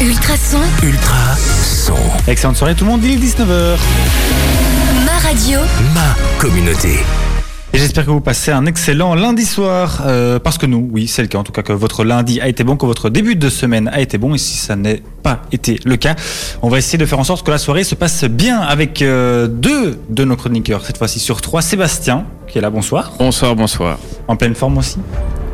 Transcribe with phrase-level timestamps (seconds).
[0.00, 1.94] Ultrason, Ultra son.
[2.28, 3.76] Excellente soirée tout le monde, il est 19h.
[5.04, 5.58] ma radio,
[5.92, 7.00] Ma communauté.
[7.72, 10.02] Et j'espère que vous passez un excellent lundi soir.
[10.06, 11.38] euh, parce que nous, oui, c'est le cas.
[11.38, 14.00] En tout cas, que votre lundi a été bon, que votre début de semaine a
[14.00, 14.34] été bon.
[14.34, 16.14] Et si ça n'est pas été le cas,
[16.62, 19.48] on va essayer de faire en sorte que la soirée se passe bien avec euh,
[19.48, 20.86] deux de nos chroniqueurs.
[20.86, 21.60] Cette fois-ci sur trois.
[21.60, 23.12] Sébastien, qui est là, bonsoir.
[23.18, 23.98] Bonsoir, bonsoir.
[24.28, 24.96] En pleine forme aussi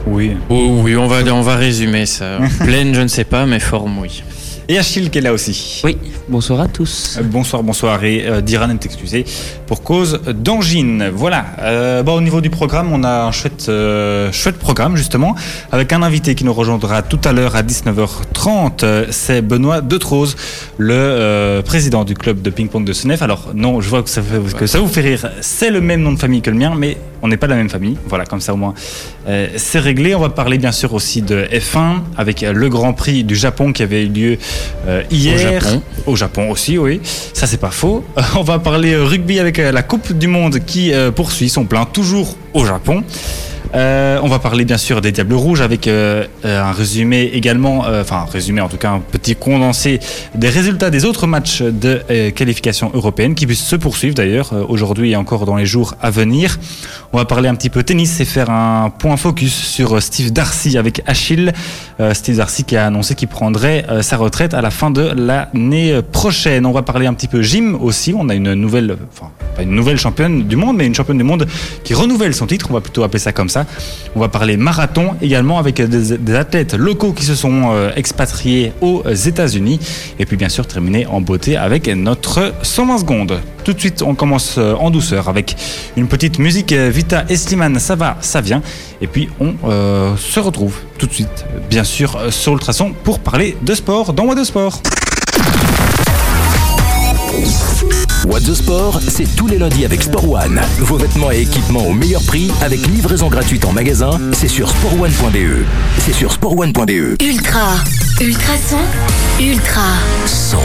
[0.07, 0.33] Oui.
[0.51, 2.39] Oh, oui, on va, on va résumer ça.
[2.61, 4.23] Pleine, je ne sais pas, mais forme, oui.
[4.67, 5.83] Et Achille qui est là aussi.
[5.85, 7.19] Oui, bonsoir à tous.
[7.19, 8.03] Euh, Bonsoir, bonsoir.
[8.03, 9.27] Et euh, Diran est excusé
[9.67, 11.11] pour cause d'angine.
[11.15, 11.45] Voilà.
[11.61, 15.35] Euh, bon, au niveau du programme, on a un chouette, euh, chouette programme justement,
[15.71, 18.85] avec un invité qui nous rejoindra tout à l'heure à 19h30.
[18.85, 20.35] Euh, C'est Benoît Detrose,
[20.79, 23.21] le euh, président du club de ping-pong de Senef.
[23.21, 25.29] Alors non, je vois que ça, fait- que ça vous fait rire.
[25.43, 27.57] C'est le même nom de famille que le mien, mais on n'est pas de la
[27.57, 27.97] même famille.
[28.07, 28.75] Voilà, comme ça au moins,
[29.27, 30.15] euh, c'est réglé.
[30.15, 33.73] On va parler bien sûr aussi de F1 avec euh, le Grand Prix du Japon
[33.73, 34.39] qui avait eu lieu
[34.87, 35.63] euh, hier.
[35.63, 35.83] Japon.
[36.07, 37.01] Au Japon aussi, oui.
[37.33, 38.05] Ça, c'est pas faux.
[38.37, 41.65] On va parler euh, rugby avec euh, la Coupe du Monde qui euh, poursuit son
[41.65, 43.03] plein, toujours au Japon.
[43.75, 47.85] Euh, on va parler bien sûr des Diables Rouges avec euh, euh, un résumé également,
[48.01, 49.99] enfin un résumé en tout cas un petit condensé
[50.35, 55.47] des résultats des autres matchs de qualification européenne qui se poursuivre d'ailleurs aujourd'hui et encore
[55.47, 56.59] dans les jours à venir.
[57.13, 60.79] On va parler un petit peu tennis et faire un point focus sur Steve Darcy
[60.79, 61.53] avec Achille.
[62.13, 66.67] Steve Darcy qui a annoncé qu'il prendrait sa retraite à la fin de l'année prochaine.
[66.67, 68.15] On va parler un petit peu gym aussi.
[68.17, 71.25] On a une nouvelle, enfin pas une nouvelle championne du monde, mais une championne du
[71.25, 71.47] monde
[71.85, 72.67] qui renouvelle son titre.
[72.71, 73.64] On va plutôt appeler ça comme ça.
[74.17, 78.73] On va parler marathon également avec des, des athlètes locaux qui se sont euh, expatriés
[78.81, 79.81] aux États-Unis.
[80.19, 83.41] Et puis bien sûr terminer en beauté avec notre 120 secondes.
[83.65, 85.57] Tout de suite, on commence euh, en douceur avec
[85.97, 88.63] une petite musique euh, Vita et Slimane, ça va, ça vient.
[89.01, 92.95] Et puis on euh, se retrouve tout de suite, euh, bien sûr, euh, sur Ultrason
[93.05, 94.81] pour parler de sport dans Moi de Sport.
[98.27, 100.61] What the Sport, c'est tous les lundis avec Sport One.
[100.79, 104.11] Vos vêtements et équipements au meilleur prix avec livraison gratuite en magasin.
[104.33, 105.65] C'est sur sportone.be.
[105.99, 107.21] C'est sur sportone.be.
[107.23, 107.77] ultra,
[108.21, 108.79] ultrason,
[109.41, 109.83] ultra,
[110.27, 110.59] Son.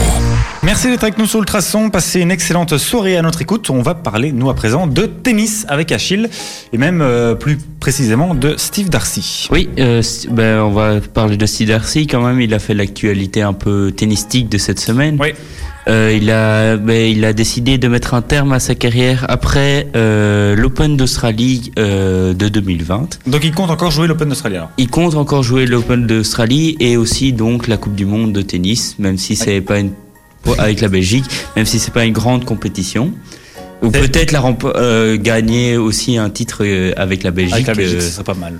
[0.62, 1.90] Merci d'être avec nous sur Ultrason.
[1.90, 3.70] Passez une excellente soirée à notre écoute.
[3.70, 6.28] On va parler, nous à présent, de tennis avec Achille
[6.72, 9.48] et même euh, plus précisément de Steve Darcy.
[9.50, 12.40] Oui, euh, ben, on va parler de Steve Darcy quand même.
[12.40, 15.16] Il a fait l'actualité un peu tennistique de cette semaine.
[15.20, 15.32] Oui.
[15.88, 19.88] Euh, il, a, ben, il a décidé de mettre un terme à sa carrière après
[19.96, 23.20] euh, l'Open d'Australie euh, de 2020.
[23.26, 24.70] Donc il compte encore jouer l'Open d'Australie alors?
[24.76, 28.96] Il compte encore jouer l'Open d'Australie et aussi donc la Coupe du Monde de tennis,
[28.98, 29.92] même si c'est pas une
[30.58, 31.24] avec la Belgique,
[31.56, 33.12] même si c'est pas une grande compétition.
[33.82, 34.42] Ou peut-être la
[34.76, 37.54] euh, gagner aussi un titre euh, avec la Belgique.
[37.54, 38.58] Avec la Belgique, euh, ce serait pas mal.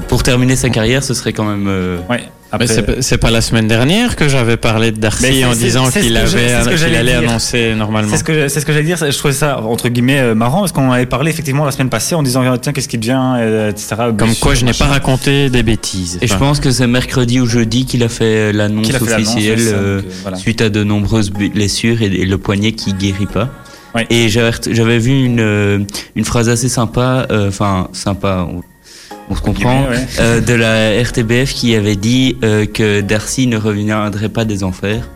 [0.00, 1.66] Pour terminer sa carrière, ce serait quand même.
[1.68, 2.20] euh, Ouais.
[2.56, 2.68] Mais
[3.00, 7.02] c'est pas- la semaine dernière que j'avais parlé de Darcy en disant qu'il avait, allait
[7.02, 7.28] dire.
[7.28, 8.08] annoncer normalement.
[8.12, 8.96] C'est ce que c'est ce que j'allais dire.
[8.96, 12.14] Je trouvais ça entre guillemets euh, marrant parce qu'on avait parlé effectivement la semaine passée
[12.14, 13.96] en disant tiens qu'est-ce qui devient euh, etc.
[14.16, 16.18] Comme quoi, je n'ai pas raconté des bêtises.
[16.22, 19.58] Et je pense que c'est mercredi ou jeudi qu'il a fait l'annonce fait l'annonce, officielle
[19.60, 20.36] euh, donc, euh, voilà.
[20.36, 23.48] suite à de nombreuses blessures et, et le poignet qui guérit pas.
[23.96, 24.06] Ouais.
[24.10, 25.78] Et j'avais j'avais vu une, euh,
[26.14, 28.46] une phrase assez sympa, euh, enfin sympa,
[29.30, 30.06] on, se comprend, Guillemets, ouais.
[30.20, 35.08] euh, de la RTBF qui avait dit euh, que Darcy ne reviendrait pas des enfers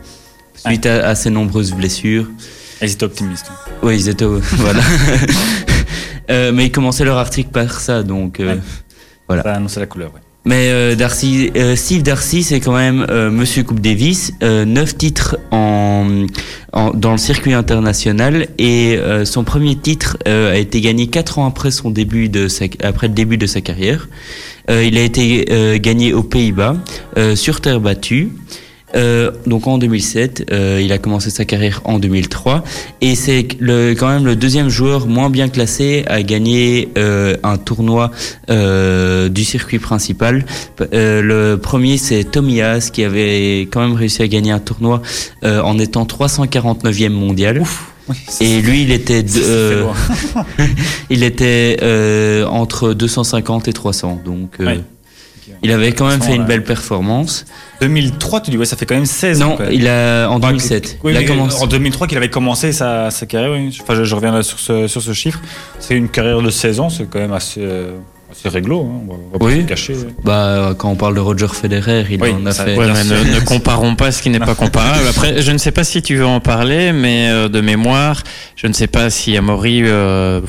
[0.55, 2.27] suite à, à ses nombreuses blessures.
[2.81, 3.51] Ils étaient optimistes.
[3.83, 4.25] Oui, ils étaient
[4.57, 4.81] voilà.
[6.29, 8.37] Euh, mais ils commençaient leur article par ça, donc.
[8.39, 8.59] Ouais.
[9.27, 9.43] Voilà.
[9.43, 10.13] Ça a annoncé la couleur.
[10.13, 10.21] Ouais.
[10.49, 15.37] Mais euh, Darcy, euh, Steve Darcy, c'est quand même euh, Monsieur Coupe Davis, neuf titres
[15.51, 21.91] dans le circuit international et son premier titre a été gagné quatre ans après le
[21.91, 24.07] début de sa carrière.
[24.69, 26.77] Il a été gagné aux Pays-Bas
[27.35, 28.29] sur terre battue.
[28.95, 32.63] Euh, donc en 2007, euh, il a commencé sa carrière en 2003
[33.01, 37.57] et c'est le, quand même le deuxième joueur moins bien classé à gagner euh, un
[37.57, 38.09] tournoi
[38.49, 40.43] euh, du circuit principal.
[40.93, 45.01] Euh, le premier c'est Tommy Haas qui avait quand même réussi à gagner un tournoi
[45.43, 47.61] euh, en étant 349e mondial.
[48.09, 49.83] Oui, ça, Et lui, il était, de- euh,
[51.11, 54.21] il était euh, entre 250 et 300.
[54.25, 54.81] Donc, euh, Ouais.
[55.63, 57.45] Il avait quand même fait une belle performance.
[57.81, 59.57] 2003, tu dis ouais, ça fait quand même 16 ans.
[59.59, 60.99] Non, il a en Enfin, 2007.
[61.03, 61.61] oui, il a commencé.
[61.61, 63.51] En 2003, qu'il avait commencé sa, sa carrière.
[63.51, 63.77] oui.
[63.81, 65.39] Enfin, je, je reviens là sur ce, sur ce chiffre.
[65.79, 67.91] C'est une carrière de 16 ans, c'est quand même assez, euh,
[68.31, 68.81] assez réglo.
[68.81, 69.01] hein.
[69.07, 69.55] On va, on va Oui.
[69.55, 69.95] pas se cacher.
[70.23, 72.77] Bah, quand on parle de Roger Federer, il en a fait.
[72.77, 75.07] Ouais, ne, ne comparons pas ce qui n'est pas comparable.
[75.09, 78.23] Après, je ne sais pas si tu veux en parler, mais euh, de mémoire,
[78.55, 80.41] je ne sais pas si Amaury euh,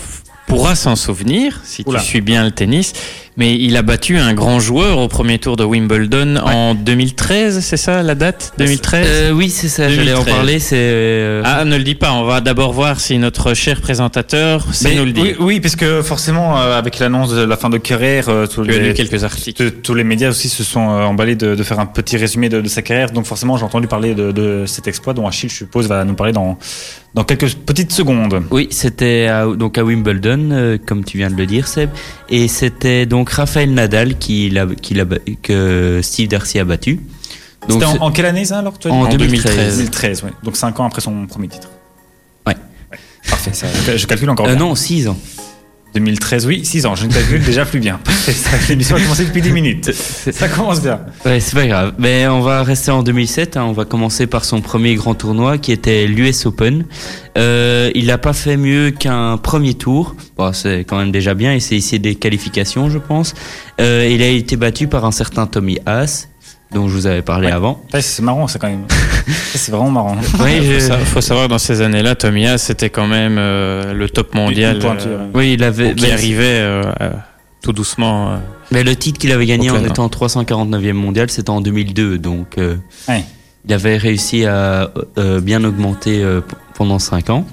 [0.49, 2.01] pourra s'en souvenir, si Oula.
[2.01, 2.93] tu suis bien le tennis.
[3.41, 7.79] Mais il a battu un grand joueur au premier tour de Wimbledon en 2013, c'est
[7.79, 8.53] ça la date?
[8.59, 10.35] 2013 Euh, oui, c'est ça, j'allais en 2013.
[10.35, 10.59] parler.
[10.59, 10.77] C'est.
[10.77, 14.95] euh, Ah, ne le dis pas, on va d'abord voir si notre cher présentateur sait
[14.95, 15.23] nous le dire.
[15.25, 18.63] oui, oui, parce que forcément, euh, avec l'annonce de la fin de carrière, euh, tous,
[18.65, 19.71] Tu as lu les, quelques articles.
[19.83, 22.61] tous- les médias aussi se sont euh, emballés de, de faire un petit résumé de,
[22.61, 23.11] de sa carrière.
[23.11, 26.13] Donc forcément, j'ai entendu parler de, de cet exploit dont Achille, je suppose, va nous
[26.15, 26.59] parler dans,
[27.15, 28.43] dans quelques petites secondes.
[28.51, 31.91] Oui, c'était à, donc à Wimbledon, euh, comme tu viens de le dire, Seb.
[32.29, 35.05] Et c'était donc Raphaël Nadal qui l'a, qui l'a,
[35.43, 37.01] que Steve Darcy a battu.
[37.69, 39.77] Donc C'était en, quelle année ça alors en En 2013.
[39.79, 40.31] 2013, ouais.
[40.43, 41.69] Donc 5 ans après son premier titre.
[42.47, 42.57] Ouais.
[43.29, 43.67] Parfait, ça,
[43.97, 45.19] je, calcule encore Euh, non, 6 ans.
[45.95, 47.99] 2013, oui, 6 ans, je ne calcule déjà plus bien.
[48.69, 49.93] L'émission a commencé depuis 10 minutes.
[49.93, 51.01] Ça commence bien.
[51.25, 51.95] Ouais, c'est pas grave.
[51.99, 53.57] Mais on va rester en 2007.
[53.57, 53.65] hein.
[53.65, 56.85] On va commencer par son premier grand tournoi qui était l'US Open.
[57.39, 60.15] Euh, il n'a pas fait mieux qu'un premier tour.
[60.37, 63.35] Bon, c'est quand même déjà bien et c'est ici des qualifications, je pense.
[63.81, 66.29] Euh, il a été battu par un certain Tommy Haas,
[66.73, 67.53] dont je vous avais parlé Ouais.
[67.53, 67.83] avant.
[67.93, 68.85] Ouais, c'est marrant, ça quand même.
[69.55, 70.17] C'est vraiment marrant.
[70.41, 74.09] Oui, Il faut, sa- faut savoir dans ces années-là, Haas c'était quand même euh, le
[74.09, 75.95] top mondial pointure, euh, oui, il avait.
[75.95, 77.11] qui mais- arrivait euh, euh,
[77.63, 78.31] tout doucement.
[78.33, 78.37] euh.
[78.73, 82.19] Mais le titre qu'il avait gagné en étant 349e mondial, c'était en 2002.
[82.19, 82.77] Donc, euh,
[83.09, 83.25] Ouais.
[83.67, 86.41] il avait réussi à euh, bien augmenter euh,
[86.75, 87.47] pendant 5 ans.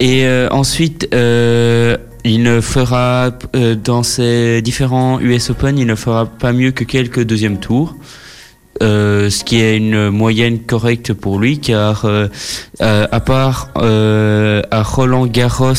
[0.00, 5.94] Et euh, ensuite, euh, il ne fera, euh, dans ses différents US Open, il ne
[5.94, 7.94] fera pas mieux que quelques deuxièmes tours.
[8.82, 12.26] Euh, ce qui est une moyenne correcte pour lui, car euh,
[12.82, 15.74] euh, à part euh, à Roland Garros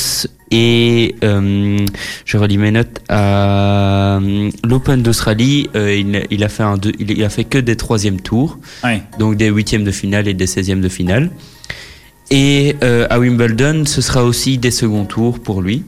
[0.49, 1.77] et euh,
[2.23, 4.19] je relis mes notes à
[4.63, 8.21] l'Open d'Australie, euh, il, il a fait un deux- il, a fait que des troisièmes
[8.21, 9.01] tours, Ouais.
[9.19, 11.31] donc des huitièmes de finale et des seizièmes de finale.
[12.31, 15.83] Et euh, à Wimbledon, ce sera aussi des seconds tours pour lui.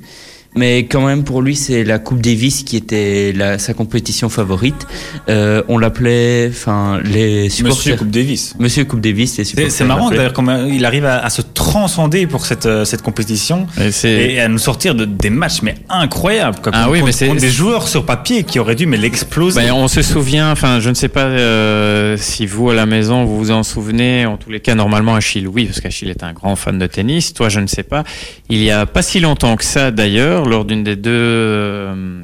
[0.55, 4.87] Mais quand même, pour lui, c'est la Coupe Davis qui était la, sa compétition favorite.
[5.29, 7.77] Euh, on l'appelait, enfin, les supporters.
[7.77, 8.55] Monsieur Coupe Davis.
[8.59, 9.71] Monsieur Coupe Davis, les C'est supporters.
[9.71, 11.41] c'est marrant d'ailleurs comment il arrive à, à se
[11.71, 13.67] transcender pour cette, euh, cette compétition
[14.05, 17.13] Et à nous sortir de, des matchs mais incroyables quoi, Ah contre- oui, mais contre-
[17.17, 19.59] c'est- contre des joueurs sur papier qui auraient dû mais l'exploser.
[19.61, 23.25] Ben, on se souvient, enfin, je ne sais pas euh, si vous à la maison
[23.25, 24.25] vous vous en souvenez.
[24.25, 27.33] En tous les cas, normalement, Achille, oui, parce qu'Achille est un grand fan de tennis.
[27.33, 28.03] Toi, je ne sais pas.
[28.49, 32.21] Il y a pas si longtemps que ça, d'ailleurs, lors d'une des deux euh,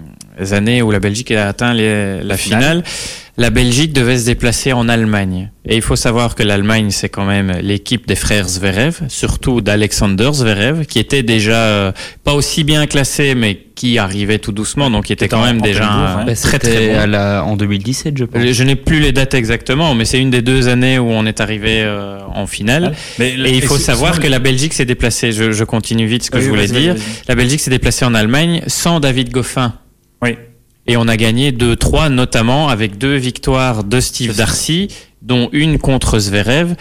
[0.52, 2.84] années où la Belgique a atteint les- la finale.
[3.38, 5.50] la Belgique devait se déplacer en Allemagne.
[5.68, 10.30] Et il faut savoir que l'Allemagne, c'est quand même l'équipe des frères Zverev, surtout d'Alexander
[10.34, 11.92] Zverev, qui était déjà euh,
[12.24, 15.58] pas aussi bien classé, mais qui arrivait tout doucement, donc qui était quand en- même
[15.62, 16.26] en déjà un.
[16.26, 17.00] Bah, très très bon.
[17.00, 18.44] à la, en 2017, je pense.
[18.46, 21.42] Je n'ai plus les dates exactement, mais c'est une des deux années où on est
[21.42, 22.94] arrivé euh, en finale.
[23.18, 25.32] Mais- Et il faut savoir que la Belgique s'est déplacée.
[25.32, 26.96] Je, je continue vite ce que Oui, je voulais dire.
[27.28, 29.74] La Belgique s'est déplacée en Allemagne sans David Goffin.
[30.24, 30.38] Oui.
[30.88, 34.88] Et on a gagné 2-3, notamment avec deux victoires de Steve Darcy,
[35.22, 36.76] dont une contre Zverev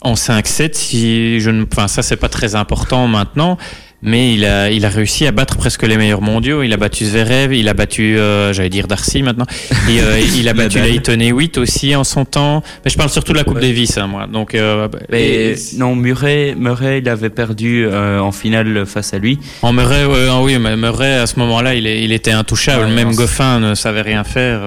[0.00, 0.74] en 5-7.
[0.74, 3.58] Si je ne, enfin, ça, c'est pas très important maintenant.
[4.00, 6.62] Mais il a, il a réussi à battre presque les meilleurs mondiaux.
[6.62, 9.46] Il a battu Zverev, il a battu, euh, j'allais dire Darcy maintenant.
[9.90, 10.78] Et, euh, il a battu.
[10.78, 12.62] Leighton Hewitt aussi en son temps.
[12.84, 13.62] Mais je parle surtout de la Coupe Ouais.
[13.62, 14.28] Davis, hein, moi.
[14.32, 19.18] Donc, euh, Mais et- non, Murray, Murray, il avait perdu euh, en finale face à
[19.18, 19.40] lui.
[19.62, 22.84] En Murray, ah oui, mais Murray, à ce moment-là, il, était intouchable.
[22.84, 24.60] Ouais, Même Goffin ne savait rien faire.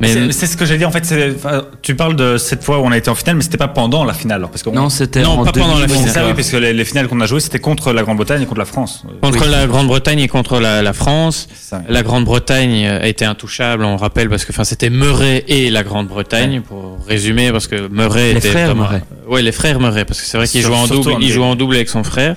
[0.00, 1.04] Mais C'est ce que j'ai dit en fait.
[1.04, 3.56] c'est- enfin, Tu parles de cette fois où on a été en finale, mais c'était
[3.58, 4.36] pas pendant la finale.
[4.38, 6.26] alors, Parce que Non, c'était Non, en pas pendant la c'est ça, finale.
[6.28, 8.60] oui, parce que les, les finales qu'on a jouées, c'était contre la Grande-Bretagne et contre
[8.60, 9.02] la France.
[9.20, 11.82] contre Oui, la Grande-Bretagne et contre la, la France, c'est ça.
[11.88, 16.60] la Grande-Bretagne euh, était intouchable, on rappelle, parce que enfin, c'était Murray et la Grande-Bretagne,
[16.60, 19.02] pour résumer, parce que Murray Les était frères Murray.
[19.28, 21.56] Ouais, les frères Murray, parce que c'est vrai qu'il jouait en double, il jouait en
[21.56, 22.36] double avec son frère.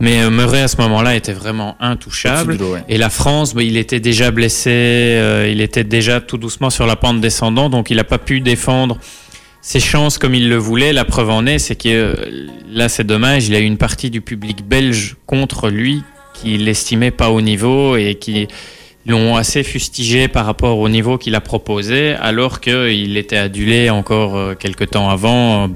[0.00, 2.58] Mais euh, Murray à ce moment-là était vraiment intouchable.
[2.60, 2.84] Ouais.
[2.88, 6.86] Et la France, bah, il était déjà blessé, euh, il était déjà tout doucement sur
[6.86, 8.98] la pente descendante, donc il n'a pas pu défendre
[9.62, 10.92] ses chances comme il le voulait.
[10.92, 12.14] La preuve en est, c'est que euh,
[12.70, 16.02] là, c'est dommage, il a eu une partie du public belge contre lui
[16.34, 18.48] qui l'estimait pas au niveau et qui
[19.06, 24.36] l'ont assez fustigé par rapport au niveau qu'il a proposé, alors qu'il était adulé encore
[24.36, 25.68] euh, quelque temps avant, euh,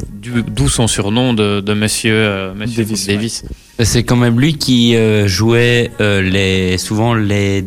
[0.48, 3.44] d'où son surnom de, de Monsieur, euh, monsieur Davis, Davis.
[3.78, 7.64] C'est quand même lui qui euh, jouait euh, les, souvent les,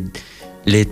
[0.66, 0.86] les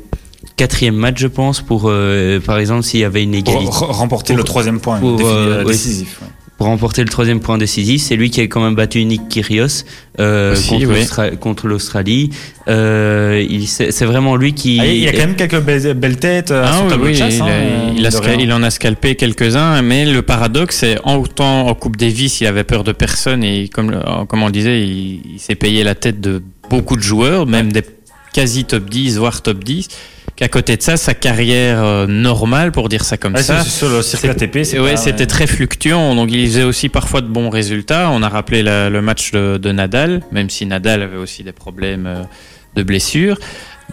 [0.56, 3.66] quatrièmes matchs, je pense, pour, euh, par exemple, s'il y avait une égalité.
[3.66, 6.20] re- remporter Pour- le troisième point pour, euh, décisif.
[6.22, 6.28] ouais.
[6.62, 9.82] Pour remporter le troisième point décisif, c'est lui qui a quand même battu Nick Kyrgios
[10.20, 10.94] euh, Aussi, contre oui.
[11.00, 12.30] l'Austra- contre l'Australie.
[12.68, 14.78] Euh, c'est vraiment lui qui.
[14.80, 17.34] Ah, il y a quand même quelques belles, belles têtes Ah oui, oui, chasse.
[17.34, 18.38] il, hein, a- il a de scal- rien.
[18.38, 22.46] il en a scalpé quelques-uns, mais le paradoxe, c'est en autant en Coupe Davis, il
[22.46, 23.92] avait peur de personne et comme,
[24.30, 27.82] on le disait, il, il s'est payé la tête de beaucoup de joueurs, même des
[28.32, 29.88] quasi top 10, voire top 10.
[30.36, 33.88] Qu'à côté de ça, sa carrière euh, normale, pour dire ça comme Ouais, ça, sur
[33.88, 36.14] le circuit ATP, ouais, c'était très fluctuant.
[36.14, 38.10] Donc il faisait aussi parfois de bons résultats.
[38.10, 41.52] On a rappelé la- le match de, de Nadal, même si Nadal avait aussi des
[41.52, 42.22] problèmes euh,
[42.76, 43.38] de blessures.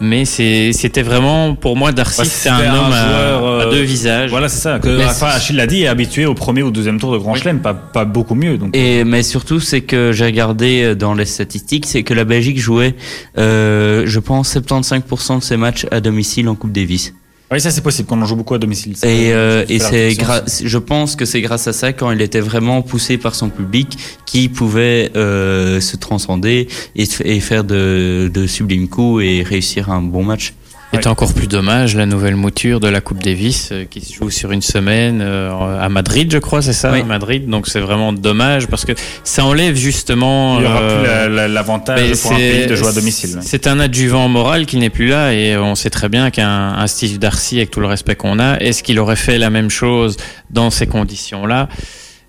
[0.00, 3.44] Mais c'est- c'était vraiment, pour moi, Darcy, Ouais, c'était c'était un un homme à- joueur,
[3.46, 4.30] euh, à, deux visages.
[4.30, 4.78] Voilà, c'est ça.
[4.78, 7.18] Que, Mais enfin, c'est- Achille l'a dit, est habitué au premier ou deuxième tour de
[7.18, 8.56] Grand Chelem, pas, pas beaucoup mieux.
[8.56, 8.74] Donc.
[8.74, 12.58] Et mais surtout, c'est que j'ai regardé euh, dans les statistiques, c'est que la Belgique
[12.58, 12.94] jouait,
[13.38, 17.12] euh, je pense, 75% de ses matchs à domicile en Coupe Davis.
[17.52, 18.94] Oui, ça c'est possible, qu'on en joue beaucoup à domicile.
[19.02, 22.80] Et, euh, et c'est je pense que c'est grâce à ça quand il était vraiment
[22.82, 28.88] poussé par son public qui pouvait euh, se transcender et, et faire de, de sublimes
[28.88, 30.54] coups et réussir un bon match.
[30.92, 34.28] C'est encore plus dommage, la nouvelle mouture de la Coupe Davis euh, qui se joue
[34.28, 37.00] sur une semaine euh, à Madrid, je crois, c'est ça, Oui.
[37.00, 37.48] à Madrid.
[37.48, 38.92] Donc c'est vraiment dommage parce que
[39.22, 40.58] ça enlève justement.
[40.58, 43.38] Il n'y aura euh, plus la- la- l'avantage pour un pays de jouer à domicile.
[43.40, 46.86] C'est un adjuvant moral qui n'est plus là et on sait très bien qu'un un
[46.88, 50.16] Steve Darcy, avec tout le respect qu'on a, est-ce qu'il aurait fait la même chose
[50.50, 51.68] dans ces conditions-là?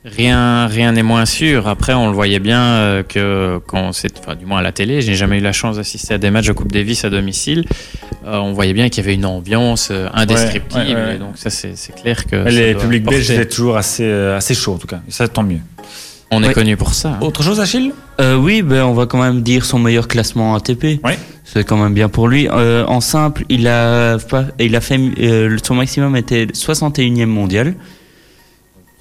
[0.03, 1.67] Rien, rien n'est moins sûr.
[1.67, 5.01] Après, on le voyait bien euh, que quand c'est, enfin, du moins à la télé,
[5.01, 7.65] j'ai jamais eu la chance d'assister à des matchs de Coupe Davis à domicile.
[8.25, 10.81] Euh, on voyait bien qu'il y avait une ambiance euh, indescriptible.
[10.86, 11.15] Ouais, ouais, ouais.
[11.15, 14.74] Et donc ça, c'est clair que les publics belges étaient toujours assez, euh, assez chauds
[14.74, 15.01] en tout cas.
[15.08, 15.60] Et ça, tant mieux.
[16.34, 17.10] On est connu pour ça.
[17.10, 17.17] hein.
[17.22, 17.91] Autre chose, Achille?
[18.22, 21.01] Euh, oui, ben on va quand même dire son meilleur classement ATP.
[21.43, 22.48] C'est quand même bien pour lui.
[22.50, 27.75] Euh, en simple, il a pas, il a fait euh, son maximum était 61e mondial.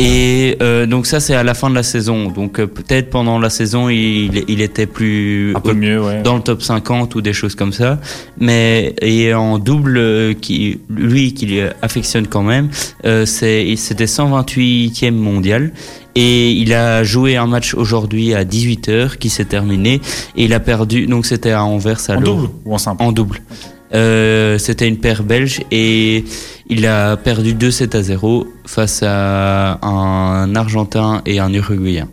[0.03, 2.31] Et euh, donc ça c'est à la fin de la saison.
[2.31, 6.23] Donc euh, peut-être pendant la saison il, il était plus Un peu mieux, ouais.
[6.23, 7.99] dans le top 50 ou des choses comme ça.
[8.39, 12.71] Mais et en double, euh, qui lui qui affectionne quand même,
[13.05, 15.71] euh, c'est c'était 128e mondial.
[16.15, 20.01] Et il a joué un match aujourd'hui à 18h qui s'est terminé
[20.35, 21.07] et il a perdu.
[21.09, 23.03] Donc c'était à Anvers à En double ou en simple?
[23.03, 23.43] En double.
[23.93, 26.25] Euh, c'était une paire belge et
[26.69, 32.09] il a perdu 2-7 à 0 face à un Argentin et un Uruguayen.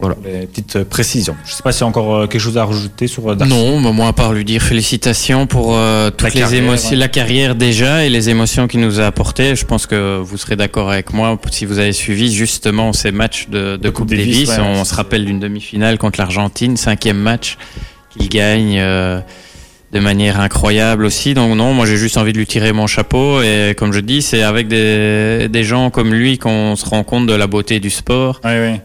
[0.00, 0.16] Voilà.
[0.24, 1.36] Les petites euh, précisions.
[1.44, 3.54] Je ne sais pas s'il y a encore euh, quelque chose à rajouter sur Darcy.
[3.54, 6.90] Non, mais moi à part lui dire félicitations pour euh, toutes La les carrière, émotions,
[6.90, 6.96] ouais.
[6.96, 9.54] la carrière déjà et les émotions qu'il nous a apportées.
[9.54, 13.48] Je pense que vous serez d'accord avec moi si vous avez suivi justement ces matchs
[13.48, 14.48] de, de Coupe Davis.
[14.48, 17.56] ouais, on se rappelle d'une demi-finale contre l'Argentine, cinquième match
[18.10, 18.78] qu'il gagne.
[18.80, 19.20] euh,
[19.92, 21.34] de manière incroyable aussi.
[21.34, 24.22] Donc non, moi j'ai juste envie de lui tirer mon chapeau et comme je dis,
[24.22, 27.90] c'est avec des, des gens comme lui qu'on se rend compte de la beauté du
[27.90, 28.40] sport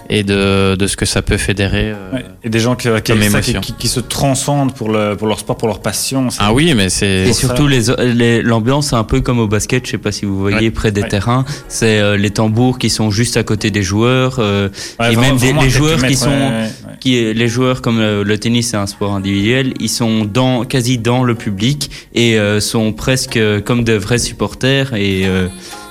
[0.09, 1.91] et de, de ce que ça peut fédérer.
[1.91, 2.19] euh.
[2.43, 5.39] Et des gens qui, qui, ça, qui, qui- qui se transcendent pour, le, pour leur
[5.39, 6.27] sport, pour leur passion.
[6.39, 7.83] Ah oui, mais c'est Et surtout les
[8.13, 9.85] les- l'ambiance, c'est un peu comme au basket.
[9.85, 11.45] Je sais pas si vous voyez près des terrains.
[11.67, 14.37] C'est euh, les tambours qui sont juste à côté des joueurs.
[14.39, 16.93] euh, Ouais, et vraiment- même des- les joueurs qui sont- ouais, ouais, ouais.
[16.99, 19.73] qui les joueurs comme euh, le tennis, c'est un sport individuel.
[19.79, 24.19] Ils sont dans quasi dans le public et euh, sont presque euh, comme de vrais
[24.19, 25.47] supporters et euh,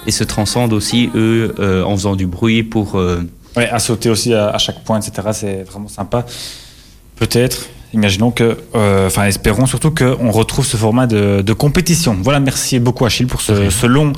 [0.06, 2.94] et se transcendent aussi eux en faisant du bruit pour.
[2.94, 5.30] Ouais, à sauter aussi à chaque point, etc.
[5.32, 6.24] C'est vraiment sympa.
[7.16, 7.66] Peut-être.
[7.94, 12.16] Imaginons que, euh, enfin, espérons surtout qu'on retrouve ce format de, de compétition.
[12.20, 14.12] Voilà, merci beaucoup Achille pour ce, ce long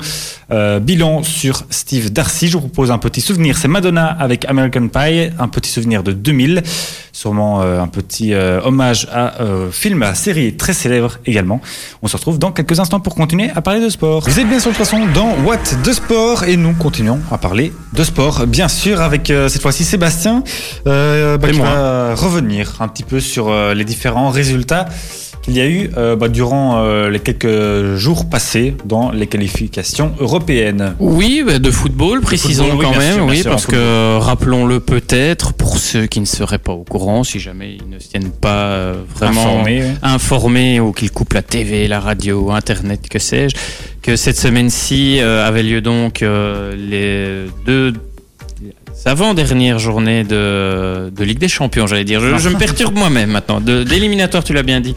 [0.51, 2.47] euh, bilan sur Steve Darcy.
[2.47, 3.57] Je vous propose un petit souvenir.
[3.57, 6.63] C'est Madonna avec American Pie, un petit souvenir de 2000.
[7.11, 9.33] Sûrement euh, un petit hommage à
[9.71, 11.61] film, à série très célèbre également.
[12.01, 14.23] On se retrouve dans quelques instants pour continuer à parler de sport.
[14.25, 17.71] Vous êtes bien sur le façon dans What de sport et nous continuons à parler
[17.93, 20.43] de sport, bien sûr, avec cette fois-ci Sébastien
[20.85, 21.67] bah, qui moi.
[21.67, 24.85] va revenir un petit peu sur euh, les différents résultats
[25.41, 30.13] qu'il y a eu euh, bah, durant euh, les quelques jours passés dans les qualifications
[30.19, 30.95] européennes.
[30.99, 35.53] Oui, bah, de football, précisons football, quand même, sûr, oui, sûr, parce que rappelons-le peut-être
[35.53, 38.91] pour ceux qui ne seraient pas au courant, si jamais ils ne se tiennent pas
[39.15, 39.97] vraiment Informés, oui.
[40.01, 43.55] informés ou qu'ils coupent la TV, la radio, Internet, que sais-je,
[44.01, 47.93] que cette semaine-ci avait lieu donc les deux
[49.05, 52.19] avant-dernières journées de, de Ligue des Champions, j'allais dire.
[52.21, 53.59] Je, je me perturbe moi-même maintenant.
[53.61, 54.95] D'éliminatoire, tu l'as bien dit.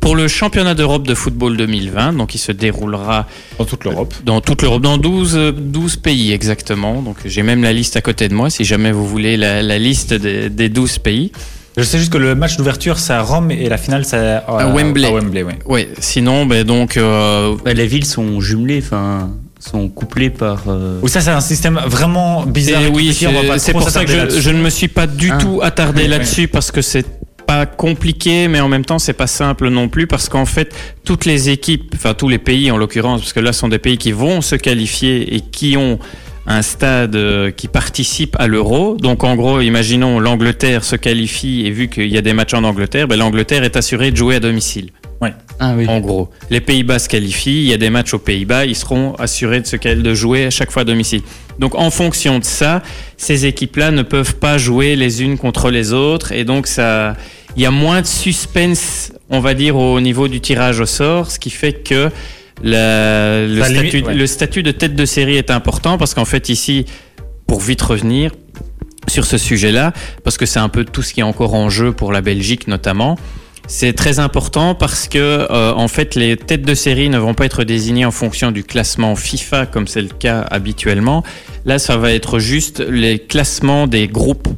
[0.00, 3.26] Pour le championnat d'Europe de football 2020, donc il se déroulera
[3.58, 4.14] dans toute l'Europe.
[4.24, 7.02] dans toute l'Europe, dans 12, euh, 12 pays exactement.
[7.02, 9.76] Donc j'ai même la liste à côté de moi, si jamais vous voulez la, la
[9.78, 11.32] liste des, des 12 pays.
[11.76, 14.38] Je sais juste que le match d'ouverture c'est à Rome et la finale c'est à,
[14.38, 15.08] À Wembley.
[15.08, 15.52] à Wembley, oui.
[15.66, 19.30] Ouais, sinon, ben donc, euh, bah, les villes sont jumelées, enfin
[19.70, 20.64] sont couplées par.
[20.68, 22.82] euh, Ou ça c'est un système vraiment bizarre.
[22.82, 23.12] et et oui,
[23.58, 24.10] c'est pour ça que
[24.40, 25.38] je, ne me suis pas du Ah.
[25.38, 27.06] tout attardé Oui, là-dessus parce que c'est
[27.46, 31.24] pas compliqué, mais en même temps c'est pas simple non plus parce qu'en fait toutes
[31.24, 33.96] les équipes, enfin tous les pays en l'occurrence, parce que là ce sont des pays
[33.98, 35.98] qui vont se qualifier et qui ont
[36.46, 38.96] un stade euh, qui participe à l'euro.
[38.96, 42.64] Donc en gros, imaginons l'Angleterre se qualifie et vu qu'il y a des matchs en
[42.64, 44.90] Angleterre, ben, l'Angleterre est assurée de jouer à domicile.
[45.20, 45.32] Ouais.
[45.58, 45.86] Ah oui.
[45.88, 49.14] En gros, les Pays-Bas se qualifient, il y a des matchs aux Pays-Bas, ils seront
[49.16, 51.22] assurés de ce qu'elles de jouer à chaque fois à domicile.
[51.58, 52.82] Donc en fonction de ça,
[53.16, 57.16] ces équipes-là ne peuvent pas jouer les unes contre les autres et donc ça,
[57.56, 61.32] il y a moins de suspense, on va dire, au niveau du tirage au sort,
[61.32, 62.10] ce qui fait que
[62.62, 64.14] la- le, Ça statut, limite, ouais.
[64.14, 66.86] le statut de tête de série est important parce qu'en fait ici,
[67.48, 68.32] pour vite revenir
[69.08, 71.92] sur ce sujet-là, parce que c'est un peu tout ce qui est encore en jeu
[71.92, 73.16] pour la Belgique notamment.
[73.70, 77.44] C'est très important parce que euh, en fait les têtes de série ne vont pas
[77.44, 81.22] être désignées en fonction du classement FIFA comme c'est le cas habituellement.
[81.66, 84.48] Là, ça va être juste les classements des groupes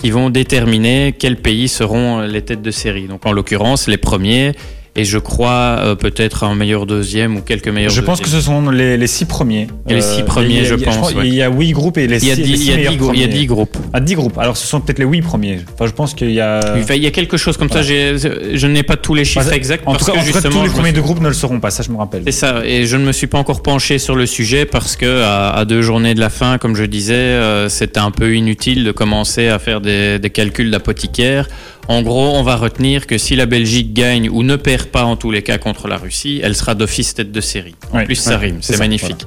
[0.00, 3.06] qui vont déterminer quels pays seront les têtes de série.
[3.06, 4.56] Donc en l'occurrence les premiers
[5.00, 7.90] et je crois euh, peut-être un meilleur deuxième ou quelques meilleurs.
[7.90, 9.66] Je pense que ce sont les, les six premiers.
[9.88, 11.28] Et les six Euh, premiers, a- je a- pense, crois- ouais.
[11.28, 12.92] Il y a huit groupes et les six, dix- les il six y a meilleurs
[12.96, 13.76] dix il y a dix groupes.
[13.92, 14.38] Ah, 10 groupes.
[14.38, 15.58] Alors ce sont peut-être les huit premiers.
[15.74, 16.60] Enfin, je pense qu'il y a.
[16.94, 17.82] Il y a quelque chose comme ça.
[17.82, 20.62] Je n'ai pas tous les chiffres Enfin, exacts En parce tout cas, que justement, tous
[20.64, 21.70] les premiers de groupe ne le seront pas.
[21.70, 22.22] Ça, je me rappelle.
[22.26, 25.22] C'est ça, et je ne me suis pas encore penché sur le sujet parce que
[25.22, 28.84] à, à deux journées de la fin, comme je disais, euh, c'était un peu inutile
[28.84, 31.48] de commencer à faire des, des calculs d'apothicaire.
[31.90, 35.16] En gros, on va retenir que si la Belgique gagne ou ne perd pas en
[35.16, 37.74] tous les cas contre la Russie, elle sera d'office tête de série.
[37.92, 39.26] En plus, ça rime, c'est magnifique.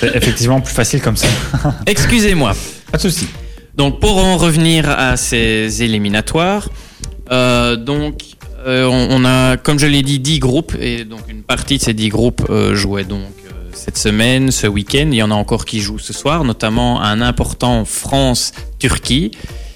[0.00, 1.26] C'est effectivement plus facile comme ça.
[1.86, 2.54] Excusez-moi.
[2.92, 3.26] Pas de souci.
[3.74, 6.68] Donc pour en revenir à ces éliminatoires,
[7.32, 8.22] euh, donc
[8.64, 11.82] euh, on, on a, comme je l'ai dit, 10 groupes et donc une partie de
[11.82, 13.32] ces 10 groupes euh, jouait donc
[13.72, 15.08] cette semaine, ce week-end.
[15.10, 19.32] Il y en a encore qui jouent ce soir, notamment un important France-Turquie.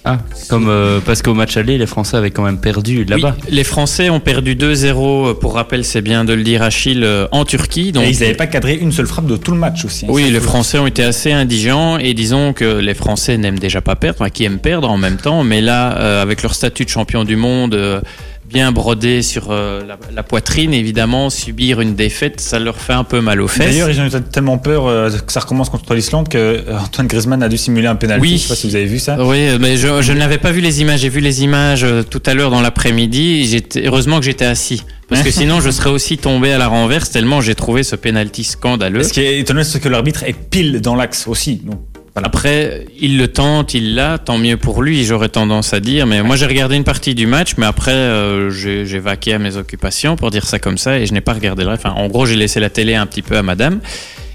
[0.08, 3.34] Ah, comme euh, parce qu'au match aller, les Français avaient quand même perdu là-bas.
[3.36, 7.26] Oui, les Français ont perdu 2-0, pour rappel, c'est bien de le dire, Achille, euh,
[7.32, 7.90] en Turquie.
[7.90, 10.04] Donc, et ils n'avaient pas cadré une seule frappe de tout le match aussi.
[10.04, 10.08] hein.
[10.12, 13.96] Oui, les Français ont été assez indigents et disons que les Français n'aiment déjà pas
[13.96, 16.90] perdre, enfin, qui aiment perdre en même temps, mais là, euh, avec leur statut de
[16.90, 18.00] champion du monde euh,
[18.48, 23.04] bien brodé sur euh, la, la poitrine, évidemment, subir une défaite, ça leur fait un
[23.04, 23.66] peu mal aux fesses.
[23.66, 27.06] D'ailleurs, ils ont eu tellement peur euh, que ça recommence contre l'Islande que euh, Antoine
[27.06, 28.22] Griezmann a dû simuler un pénalty.
[28.22, 28.32] Oui.
[28.36, 29.16] Je sais pas si vous avez vu ça.
[29.24, 31.00] Oui, mais je, je n'avais pas vu les images.
[31.00, 33.62] J'ai vu les images euh, tout à l'heure dans l'après-midi.
[33.84, 34.82] Heureusement que j'étais assis.
[35.08, 38.42] Parce que sinon, je serais aussi tombé à la renverse tellement j'ai trouvé ce penalty
[38.42, 39.04] scandaleux.
[39.04, 41.56] Ce qui est étonnant, c'est que l'arbitre est pile dans l'axe aussi.
[41.64, 41.80] Donc,
[42.24, 46.06] Après, il le tente, il l'a, tant mieux pour lui, j'aurais tendance à dire.
[46.06, 49.56] Mais moi, j'ai regardé une partie du match, mais après, euh, j'ai vaqué à mes
[49.56, 51.84] occupations, pour dire ça comme ça, et je n'ai pas regardé le reste.
[51.84, 53.80] Enfin, en gros, j'ai laissé la télé un petit peu à madame.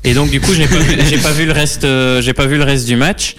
[0.03, 0.75] Et donc, du coup, je n'ai pas,
[1.23, 3.35] pas vu le reste, euh, j'ai pas vu le reste du match.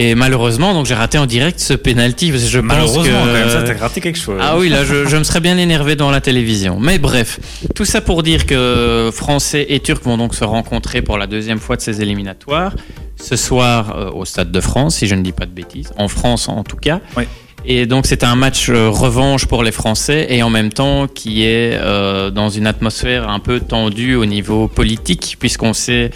[0.00, 3.08] Et malheureusement, donc j'ai raté en direct ce penalty parce que je pense Malheureusement, que
[3.08, 4.40] quand même, ça, t'as raté quelque chose.
[4.40, 6.78] ah oui, là, je, je me serais bien énervé dans la télévision.
[6.78, 7.40] Mais bref,
[7.74, 11.58] tout ça pour dire que Français et Turcs vont donc se rencontrer pour la deuxième
[11.58, 12.74] fois de ces éliminatoires.
[13.20, 15.92] Ce soir, euh, au Stade de France, si je ne dis pas de bêtises.
[15.96, 17.00] En France, en tout cas.
[17.16, 17.24] Oui.
[17.70, 21.42] Et donc, c'est un match euh, revanche pour les Français et en même temps qui
[21.44, 26.10] est euh, dans une atmosphère un peu tendue au niveau politique, puisqu'on sait,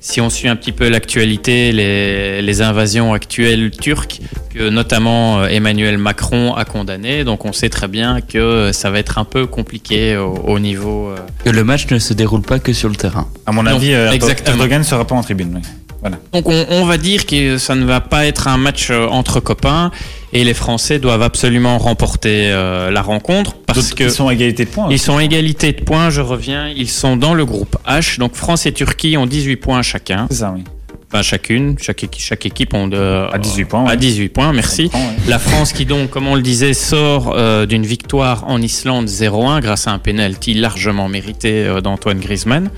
[0.00, 4.20] si on suit un petit peu l'actualité, les, les invasions actuelles turques,
[4.54, 7.24] que notamment euh, Emmanuel Macron a condamné.
[7.24, 11.08] Donc, on sait très bien que ça va être un peu compliqué au, au niveau.
[11.08, 13.26] euh, Que le match ne se déroule pas que sur le terrain.
[13.46, 14.56] À mon Non, avis, exactement.
[14.58, 15.52] Erdogan ne sera pas en tribune.
[15.54, 15.62] oui.
[16.00, 16.16] Voilà.
[16.32, 19.90] Donc on, on va dire que ça ne va pas être un match entre copains
[20.32, 24.64] et les Français doivent absolument remporter euh, la rencontre parce que Ils sont à égalité
[24.64, 24.88] de points.
[24.90, 28.34] ils sont à égalité de points, je reviens, ils sont dans le groupe H, donc
[28.34, 30.64] France et Turquie ont 18 points chacun, C'est ça, oui.
[31.10, 33.92] enfin chacune, chaque, chaque équipe ont de, À 18 points, ouais.
[33.92, 34.90] à 18 points, merci.
[34.92, 35.00] Ouais.
[35.28, 39.60] La France qui donc, comme on le disait, sort euh, d'une victoire en Islande 0-1
[39.62, 42.70] grâce à un penalty largement mérité euh, d'Antoine Griezmann.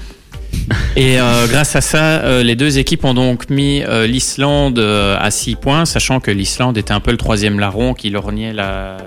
[0.96, 5.16] Et euh, grâce à ça, euh, les deux équipes ont donc mis euh, l'Islande euh,
[5.18, 8.98] à 6 points, sachant que l'Islande était un peu le troisième larron qui lorgnait la,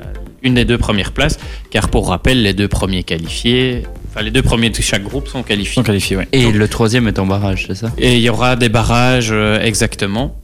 [0.43, 1.39] une des deux premières places,
[1.71, 5.43] car pour rappel, les deux premiers qualifiés, enfin les deux premiers de chaque groupe sont
[5.43, 5.76] qualifiés.
[5.76, 6.26] sont qualifiés, oui.
[6.32, 7.91] Et le troisième est en barrage, c'est ça?
[7.97, 10.36] Et il y aura des barrages euh, exactement.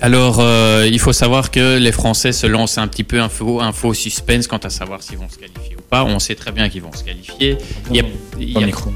[0.00, 3.60] Alors, euh, il faut savoir que les Français se lancent un petit peu un faux,
[3.60, 6.04] un faux suspense quant à savoir s'ils vont se qualifier ou pas.
[6.04, 7.56] On sait très bien qu'ils vont se qualifier.
[7.90, 8.02] Il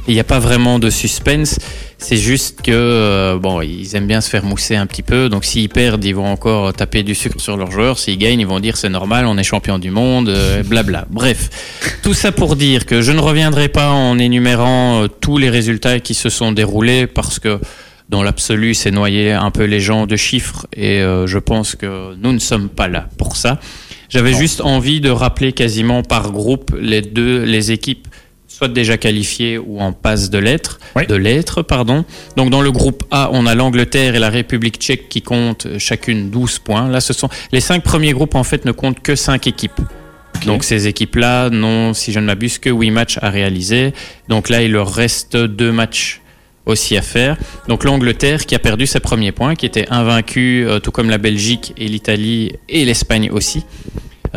[0.08, 1.58] n'y a, a pas vraiment de suspense.
[1.96, 5.28] C'est juste que euh, bon, ils aiment bien se faire mousser un petit peu.
[5.28, 7.98] Donc, s'ils perdent, ils vont encore taper du sucre sur leurs joueurs.
[7.98, 11.06] S'ils gagnent, ils vont dire c'est normal, on est champion du monde, euh, blabla.
[11.10, 11.48] Bref,
[12.02, 16.00] tout ça pour dire que je ne reviendrai pas en énumérant euh, tous les résultats
[16.00, 17.60] qui se sont déroulés parce que
[18.08, 22.14] dans l'absolu, c'est noyer un peu les gens de chiffres et euh, je pense que
[22.16, 23.58] nous ne sommes pas là pour ça.
[24.08, 28.08] J'avais juste envie de rappeler quasiment par groupe les deux les équipes
[28.46, 31.06] soit déjà qualifiées ou en passe de l'être, Oui.
[31.06, 32.04] de l'être pardon.
[32.36, 36.30] Donc dans le groupe A, on a l'Angleterre et la République tchèque qui comptent chacune
[36.30, 36.88] 12 points.
[36.88, 39.80] Là, ce sont les cinq premiers groupes en fait ne comptent que cinq équipes.
[40.46, 43.92] Donc ces équipes-là n'ont, si je ne m'abuse, que 8 matchs à réaliser.
[44.28, 46.20] Donc là, il leur reste deux matchs
[46.68, 47.36] aussi à faire.
[47.66, 51.18] Donc l'Angleterre qui a perdu ses premiers points, qui était invaincue, euh, tout comme la
[51.18, 53.64] Belgique et l'Italie et l'Espagne aussi.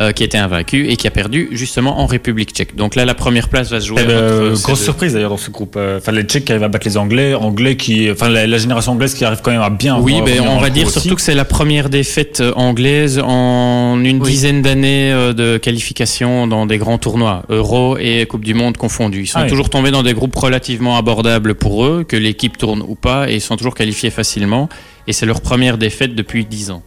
[0.02, 2.76] Euh, qui était invaincu et qui a perdu justement en République tchèque.
[2.76, 4.02] Donc là, la première place va se jouer.
[4.04, 4.84] Eh ben, entre ces grosse deux.
[4.84, 5.76] surprise d'ailleurs dans ce groupe.
[5.76, 8.58] Euh, Enfin, les Tchèques qui arrivent à battre les Anglais, Anglais qui, enfin, la, la
[8.58, 9.98] génération anglaise qui arrive quand même à bien.
[9.98, 11.00] Oui, revenir ben, on va dire aussi.
[11.00, 14.30] surtout que c'est la première défaite euh, anglaise en une Oui.
[14.30, 19.22] dizaine d'années euh, de qualification dans des grands tournois, Euro et Coupe du Monde confondus.
[19.22, 19.48] Ils sont Ah oui.
[19.48, 23.34] toujours tombés dans des groupes relativement abordables pour eux, que l'équipe tourne ou pas, et
[23.34, 24.68] ils sont toujours qualifiés facilement.
[25.06, 26.82] Et c'est leur première défaite depuis 10 ans.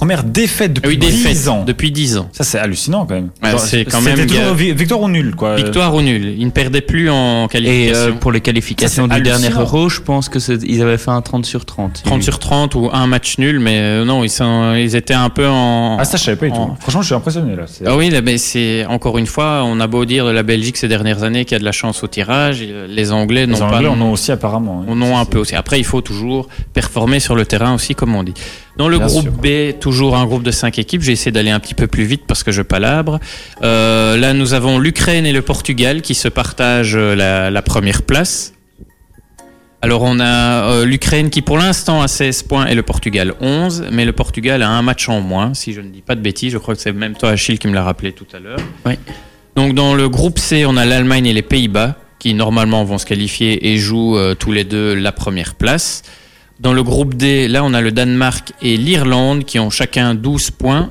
[0.00, 1.62] Première défaite Ah depuis oui, 10 défaite ans.
[1.66, 2.30] depuis 10 ans.
[2.32, 3.28] Ça, c'est hallucinant quand même.
[3.42, 5.56] Ouais, c'est quand c'était même- toujours vi- victoire ou nul, quoi.
[5.56, 6.36] Victoire ou nul.
[6.38, 8.00] Ils ne perdaient plus en Et qualification.
[8.08, 9.50] euh, pour les qualifications Ça, c'est du dernier.
[9.50, 12.00] Euro, je pense que c'est- ils avaient fait un 30 sur 30.
[12.02, 15.28] 30 sur 30 ou un match nul, mais euh, non, ils, sont, ils étaient un
[15.28, 15.98] peu en.
[16.00, 16.58] Ah, ça, je savais pas du tout.
[16.58, 17.64] en- Franchement, je suis impressionné là.
[17.86, 20.78] Ah oui, là, mais c'est encore une fois, on a beau dire de la Belgique
[20.78, 23.44] ces dernières années qu'il y a de la chance au tirage, et, euh, les Anglais
[23.44, 23.76] les n'ont pas.
[23.76, 24.82] Anglais en ont aussi apparemment.
[24.88, 25.54] On en a un peu aussi.
[25.56, 28.32] Après, il faut toujours performer sur le terrain aussi, comme on dit.
[28.80, 29.32] Dans le Bien groupe sûr.
[29.32, 31.02] B, toujours un groupe de cinq équipes.
[31.02, 33.20] J'ai essayé d'aller un petit peu plus vite parce que je palabre.
[33.62, 38.00] Euh, là, nous avons l'Ukraine et le Portugal qui se partagent euh, la, la première
[38.00, 38.54] place.
[39.82, 43.88] Alors, on a euh, l'Ukraine qui, pour l'instant, a 16 points et le Portugal 11.
[43.92, 46.50] Mais le Portugal a un match en moins, si je ne dis pas de bêtises.
[46.50, 48.60] Je crois que c'est même toi, Achille, qui me l'a rappelé tout à l'heure.
[48.86, 48.94] Oui.
[49.56, 53.04] Donc, dans le groupe C, on a l'Allemagne et les Pays-Bas qui, normalement, vont se
[53.04, 56.02] qualifier et jouent euh, tous les deux la première place.
[56.60, 60.50] Dans le groupe D, là, on a le Danemark et l'Irlande qui ont chacun 12
[60.50, 60.90] points.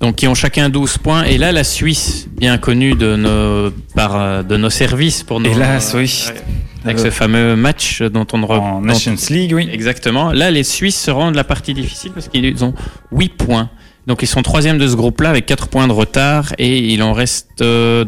[0.00, 1.24] Donc, qui ont chacun 12 points.
[1.24, 5.50] Et là, la Suisse, bien connue de nos, par, euh, de nos services pour nos.
[5.50, 6.26] Hélas, oui.
[6.28, 6.42] Ouais.
[6.84, 9.68] Avec ce fameux match dont on En Nations League, oui.
[9.72, 10.30] Exactement.
[10.30, 12.74] Là, les Suisses se rendent la partie difficile parce qu'ils ont
[13.10, 13.68] 8 points.
[14.06, 17.12] Donc, ils sont troisième de ce groupe-là avec 4 points de retard et il en
[17.12, 18.06] reste 2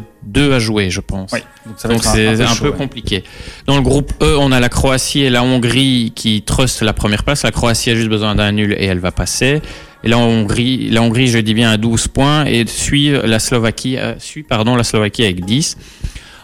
[0.52, 1.32] à jouer, je pense.
[1.32, 1.40] Oui.
[1.66, 2.76] Donc, c'est un, chaud, peu ouais.
[2.76, 3.24] compliqué.
[3.66, 7.24] Dans le groupe E, on a la Croatie et la Hongrie qui trustent la première
[7.24, 7.42] place.
[7.42, 9.61] La Croatie a juste besoin d'un nul et elle va passer.
[10.04, 13.98] Et la Hongrie, la Hongrie, je dis bien, à 12 points et suit la Slovaquie,
[13.98, 15.76] euh, suit pardon la Slovaquie avec 10.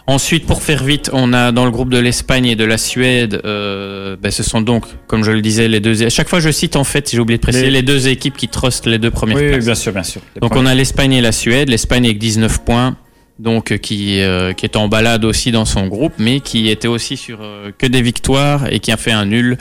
[0.07, 3.41] Ensuite, pour faire vite, on a dans le groupe de l'Espagne et de la Suède,
[3.43, 6.03] euh, ben, ce sont donc, comme je le disais, les deux.
[6.03, 8.37] À chaque fois, je cite en fait, j'ai oublié de préciser, Les- les, deux équipes
[8.37, 9.65] qui trustent les deux premières Oui, oui, places.
[9.65, 10.21] bien sûr, bien sûr.
[10.35, 11.69] Les Donc on a l'Espagne et la Suède.
[11.69, 12.97] L'Espagne avec 19 points,
[13.39, 16.87] donc euh, qui euh, qui est en balade aussi dans son groupe, mais qui était
[16.87, 19.57] aussi sur euh, que des victoires et qui a fait un nul.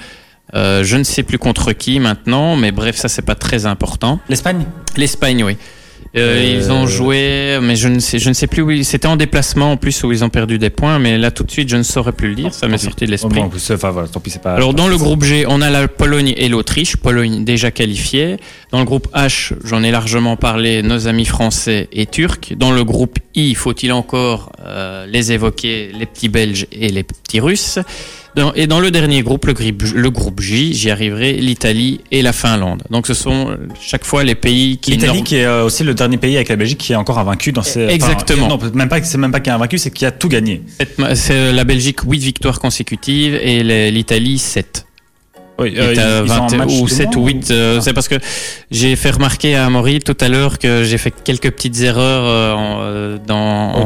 [0.55, 4.21] Euh, je ne sais plus contre qui maintenant, mais bref, ça c'est pas très important.
[4.29, 4.67] L'Espagne?
[4.99, 5.57] L'Espagne, oui.
[6.17, 8.85] Euh, Euh, Ils ont joué, mais je ne sais, je ne sais plus où ils.
[8.85, 11.51] C'était en déplacement en plus où ils ont perdu des points, mais là tout de
[11.51, 12.55] suite je ne saurais plus le dire.
[12.55, 13.41] Ça m'est sorti de l'esprit.
[13.75, 14.55] enfin, voilà, tant pis, c'est pas.
[14.55, 16.97] Alors dans le groupe G, on a la Pologne et l'Autriche.
[16.97, 18.37] Pologne déjà qualifiée.
[18.71, 22.55] Dans le groupe H, j'en ai largement parlé, nos amis français et turcs.
[22.57, 27.41] Dans le groupe I, faut-il encore euh, les évoquer, les petits Belges et les petits
[27.41, 27.79] Russes?
[28.37, 32.83] Dans- et dans le dernier groupe, le, groupe J, j'y arriverai, l'Italie et la Finlande.
[32.91, 34.93] Donc ce sont euh, chaque fois les pays qui...
[34.93, 37.53] L'Italie qui est euh, aussi le dernier pays avec la Belgique qui est encore invaincu
[37.53, 37.87] dans ces.
[37.87, 38.47] Exactement.
[38.53, 40.63] Enfin, non, même pas, c'est même pas qui est invaincu, c'est qui a tout gagné.
[41.15, 44.87] C'est la Belgique 8 victoires consécutives et l'Italie 7.
[45.59, 47.51] Oui, qui est à 20 ou 7 ou 8.
[47.53, 48.17] euh, C'est parce que
[48.73, 52.53] j'ai fait remarquer à Amaury tout à l'heure que j'ai fait quelques petites erreurs euh,
[52.55, 53.37] en, euh, dans,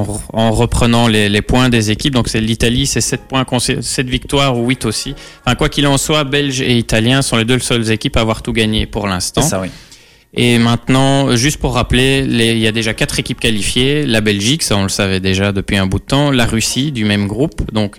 [0.06, 2.14] en, en reprenant les, les points des équipes.
[2.14, 5.14] Donc c'est l'Italie, c'est 7 points, 7 victoires ou 8 aussi.
[5.44, 8.40] Enfin, quoi qu'il en soit, Belges et Italiens sont les deux seules équipes à avoir
[8.40, 9.42] tout gagné pour l'instant.
[9.42, 9.68] C'est ça, oui.
[10.34, 14.04] Et maintenant, juste pour rappeler, les- il y a déjà quatre équipes qualifiées.
[14.06, 16.30] La Belgique, ça on le savait déjà depuis un bout de temps.
[16.30, 17.72] La Russie, du même groupe.
[17.72, 17.96] Donc,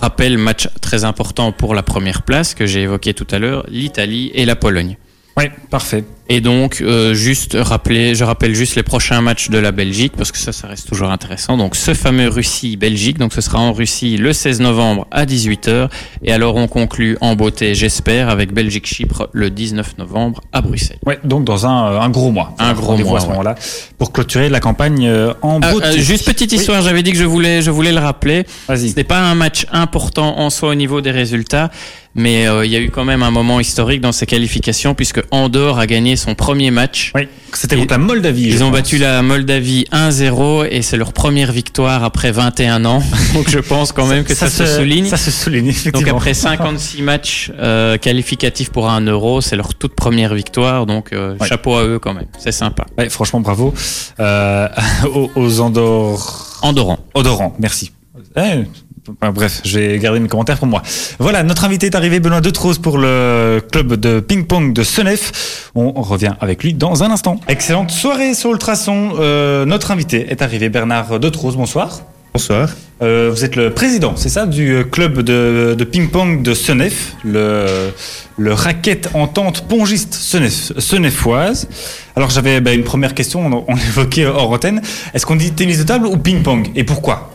[0.00, 3.64] rappel, match très important pour la première place que j'ai évoqué tout à l'heure.
[3.68, 4.96] L'Italie et la Pologne.
[5.36, 6.04] Oui, parfait.
[6.32, 10.30] Et donc, euh, juste rappeler, je rappelle juste les prochains matchs de la Belgique, parce
[10.30, 11.56] que ça, ça reste toujours intéressant.
[11.56, 15.88] Donc, ce fameux Russie-Belgique, donc ce sera en Russie le 16 novembre à 18h.
[16.22, 21.00] Et alors, on conclut en beauté, j'espère, avec Belgique-Chypre le 19 novembre à Bruxelles.
[21.04, 22.54] Ouais, donc dans un, euh, un gros mois.
[22.60, 23.30] Un gros mois, à ce ouais.
[23.32, 23.56] moment-là
[23.98, 26.00] pour clôturer la campagne euh, en Ah, beauté.
[26.00, 28.46] juste petite histoire, j'avais dit que je voulais, je voulais le rappeler.
[28.68, 28.90] Vas-y.
[28.90, 31.70] Ce n'est pas un match important en soi au niveau des résultats,
[32.14, 35.78] mais il y a eu quand même un moment historique dans ces qualifications puisque Andorre
[35.78, 37.12] a gagné son premier match.
[37.14, 38.48] Oui, c'était contre la Moldavie.
[38.48, 38.78] Ils ont pense.
[38.78, 43.02] battu la Moldavie 1-0 et c'est leur première victoire après 21 ans.
[43.34, 45.06] Donc je pense quand même que ça, se, souligne.
[45.06, 49.94] Ça se souligne, Donc après 56 matchs euh, qualificatifs pour un euro, c'est leur toute
[49.94, 50.86] première victoire.
[50.86, 51.46] Donc euh, Ouais.
[51.48, 52.26] chapeau à eux quand même.
[52.38, 52.84] C'est sympa.
[52.98, 53.72] Ouais, franchement, bravo
[54.20, 54.68] euh,
[55.14, 56.58] aux, aux Andor...
[56.62, 56.98] Andorran.
[57.14, 57.92] Odorants, merci.
[58.36, 58.64] Eh,
[59.08, 60.82] Enfin, bref, j'ai gardé mes commentaires pour moi.
[61.18, 65.70] Voilà, notre invité est arrivé, Benoît Detrose, pour le club de ping-pong de Senef.
[65.74, 67.40] On revient avec lui dans un instant.
[67.48, 69.12] Excellente soirée sur Ultrason.
[69.18, 71.56] Euh, notre invité est arrivé, Bernard Detrose.
[71.56, 72.02] Bonsoir.
[72.34, 72.68] Bonsoir.
[73.02, 77.90] Euh, vous êtes le président, c'est ça, du club de, de ping-pong de Senef, le,
[78.36, 81.66] le raquette entente pongiste Senef, senefoise.
[82.14, 84.82] Alors j'avais bah, une première question, on, on évoquait hors antenne.
[85.14, 86.70] Est-ce qu'on dit tennis de table ou ping-pong?
[86.76, 87.30] Et pourquoi?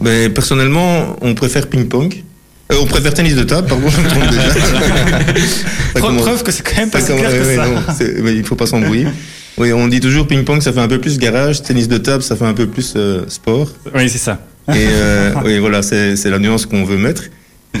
[0.00, 2.22] Ben, personnellement, on préfère ping-pong.
[2.70, 4.42] Euh, on préfère tennis de table, pardon, je me trompe déjà.
[5.94, 7.66] Preuve, commence- que c'est quand même pas ça clair que ça.
[7.66, 9.06] non, mais il faut pas s'embrouiller.
[9.60, 12.36] Oui, on dit toujours ping-pong, ça fait un peu plus garage, tennis de table, ça
[12.36, 13.68] fait un peu plus euh, sport.
[13.92, 14.38] Oui, c'est ça.
[14.68, 17.24] Et euh, oui, voilà, c'est la nuance qu'on veut mettre.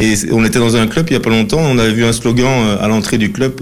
[0.00, 2.12] Et on était dans un club il y a pas longtemps, on avait vu un
[2.12, 3.60] slogan euh, à l'entrée du club.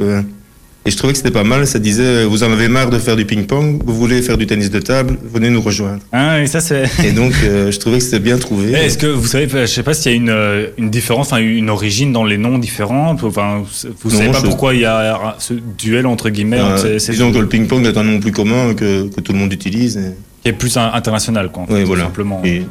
[0.86, 1.66] Et je trouvais que c'était pas mal.
[1.66, 4.46] Ça disait euh, Vous en avez marre de faire du ping-pong, vous voulez faire du
[4.46, 6.00] tennis de table, venez nous rejoindre.
[6.12, 6.84] Hein, et ça, c'est.
[7.04, 8.72] Et donc, euh, je trouvais que c'était bien trouvé.
[8.72, 11.32] Eh, Est-ce que vous savez, je sais pas s'il y a une, euh, une différence,
[11.32, 13.10] une origine dans les noms différents.
[13.20, 13.62] Enfin,
[14.02, 16.98] vous Non, savez pas je- pourquoi il y a ce duel entre guillemets, entre ces-
[16.98, 19.52] ces- disons que le ping-pong est un nom plus commun que, que tout le monde
[19.52, 19.96] utilise.
[19.96, 21.64] Et, qui est plus international, quoi.
[21.64, 22.04] en fait, oui, voilà.
[22.04, 22.40] Simplement.
[22.44, 22.62] Et,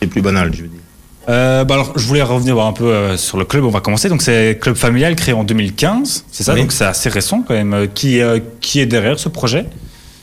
[0.00, 0.80] et plus banal, je veux dire.
[1.28, 3.64] Euh, bah alors, je voulais revenir un peu euh, sur le club.
[3.64, 4.08] On va commencer.
[4.08, 6.24] Donc, c'est club familial créé en 2015.
[6.30, 6.54] C'est ça?
[6.54, 6.60] Oui.
[6.60, 7.74] Donc, c'est assez récent quand même.
[7.74, 9.66] Euh, Qui, euh, qui est derrière ce projet?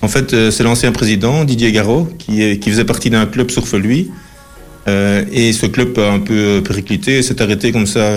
[0.02, 3.66] En fait, c'est l'ancien président, Didier Garot, qui, est- qui faisait partie d'un club sur
[3.78, 4.12] lui.
[4.86, 8.10] Et ce club a un peu périclité, s'est arrêté comme ça,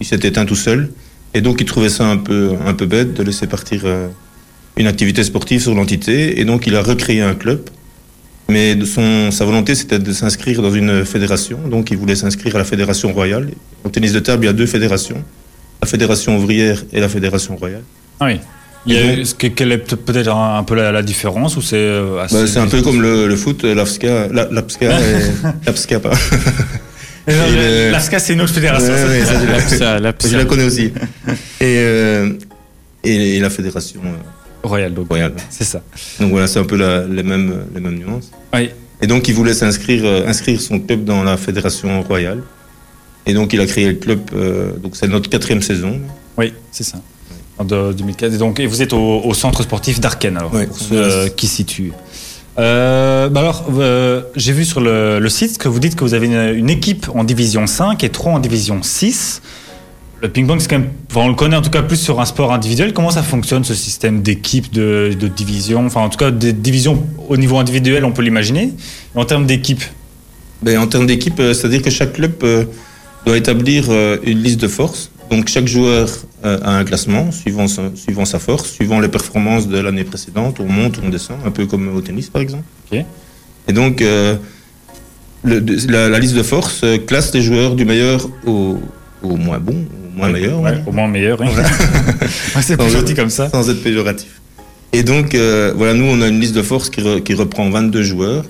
[0.00, 0.90] il s'est éteint tout seul.
[1.34, 3.82] Et donc, il trouvait ça un peu, un peu bête de laisser partir
[4.78, 6.40] une activité sportive sur l'entité.
[6.40, 7.60] Et donc, il a recréé un club.
[8.52, 11.58] Mais de son, sa volonté, c'était de s'inscrire dans une fédération.
[11.74, 13.46] Donc, il voulait s'inscrire à la fédération royale.
[13.84, 15.20] En tennis de table, il y a deux fédérations.
[15.82, 17.82] La fédération ouvrière et la fédération royale.
[18.20, 18.36] Ah oui.
[18.84, 21.62] Il y a donc- quelle est peut- peut-être un, un peu la, la différence ou
[21.62, 24.88] c'est euh, Bah, c'est un peu comme le, le foot, l'APSCA, la- l'APSCA
[25.66, 26.12] l'APSCA, pas.
[27.26, 28.92] L'ASCA, c'est une autre fédération.
[28.92, 30.28] Ouais, ouais, ça, je, la, lapsa.
[30.28, 30.92] je la connais aussi.
[31.60, 32.30] Et, euh,
[33.04, 34.08] et, et la fédération euh,
[34.62, 35.08] Royal, donc.
[35.08, 35.32] royale.
[35.50, 35.82] C'est ça.
[36.20, 38.30] Donc voilà, c'est un peu la- les, mêmes, les mêmes nuances.
[38.54, 38.70] Oui.
[39.00, 42.42] Et donc il voulait s'inscrire, euh, inscrire son club dans la fédération royale.
[43.26, 46.00] Et donc il a créé le club, euh, donc c'est notre quatrième saison.
[46.38, 46.98] Oui, c'est ça.
[47.58, 48.34] En de- 2015.
[48.34, 51.46] Et donc, et vous êtes au, au centre sportif d'Arken, alors, pour ceux euh, qui
[51.46, 51.92] situent.
[52.58, 56.14] Euh, bah alors, euh, j'ai vu sur le, le site que vous dites que vous
[56.14, 59.40] avez une, une équipe en division 5 et trois en division 6.
[60.22, 62.24] Le ping-pong, c'est quand même, enfin, on le connaît en tout cas plus sur un
[62.24, 62.92] sport individuel.
[62.92, 65.84] Comment ça fonctionne ce système d'équipe, de, de division?
[65.84, 68.72] Enfin, en tout cas, des divisions au niveau individuel, on peut l'imaginer.
[69.16, 69.82] En termes d'équipe,
[70.62, 72.64] Ben, en termes d'équipe, euh, c'est-à-dire que chaque club euh,
[73.26, 75.10] doit établir euh, une liste de forces.
[75.28, 76.08] Donc chaque joueur
[76.44, 80.58] a un classement suivant sa, suivant sa force, suivant les performances de l'année précédente.
[80.60, 82.64] On monte, on descend, un peu comme au tennis par exemple.
[82.92, 84.36] Et donc euh,
[85.42, 88.78] le- la, la liste de forces euh, classe les joueurs du meilleur au,
[89.22, 90.60] au moins bon, au moins Ouais, meilleur.
[90.60, 91.40] ouais, au moins meilleur.
[91.40, 91.46] oui.
[92.56, 93.48] Ouais, c'est plus Sans- gentil comme ça.
[93.50, 94.40] Sans être péjoratif.
[94.92, 97.68] Et donc, euh, voilà, nous, on a une liste de forces qui, re- qui reprend
[97.70, 98.44] 22 joueurs.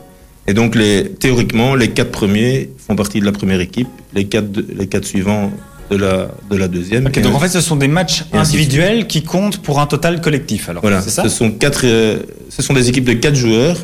[0.48, 4.48] Et donc, les, théoriquement, les quatre premiers font partie de la première équipe, les quatre,
[4.76, 5.52] les quatre suivants
[5.90, 7.04] de la, de la deuxième.
[7.04, 10.68] Donc un- en fait, ce sont des matchs individuels qui comptent pour un total collectif.
[10.68, 13.76] Alors, voilà, c'est ça ce sont, quatre, euh, ce sont des équipes de quatre joueurs.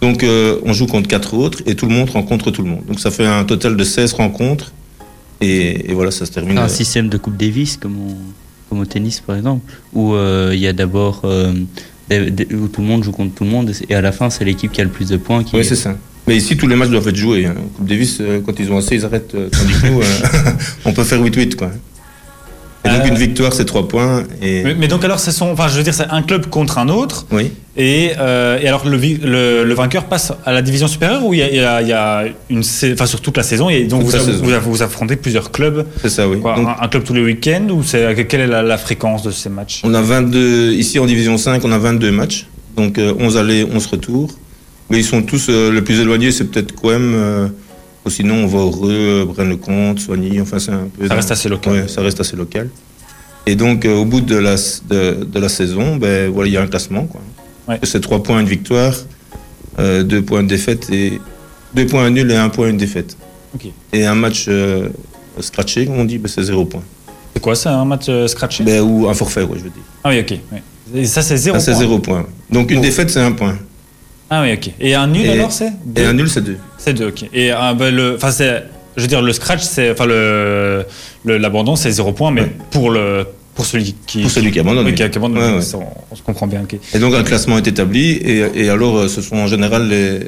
[0.00, 2.84] Donc, euh, on joue contre quatre autres et tout le monde rencontre tout le monde.
[2.86, 4.72] Donc, ça fait un total de 16 rencontres.
[5.40, 6.56] Et, et voilà, ça se termine.
[6.58, 8.16] Un euh, système de Coupe Davis, comme, au-
[8.68, 11.52] comme au tennis par exemple, où euh, il y a d'abord euh,
[12.10, 14.72] où tout le monde joue contre tout le monde et à la fin c'est l'équipe
[14.72, 15.54] qui a le plus de points qui.
[15.56, 15.96] Oui, c'est ça.
[16.26, 17.46] Mais ici, tous les matchs doivent être joués.
[17.46, 17.54] Hein.
[17.76, 19.28] Coupe Davis, quand ils ont assez, ils arrêtent.
[19.32, 20.00] tandis que nous,
[20.84, 21.54] on peut faire 8-8.
[21.54, 21.70] Quoi.
[22.86, 24.24] Et donc, Euh, une victoire, c'est 3 points.
[24.42, 24.62] Et...
[24.62, 26.88] mais, mais donc alors, ce sont, enfin, je veux dire, c'est un club contre un
[26.88, 27.26] autre.
[27.30, 27.50] Oui.
[27.76, 31.34] Et, euh, et alors, le, vi- le, le vainqueur passe à la division supérieure ou
[31.34, 32.62] il y a, il y a- il y a une,
[32.94, 33.68] enfin, sur toute la saison.
[33.68, 34.32] Et donc, vous, saison.
[34.62, 35.86] vous, affrontez plusieurs clubs.
[36.00, 36.40] C'est ça, oui.
[36.40, 39.22] Quoi, Donc, un, un club tous les week-ends ou c'est quelle est la, la fréquence
[39.22, 39.82] de ces matchs?
[39.84, 42.46] On a 22, ici en division 5, on a 22 matchs.
[42.76, 44.30] Donc, euh, 11 allées, 11 retours.
[44.88, 47.12] Mais ils sont tous, euh, le plus éloigné, c'est peut-être Coem.
[47.14, 47.48] Euh,
[48.06, 48.90] ou sinon, on va au Reux,
[49.22, 50.40] euh, Braine-le-Comte, Soigny.
[50.40, 51.08] Enfin, c'est un peu.
[51.08, 51.72] Ça reste assez local.
[51.72, 52.70] Ouais, ça reste assez local.
[53.46, 54.54] Et donc, euh, au bout de la,
[54.88, 57.04] de, de la saison, ben, voilà, il y a un classement.
[57.04, 57.20] Quoi.
[57.68, 57.80] Ouais.
[57.82, 58.94] C'est 3 points, une victoire,
[59.78, 61.20] 2 points de défaite, et
[61.74, 63.16] 2 points nuls et 1 point, une défaite.
[63.54, 63.66] Ok.
[63.92, 64.88] Et un match euh,
[65.40, 66.82] scratché, comme on dit, ben, c'est 0 point.
[67.34, 69.82] C'est quoi, c'est un match euh, scratché Ben, ou un forfait, ouais, je veux dire.
[70.04, 70.38] Ah oui, ok.
[70.52, 70.62] ouais.
[70.94, 71.58] Et ça, c'est zéro.
[71.58, 71.80] Ça, c'est point.
[71.80, 72.20] 0 point.
[72.20, 72.26] ouais.
[72.50, 72.82] Donc, une Oh.
[72.82, 73.58] défaite, c'est 1 point.
[74.30, 74.70] Ah oui, ok.
[74.80, 76.56] Et un nul Et- alors, c'est Et un nul, c'est 2.
[76.78, 77.24] C'est deux, ok.
[77.32, 78.64] Et euh, ben, le, enfin c'est,
[78.96, 80.84] je veux dire le scratch, c'est, enfin le,
[81.24, 82.52] le- l'abandon, c'est zéro point, mais Ouais.
[82.72, 84.84] pour le, pour celui qui, Pour celui qui abandonne.
[84.86, 85.62] oui, qui, abandonne, Ouais, ouais.
[85.62, 86.62] ça, on, on se comprend bien.
[86.62, 86.76] ok.
[86.94, 88.10] Et donc, un classement est établi.
[88.12, 90.20] Et, et alors, euh, ce sont en général les,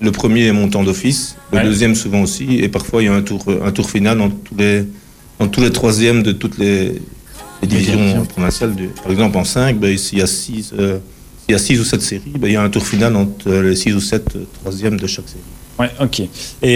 [0.00, 1.64] le premier est montant d'office, le Ouais.
[1.64, 4.56] deuxième souvent aussi, et parfois il y a un tour, un tour final dans tous
[4.58, 4.84] les,
[5.38, 6.94] dans tous les troisièmes de toutes les,
[7.60, 8.24] les divisions divisions.
[8.24, 8.74] provinciales.
[8.74, 10.72] du- par exemple, en 5, ben, s'il y a 6
[11.48, 13.48] il y a six ou 7 séries, ben, il y a un tour final entre
[13.48, 14.24] euh, les 6 ou 7
[14.60, 15.40] troisièmes de chaque série.
[15.78, 16.20] Ouais, ok.
[16.20, 16.28] Et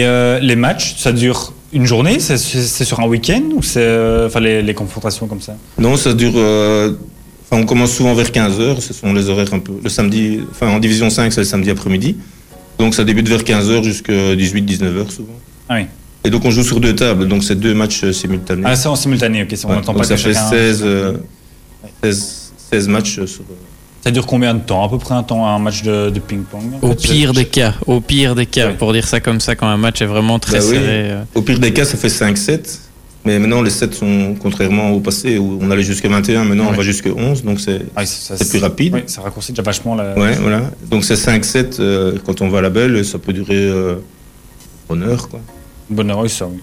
[0.05, 2.19] euh, les matchs, ça dure une journée?
[2.19, 5.55] C'est sur un week-end ou c'est euh, enfin les, les confrontations comme ça?
[5.77, 6.33] Non, ça dure.
[6.35, 6.93] euh,
[7.51, 9.73] on commence souvent vers 15h, ce sont les horaires un peu.
[9.81, 12.17] Le samedi, enfin en division 5, c'est le samedi après-midi.
[12.77, 15.39] Donc ça débute vers 15h jusqu'à 18-19h souvent.
[15.69, 15.85] Ah oui.
[16.25, 18.63] Et donc on joue sur deux tables, donc c'est deux matchs euh, simultanés.
[18.65, 19.53] Ah, c'est en simultané, ok.
[19.63, 21.13] On Ouais, n'entend pas ça que fait chacun- 16, euh,
[22.03, 23.43] 16, 16 matchs euh, sur.
[24.07, 24.85] Ça dure combien de temps?
[24.85, 26.75] À peu près un temps, un match de, de ping-pong?
[26.81, 28.73] Au pire des cas, au pire des cas, Ouais.
[28.73, 31.11] pour dire ça comme ça, quand un match est vraiment très Bah serré.
[31.35, 32.79] Au pire des cas, ça fait 5-7.
[33.25, 36.71] Mais maintenant, les 7 sont, contrairement au passé, où on allait jusqu'à 21, maintenant on
[36.71, 38.03] va jusqu'à 11, donc c'est Ah
[38.49, 39.03] plus rapide.
[39.07, 40.17] Ça raccourcit déjà vachement la.
[40.17, 40.61] Ouais, voilà.
[40.89, 43.95] Donc c'est 5-7 euh, quand on va à la belle, ça peut durer euh,
[44.89, 45.41] une heure, quoi.
[45.89, 46.59] Bonne heure, oui, ça, oui.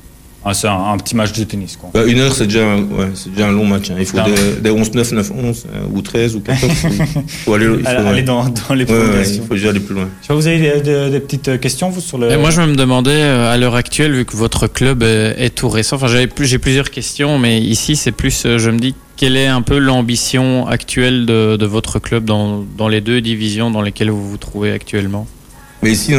[0.47, 1.89] Ah, c'est un, un petit match de tennis, quoi.
[1.95, 3.91] Bah, une heure, c'est déjà, un- ouais, c'est déjà un long match.
[3.91, 3.97] hein.
[3.99, 6.71] Il faut des, des 11-9, 9-11, euh, ou 13, ou 14.
[6.91, 8.23] Il faut aller, il faut, Aller ouais.
[8.23, 9.43] dans, dans les Ouais, ouais, prolongations.
[9.43, 10.09] il faut déjà aller plus loin.
[10.29, 12.31] Vois, vous avez des, des- des petites euh, questions, vous, sur le.
[12.31, 15.69] Et moi, je me demandais, euh, à l'heure actuelle, vu que votre club est tout
[15.71, 18.95] récent, enfin, j'avais plus, j'ai plusieurs questions, mais ici, c'est plus, euh, je me dis,
[19.17, 23.71] quelle est un peu l'ambition actuelle de, de votre club dans, dans les deux divisions
[23.71, 25.27] dans lesquelles vous vous trouvez actuellement?
[25.85, 26.15] Mais ici,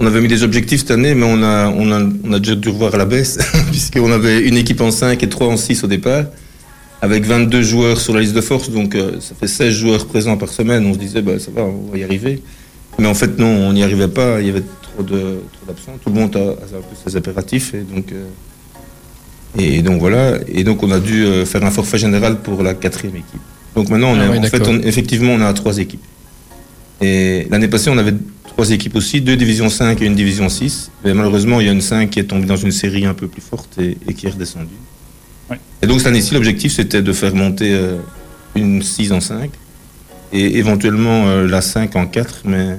[0.00, 2.54] on- avait mis des objectifs cette année, mais on a, on a, on a déjà
[2.54, 3.36] dû revoir à la baisse,
[3.72, 6.24] puisqu'on avait une équipe en 5 et 3 en 6 au départ,
[7.02, 10.36] avec 22 joueurs sur la liste de force, donc euh, ça fait 16 joueurs présents
[10.36, 10.86] par semaine.
[10.86, 12.40] On se disait, bah, ça va, on va y arriver.
[13.00, 15.18] Mais en fait, non, on n'y arrivait pas, il y avait trop de
[15.52, 15.98] trop d'absents.
[16.02, 16.42] Tout le monde a, a
[16.78, 18.24] un peu ses impératifs, et donc, euh,
[19.58, 20.38] et donc voilà.
[20.46, 23.40] Et donc, on a dû euh, faire un forfait général pour la quatrième équipe.
[23.74, 24.74] Donc maintenant, on Ah est, oui, en fait, d'accord.
[24.74, 26.02] on- effectivement, on a trois équipes.
[27.00, 30.90] Et l'année passée, on avait trois équipes aussi, deux divisions 5 et une division 6.
[31.04, 33.28] Mais malheureusement, il y a une 5 qui est tombée dans une série un peu
[33.28, 34.66] plus forte et, et qui est redescendue.
[35.50, 35.58] Ouais.
[35.82, 37.96] Et donc cette année-ci, l'objectif, c'était de faire monter euh,
[38.56, 39.50] une 6 en 5
[40.32, 42.40] et éventuellement euh, la 5 en 4.
[42.46, 42.74] Mais Ça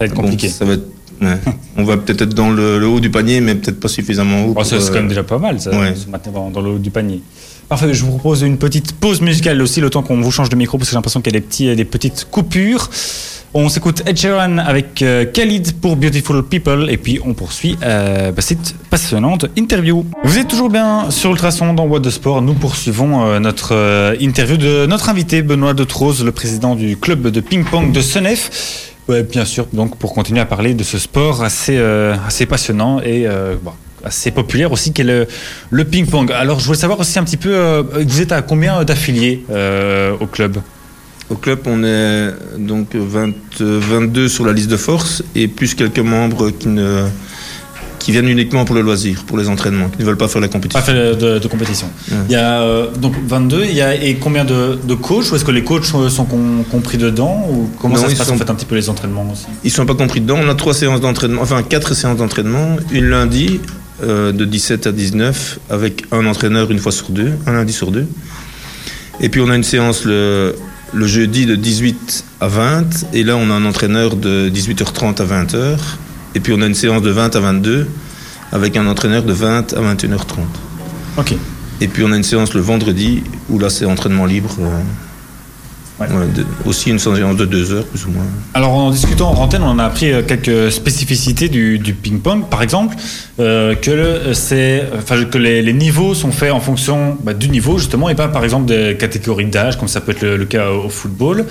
[0.00, 0.48] va être bon, compliqué.
[0.48, 0.88] ça va être-
[1.20, 1.36] ouais.
[1.76, 4.54] on va peut-être être dans le, le haut du panier, mais peut-être pas suffisamment haut.
[4.56, 5.94] Oh, c'est euh, quand même déjà pas mal, ça, ouais.
[5.94, 7.20] se maintenir dans, dans le haut du panier.
[7.68, 10.56] Parfait, je vous propose une petite pause musicale aussi, le temps qu'on vous change de
[10.56, 12.90] micro, parce que j'ai l'impression qu'il y a des, petites coupures.
[13.54, 18.32] On s'écoute Ed Sheeran avec euh, Khalid pour Beautiful People, et puis on poursuit euh,
[18.32, 20.04] bah, cette passionnante interview.
[20.24, 22.42] Vous êtes toujours bien sur Ultrason dans What de Sport.
[22.42, 25.86] Nous poursuivons euh, notre euh, interview de notre invité Benoît de
[26.24, 28.90] le président du club de ping-pong de Senef.
[29.08, 31.78] Ouais, bien sûr, donc pour continuer à parler de ce sport assez,
[32.26, 33.26] assez passionnant et
[33.62, 33.72] bon,
[34.04, 35.26] assez populaire aussi qu'est le,
[35.70, 36.30] le ping-pong.
[36.32, 40.12] Alors je voulais savoir aussi un petit peu, euh, vous êtes à combien d'affiliés euh,
[40.20, 40.58] au club?
[41.30, 43.30] Au club, on est donc 20,
[43.62, 47.04] euh, 22 sur la liste de force et plus quelques membres qui ne
[47.98, 50.48] qui viennent uniquement pour le loisir, pour les entraînements, qui ne veulent pas faire la
[50.48, 50.78] compétition.
[50.78, 51.88] Pas fait de, de compétition.
[52.12, 52.18] Ouais.
[52.28, 55.32] Il y a euh, donc 22, il y a, et combien de, de coachs?
[55.32, 57.46] Ou est-ce que les coachs sont, sont com- compris dedans?
[57.50, 59.26] Ou comment Non, ça se ils passe sont- en fait un petit peu les entraînements
[59.32, 59.46] aussi?
[59.64, 60.38] Ils sont pas compris dedans.
[60.44, 63.58] On a trois séances d'entraînement, enfin quatre séances d'entraînement, une lundi
[64.04, 67.90] euh, de 17 à 19 avec un entraîneur une fois sur deux, un lundi sur
[67.90, 68.06] deux.
[69.20, 70.54] Et puis on a une séance le,
[70.92, 75.24] le jeudi de 18 à 20 et là on a un entraîneur de 18h30 à
[75.24, 75.78] 20h.
[76.34, 77.86] Et puis on a une séance de 20 à 22
[78.52, 80.38] avec un entraîneur de 20 à 21h30.
[81.16, 81.34] Ok.
[81.80, 84.54] Et puis on a une séance le vendredi où là c'est entraînement libre.
[84.60, 84.80] euh,
[86.00, 86.08] Ouais.
[86.66, 88.24] aussi une séance de 2 heures plus ou moins.
[88.52, 92.48] Alors en discutant en antenne, on a appris euh, quelques spécificités du, ping-pong.
[92.48, 92.96] Par exemple,
[93.38, 97.78] euh, que, le- c'est, enfin, que les, niveaux sont faits en fonction bah, du niveau
[97.78, 100.88] justement et pas par exemple des catégories d'âge comme ça peut être le, cas au
[100.88, 101.46] football.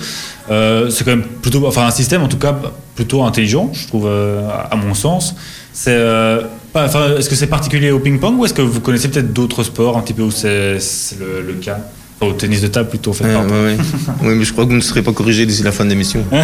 [0.50, 2.54] Euh, c'est quand même plutôt, enfin un système en tout cas
[2.94, 5.34] plutôt intelligent, je trouve euh, à mon sens.
[5.88, 6.42] Euh,
[6.74, 10.02] est-ce que c'est particulier au ping-pong ou est-ce que vous connaissez peut-être d'autres sports un
[10.02, 10.78] petit peu où c'est,
[11.18, 11.78] le cas?
[12.24, 13.24] Enfin, Au tennis de table plutôt, en fait.
[13.24, 13.76] Ouais,
[14.22, 16.24] oui, mais je crois que vous ne serez pas corrigé d'ici la fin de l'émission.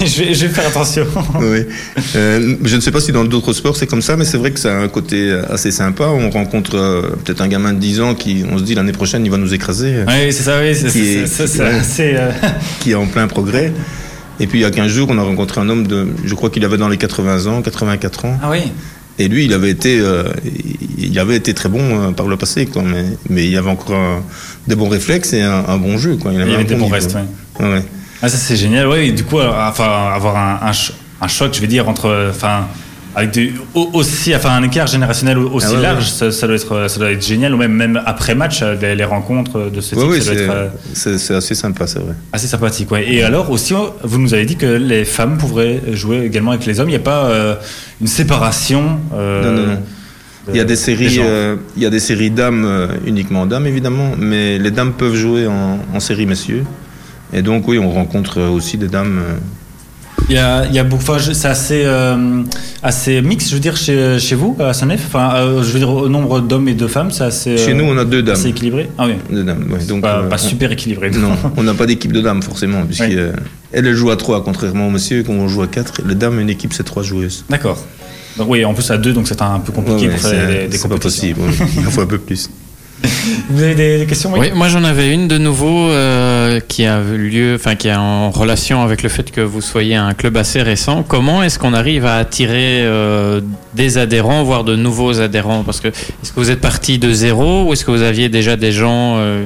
[0.00, 1.06] Je, vais, je vais faire attention.
[1.40, 1.64] Oui.
[2.14, 4.52] Euh, je ne sais pas si dans d'autres sports c'est comme ça, mais c'est vrai
[4.52, 6.04] que ça a un côté assez sympa.
[6.04, 9.24] On rencontre euh, peut-être un gamin de 10 ans qui, on se dit l'année prochaine,
[9.24, 12.30] il va nous écraser, Oui, c'est ça, oui, c'est, euh,
[12.80, 13.72] qui est en plein progrès.
[14.38, 16.50] Et puis il y a 15 jours, on a rencontré un homme de, je crois
[16.50, 18.38] qu'il avait dans les 80 ans, 84 ans.
[18.42, 18.70] Ah oui.
[19.18, 20.24] Et lui, il avait été, euh,
[20.98, 22.82] il avait été très bon euh, par le passé, quoi.
[22.82, 24.22] Mais, mais il avait encore un-
[24.68, 26.32] des bons réflexes et un, un bon jeu, quoi.
[26.32, 27.64] Il avait des bon bons restes, oui.
[27.64, 27.84] Ouais, ouais.
[28.22, 29.12] Ah, ça c'est génial, oui.
[29.12, 30.70] Du coup, enfin, avoir un,
[31.20, 32.66] un choc, je vais dire, entre, enfin,
[33.18, 36.10] avec des, aussi, enfin un écart générationnel aussi Ah ouais, large, ouais.
[36.10, 37.54] Ça, ça doit être, ça doit être génial.
[37.54, 40.38] Ou même, même après match, euh, les, rencontres de ce type, Oui, oui, ça doit
[40.38, 42.12] c'est être euh, c'est- assez sympa, c'est vrai.
[42.34, 42.90] assez sympathique.
[42.90, 43.10] Ouais.
[43.10, 46.66] Et alors aussi, euh, vous nous avez dit que les femmes pourraient jouer également avec
[46.66, 46.88] les hommes.
[46.88, 47.54] Il n'y a pas euh,
[48.02, 48.98] une séparation.
[49.14, 49.74] euh, Non, non, non.
[49.74, 49.80] de-
[50.52, 54.10] Il y a des séries, euh, il y a des séries dames uniquement dames évidemment,
[54.18, 56.64] mais les dames peuvent jouer en, en série messieurs.
[57.32, 59.20] Et donc oui, on rencontre aussi des dames.
[60.28, 62.42] Il y a, il y a beaucoup, enfin, c'est assez, euh,
[62.82, 65.02] assez mix, je veux dire, chez, chez vous, à Saint-Nef.
[65.06, 67.56] Enfin, euh, je veux dire, au nombre d'hommes et de femmes, c'est assez.
[67.56, 68.34] Chez nous, on a deux dames.
[68.34, 68.90] assez équilibré.
[68.98, 69.14] Ah oui.
[69.30, 69.84] Deux dames, ouais.
[69.84, 71.10] Donc pas, euh, pas super équilibré.
[71.10, 73.16] Non, on n'a pas d'équipe de dames forcément, puisque Oui.
[73.16, 76.00] euh, joue à trois, contrairement aux messieurs, quand on joue à quatre.
[76.04, 77.44] Les dames, une équipe, c'est trois joueuses.
[77.48, 77.78] D'accord.
[78.38, 80.68] Oui, en plus à deux, donc c'est un peu compliqué Ouais, pour faire c'est des,
[80.68, 81.40] des c'est pas possible.
[81.78, 82.50] Il en faut un peu plus.
[83.50, 87.00] Vous avez des, des questions Oui, moi j'en avais une de nouveau euh, qui a
[87.00, 90.36] eu lieu, enfin qui est en relation avec le fait que vous soyez un club
[90.36, 91.02] assez récent.
[91.06, 93.40] Comment est-ce qu'on arrive à attirer euh,
[93.74, 95.62] des adhérents, voire de nouveaux adhérents?
[95.64, 98.56] Parce que est-ce que vous êtes parti de zéro ou est-ce que vous aviez déjà
[98.56, 99.44] des gens euh,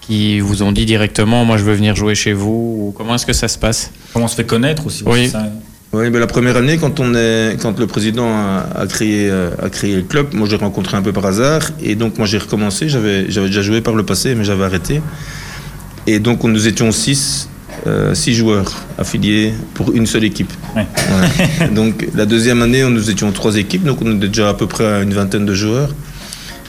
[0.00, 3.26] qui vous ont dit directement, moi je veux venir jouer chez vous ou comment est-ce
[3.26, 3.90] que ça se passe?
[4.12, 5.28] Comment on se fait connaître aussi Oui.
[5.28, 5.44] ça
[5.92, 9.50] Oui, mais la première année, quand, on est, quand le président a, a créé, euh,
[9.62, 11.62] a créé le club, moi j'ai rencontré un peu par hasard.
[11.82, 12.90] Et donc moi j'ai recommencé.
[12.90, 15.00] J'avais j'avais déjà joué par le passé, mais j'avais arrêté.
[16.06, 17.48] Et donc nous étions six,
[17.86, 20.52] euh, six joueurs affiliés pour une seule équipe.
[20.76, 20.86] Ouais.
[21.70, 24.84] Donc la deuxième année, nous étions trois équipes, donc on était déjà à peu près
[24.84, 25.94] à une vingtaine de joueurs.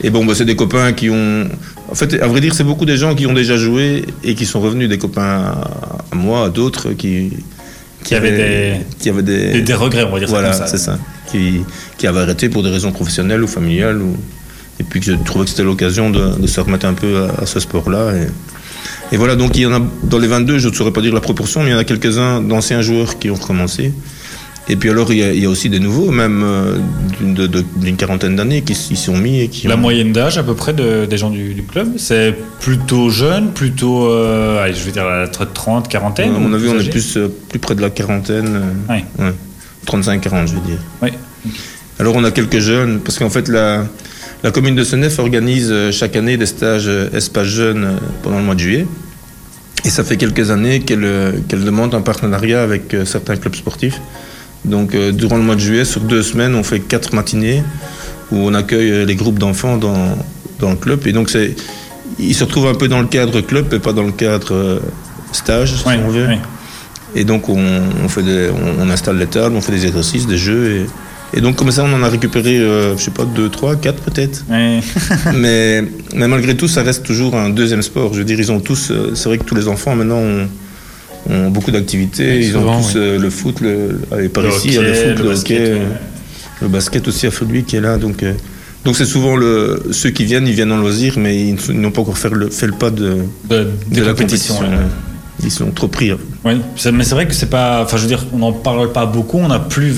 [0.02, 1.46] Et bon, bah, c'est des copains qui ont.
[1.90, 4.46] En fait, à vrai dire, c'est beaucoup des gens qui ont déjà joué et qui
[4.46, 5.52] sont revenus, des copains
[6.10, 7.32] à moi, à d'autres qui.
[8.04, 10.68] Qui avaient des- qui avaient des, des, des regrets, on va dire voilà, ça comme
[10.68, 10.76] ça.
[10.78, 10.98] c'est ça.
[11.30, 11.60] Qui,
[11.98, 14.00] qui avait arrêté pour des raisons professionnelles ou familiales.
[14.02, 14.16] Ou...
[14.80, 17.42] Et puis que je trouvais que c'était l'occasion de, de se remettre un peu à,
[17.42, 18.12] à ce sport-là.
[18.16, 18.26] Et,
[19.14, 21.12] et voilà, donc il y en a dans les 22, je ne saurais pas dire
[21.12, 23.92] la proportion, mais il y en a quelques-uns d'anciens joueurs qui ont recommencé.
[24.72, 26.76] Et puis alors, il y a, il y a aussi des nouveaux, même euh,
[27.20, 30.54] d'une quarantaine d'années, qui s'y sont mis et qui La ont- moyenne d'âge à peu
[30.54, 34.92] près de- des gens du, du club, c'est plutôt jeune, plutôt, euh, allez, je vais
[34.92, 36.34] dire entre 30, quarantaine.
[36.34, 38.46] à mon avis, on est plus, euh, plus près de la quarantaine.
[38.88, 39.04] euh, Ouais.
[39.18, 39.32] ouais.
[39.86, 40.78] 35-40, je veux dire.
[41.02, 41.08] Oui.
[41.98, 43.84] Alors on a quelques jeunes, parce qu'en fait la,
[44.44, 48.60] la commune de Senef organise chaque année des stages espace jeunes pendant le mois de
[48.60, 48.86] juillet.
[49.84, 54.00] Et ça fait quelques années qu'elle qu'elle demande un partenariat avec certains clubs sportifs.
[54.64, 57.62] Donc euh, durant le mois de juillet, sur deux semaines, on fait quatre matinées
[58.30, 60.16] où on accueille euh, les groupes d'enfants dans,
[60.58, 61.06] dans le club.
[61.06, 61.54] Et donc c'est,
[62.18, 64.78] ils se retrouvent un peu dans le cadre club et pas dans le cadre euh,
[65.32, 66.26] stage, si Oui, on veut.
[66.28, 66.36] oui.
[67.14, 67.58] Et donc on,
[68.04, 70.86] on fait des, on, on installe les tables, on fait des exercices, des jeux.
[71.34, 73.74] Et, et donc comme ça on en a récupéré, euh, je sais pas, deux, trois,
[73.76, 74.44] quatre peut-être.
[74.48, 74.80] Oui.
[75.34, 75.82] mais,
[76.14, 78.12] mais malgré tout ça reste toujours un deuxième sport.
[78.12, 80.48] Je veux dire, ils ont tous, c'est vrai que tous les enfants maintenant ont,
[81.28, 82.38] ont beaucoup d'activités.
[82.38, 83.00] Oui, ils souvent, ont tous oui.
[83.00, 85.22] euh, le foot, le, allez, par Le ici, il y a le hockey, foot, le
[85.24, 85.78] le, basket, hockey, ouais.
[85.80, 85.88] euh,
[86.62, 87.98] le basket aussi à Fulby qui est là.
[87.98, 88.32] Donc euh,
[88.84, 92.00] donc c'est souvent le, ceux qui viennent, ils viennent en loisir, mais ils n'ont pas
[92.00, 93.18] encore fait le, fait le pas de,
[93.50, 93.66] De,
[94.02, 94.58] la compétition.
[94.60, 94.66] ouais.
[95.42, 96.12] Ils sont trop pris.
[96.44, 97.82] Oui, c'est- mais c'est vrai que c'est pas.
[97.82, 99.38] Enfin, je veux dire, on n'en parle pas beaucoup.
[99.38, 99.94] On n'a plus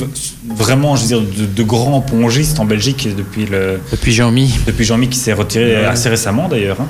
[0.57, 4.55] vraiment, je veux dire, de, de grands pongistes en Belgique depuis le Depuis Jean-Mi.
[4.69, 5.85] depuis Jean-Mi qui s'est retiré Ouais.
[5.85, 6.81] assez récemment d'ailleurs.
[6.81, 6.87] hein.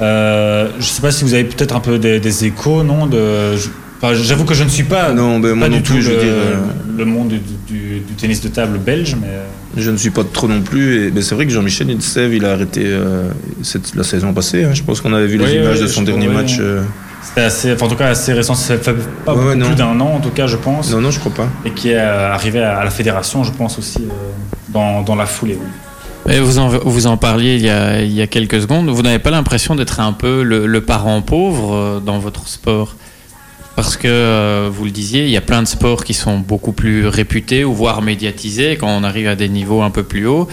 [0.00, 3.56] Euh, je sais pas si vous avez peut-être un peu des, des échos, non de,
[3.56, 3.68] je-
[4.00, 6.54] enfin, J'avoue que je ne suis pas, Non, ben, pas du tout le, dire, euh,
[6.96, 9.44] le monde du, du- du tennis de table belge, mais euh,
[9.76, 11.06] Je ne suis pas trop non plus.
[11.06, 13.28] Et, mais c'est vrai que Jean-Michel Ilsev, il a arrêté euh,
[13.62, 14.64] cette, la saison passée.
[14.64, 14.70] hein.
[14.72, 16.56] Je pense qu'on avait vu les Oui, images oui, de son dernier crois, match.
[16.60, 16.82] euh,
[17.22, 18.54] c'était assez, enfin, en tout cas assez récent.
[18.54, 18.94] Ça fait
[19.24, 21.48] pas Ouais, plus d'un an en tout cas, je pense, Non, non, je crois pas.
[21.64, 23.98] et qui est arrivé à, à la fédération, je pense aussi
[24.68, 25.58] dans, dans la foulée.
[25.60, 25.66] oui.
[26.28, 28.88] Et vous en, vous en parliez il y, a, il y a quelques secondes.
[28.88, 32.96] Vous n'avez pas l'impression d'être un peu le, parent pauvre euh, dans votre sport?
[33.76, 36.72] Parce que, euh, vous le disiez, il y a plein de sports qui sont beaucoup
[36.72, 40.48] plus réputés ou voire médiatisés quand on arrive à des niveaux un peu plus hauts.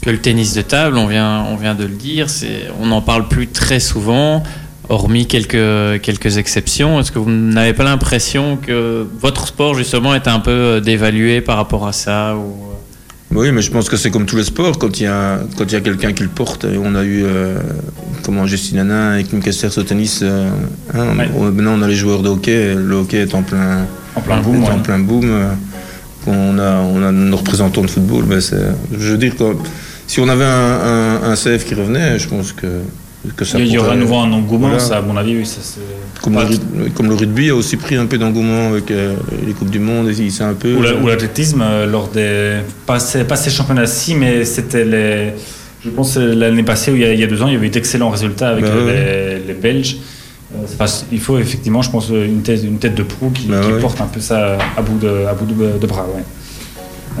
[0.00, 2.26] Que le tennis de table, on vient, on vient de le dire,
[2.80, 4.42] on n'en parle plus très souvent,
[4.88, 6.98] hormis quelques, quelques exceptions.
[6.98, 11.40] Est-ce que vous n'avez pas l'impression que votre sport, justement, est un peu euh, dévalué
[11.40, 12.71] par rapport à ça ou...
[13.34, 14.78] Oui, mais je pense que c'est comme tous les sports.
[14.78, 17.02] Quand il y a, quand il y a quelqu'un qui le porte, et on a
[17.02, 17.58] eu euh,
[18.22, 20.20] comment, Justine Hanin et Kim Kessler au tennis.
[20.22, 20.50] euh,
[20.94, 21.28] hein, Ouais.
[21.36, 22.74] on- maintenant, on a les joueurs de hockey.
[22.74, 24.64] Le hockey est en plein, En plein boom.
[24.64, 25.24] en plein boom.
[25.24, 25.48] euh,
[26.26, 28.24] On a, on a nos représentants de football.
[28.30, 29.42] Je veux dire, que
[30.06, 32.66] si on avait un, un, un CF qui revenait, je pense que,
[33.36, 34.78] que ça Il y aura à nouveau un engouement, Voilà.
[34.82, 35.46] ça, à mon avis, oui.
[35.46, 35.80] Ça, c'est-
[36.22, 39.14] Comme, pas- le, comme le rugby a aussi pris un peu d'engouement avec euh,
[39.46, 40.74] les Coupes du Monde, et c'est un peu.
[40.74, 42.58] Ou la- ou l'athlétisme, euh, lors des.
[42.86, 45.32] Pas ces, pas ces championnats-ci, mais c'était les.
[45.84, 47.56] Je pense l'année passée, ou il y, a, il y a deux ans, il y
[47.56, 49.38] avait eu d'excellents résultats avec Bah ouais.
[49.40, 49.96] les, les Belges.
[50.54, 53.72] Euh, il faut effectivement, je pense, une tête, une tête de proue qui, Bah qui
[53.72, 53.80] ouais.
[53.80, 56.06] porte un peu ça à bout de, à bout de, de bras.
[56.14, 56.22] Ouais.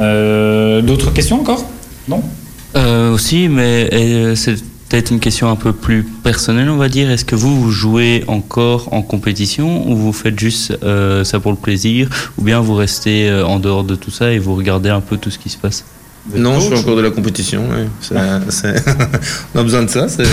[0.00, 1.64] Euh, D'autres questions encore?
[2.08, 2.22] Non?
[2.76, 4.54] Euh, aussi, mais euh, c'est
[4.92, 7.10] peut-être une question un peu plus personnelle, on va dire.
[7.10, 11.50] Est-ce que vous, vous jouez encore en compétition ou vous faites juste euh, ça pour
[11.50, 14.90] le plaisir ou bien vous restez euh, en dehors de tout ça et vous regardez
[14.90, 15.86] un peu tout ce qui se passe?
[16.36, 17.64] Non, je fais encore de la compétition.
[18.00, 18.14] Ça-
[19.54, 20.08] on a besoin de ça.
[20.08, 20.30] c'est- Moi,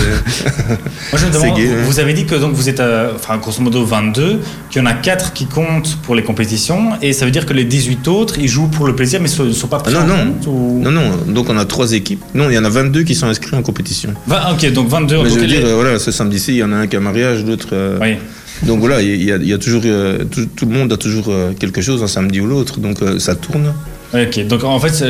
[1.14, 1.82] je me C'est demande, gay, hein.
[1.84, 4.38] vous avez dit que donc vous êtes, euh, enfin, grosso modo 22,
[4.70, 7.52] qu'il y en a 4 qui comptent pour les compétitions, et ça veut dire que
[7.52, 10.16] les 18 autres, ils jouent pour le plaisir, mais ne sont pas pris Ah non,
[10.16, 10.32] non.
[10.32, 10.80] compte ou...
[10.80, 11.10] Non, non.
[11.26, 12.22] Donc on a trois équipes.
[12.34, 14.14] Non, il y en a 22 qui sont inscrits en compétition.
[14.28, 15.16] Vingt- ok, donc 22.
[15.16, 16.94] Mais donc je veux dire, euh, voilà, ce samedi-ci, il y en a un qui
[16.96, 17.68] a un mariage, l'autre.
[17.72, 18.14] euh, Oui.
[18.62, 20.96] Donc voilà, il y, a, il y a toujours, euh, tout, tout le monde a
[20.98, 23.72] toujours euh, quelque chose un samedi ou l'autre, donc euh, ça tourne.
[24.12, 25.04] Oui, ok, donc en fait,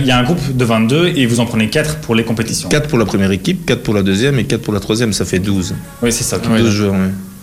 [0.00, 2.68] il y a un groupe de 22 et vous en prenez 4 pour les compétitions.
[2.68, 5.24] 4 pour la première équipe, 4 pour la deuxième et 4 pour la troisième, ça
[5.24, 5.74] fait 12.
[6.02, 6.36] Oui, c'est ça.
[6.36, 6.58] ok.
[6.58, 6.98] 12 joueurs, ouais.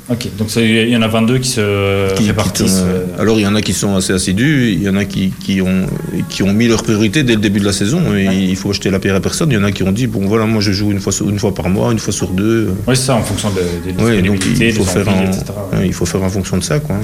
[0.09, 2.81] Ok, donc il y en a 22 qui se Qui- répartissent.
[2.83, 5.31] euh, Alors il y en a qui sont assez assidus, il y en a qui,
[5.41, 5.85] qui, ont,
[6.27, 8.89] qui ont mis leur priorité dès le début de la saison, et il faut jeter
[8.89, 9.51] la pierre à personne.
[9.51, 11.39] Il y en a qui ont dit, bon voilà, moi je joue une fois, une
[11.39, 12.71] fois par mois, une fois sur deux.
[12.87, 15.93] Oui, c'est ça, en fonction de, des Ouais, donc disponibilités, il faut, faire ouais, il
[15.93, 16.79] faut faire en fonction de ça.
[16.79, 16.95] Quoi.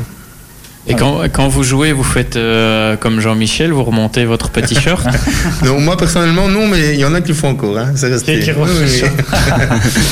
[0.89, 5.05] Et quand, quand vous jouez, vous faites euh, comme Jean-Michel, vous remontez votre petit shirt.
[5.63, 7.77] Non, moi personnellement, non, mais il y en a qui le font encore.
[7.77, 9.09] Hein, ça reste Qui- qui Oui, oui, oui.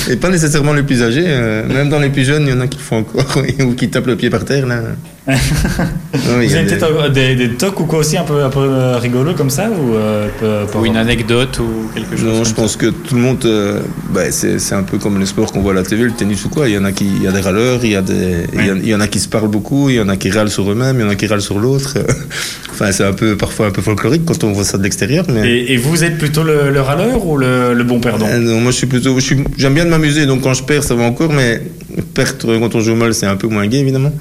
[0.14, 2.62] Et pas nécessairement les plus âgés, euh, même dans les plus jeunes, il y en
[2.62, 4.66] a qui le font encore, ou qui tapent le pied par terre.
[4.68, 4.82] Là.
[6.14, 8.44] Vous y a avez des- peut-être euh, des, des tocs ou quoi aussi un peu,
[8.44, 12.16] un peu euh, rigolo comme ça ou euh, peu- peu- ou une anecdote ou quelque
[12.16, 12.26] chose.
[12.26, 12.56] Non, je ça.
[12.56, 13.80] pense que tout le monde, euh,
[14.14, 16.50] bah, c'est un peu comme les sports qu'on voit à la TV, le tennis ou
[16.50, 16.70] quoi.
[16.70, 18.66] Il y en a qui, il y a des râleurs, il y a des, il
[18.66, 20.30] y a- il y en a qui se parlent beaucoup, il y en a qui
[20.30, 21.96] râlent sur eux-mêmes, il y en a qui râlent sur l'autre.
[22.72, 25.50] enfin, c'est un peu parfois un peu folklorique quand on voit ça de l'extérieur, mais.
[25.50, 28.28] Et, et vous êtes plutôt le, le râleur ou le, le bon perdant?
[28.28, 29.18] Euh, non, moi je suis plutôt,
[29.58, 31.62] j'aime bien de m'amuser, donc quand je perds ça va encore, mais
[32.14, 34.12] perdre quand on joue mal c'est un peu moins gai évidemment.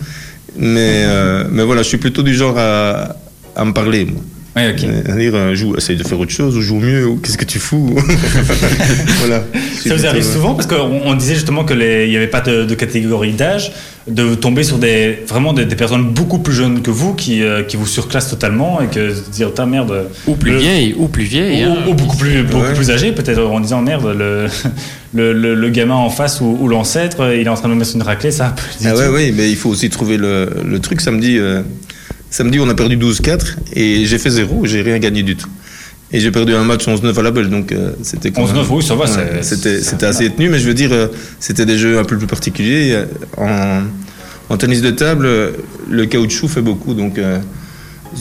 [0.57, 3.17] Mais, euh, mais voilà, je suis plutôt du genre à,
[3.57, 4.05] à me parler.
[4.07, 4.23] Moi.
[4.57, 4.85] Oui, ok.
[4.85, 7.45] Euh, dire, euh, joue, essaye de faire autre chose, ou joue mieux, ou qu'est-ce que
[7.45, 7.93] tu fous
[9.19, 9.43] Voilà.
[9.85, 12.75] Ça vous arrive souvent parce qu'on on disait justement qu'il n'y avait pas de, de
[12.75, 13.73] catégorie d'âge,
[14.07, 17.63] de tomber sur des, vraiment des, des personnes beaucoup plus jeunes que vous qui, euh,
[17.65, 20.09] qui vous surclassent totalement et que se dire, ta merde.
[20.27, 21.63] Ou plus le- vieille, ou plus vieille.
[21.63, 21.77] hein.
[21.87, 22.75] Ou, ou beaucoup plus, beaucoup Ouais.
[22.75, 24.47] plus âgé, peut-être en disant merde, le,
[25.15, 27.79] le, le, le gamin en face ou, ou l'ancêtre, il est en train de me
[27.81, 30.79] mettre une raclée, ça peut Ah ouais, ouais, mais il faut aussi trouver le, le
[30.79, 31.01] truc.
[31.01, 31.63] Samedi, euh,
[32.35, 35.49] samedi, on a perdu 12-4 et j'ai fait zéro, j'ai rien gagné du tout.
[36.13, 38.65] Et j'ai perdu un match 11-9 à la belle, donc euh, c'était quand 11-9, même-
[38.71, 41.07] oui, ça va, Ouais, C'était assez tenu, mais je veux dire, euh,
[41.41, 42.93] c'était des jeux un peu plus particuliers.
[42.93, 43.05] Euh,
[43.37, 43.83] En,
[44.53, 45.51] en tennis de table, euh,
[45.91, 47.39] le caoutchouc fait beaucoup, donc euh,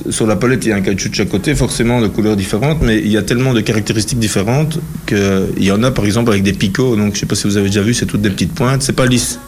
[0.10, 2.82] sur la palette, il y a un caoutchouc de chaque côté, forcément de couleurs différentes,
[2.82, 6.42] mais il y a tellement de caractéristiques différentes qu'il y en a par exemple avec
[6.44, 8.54] des picots, donc je sais pas si vous avez déjà vu, c'est toutes des petites
[8.54, 9.40] pointes, c'est pas lisse.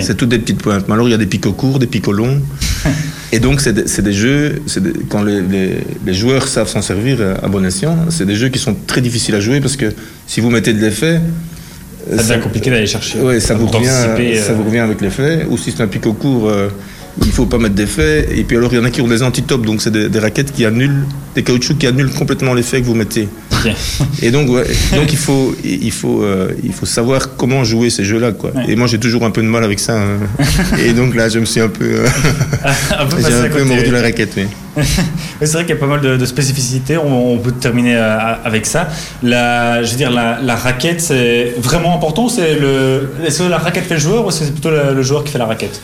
[0.00, 0.84] C'est toutes des petites pointes.
[0.86, 2.40] Mais alors, il y a des picots courts, des picots longs.
[3.34, 3.72] Et donc, c'est
[4.02, 7.96] des, jeux, des- quand les, les- les joueurs savent s'en servir euh, à bon escient,
[8.10, 9.86] c'est des jeux qui sont très difficiles à jouer parce que
[10.26, 11.18] si vous mettez de l'effet.
[12.12, 13.18] euh, Ça devient compliqué d'aller chercher.
[13.20, 13.88] Ouais, ça vous, revient,
[14.36, 15.46] euh, ça vous revient avec l'effet.
[15.48, 16.68] Ou si c'est un picot court, euh,
[17.24, 18.28] il faut pas mettre d'effet.
[18.36, 20.18] Et puis alors, il y en a qui ont des antitopes, donc c'est des, des
[20.18, 21.04] raquettes qui annulent,
[21.34, 23.28] des caoutchoucs qui annulent complètement l'effet que vous mettez.
[24.22, 28.04] Et donc, ouais, donc il, faut, il, faut, euh, il faut savoir comment jouer ces
[28.04, 28.32] jeux-là.
[28.32, 28.50] Quoi.
[28.54, 28.64] Ouais.
[28.68, 29.94] Et moi, j'ai toujours un peu de mal avec ça.
[30.00, 30.18] hein.
[30.78, 32.06] Et donc là, je me suis un peu, euh,
[32.98, 34.32] un peu j'ai à un peu mordu la raquette.
[34.36, 34.46] Oui,
[35.40, 36.96] c'est vrai qu'il y a pas mal de, de spécificités.
[36.96, 38.88] On, on peut terminer euh, avec ça.
[39.22, 42.28] La, je veux dire, la, la raquette, c'est vraiment important.
[42.28, 45.24] C'est le, est-ce que la raquette fait le joueur ou c'est plutôt le, le joueur
[45.24, 45.80] qui fait la raquette?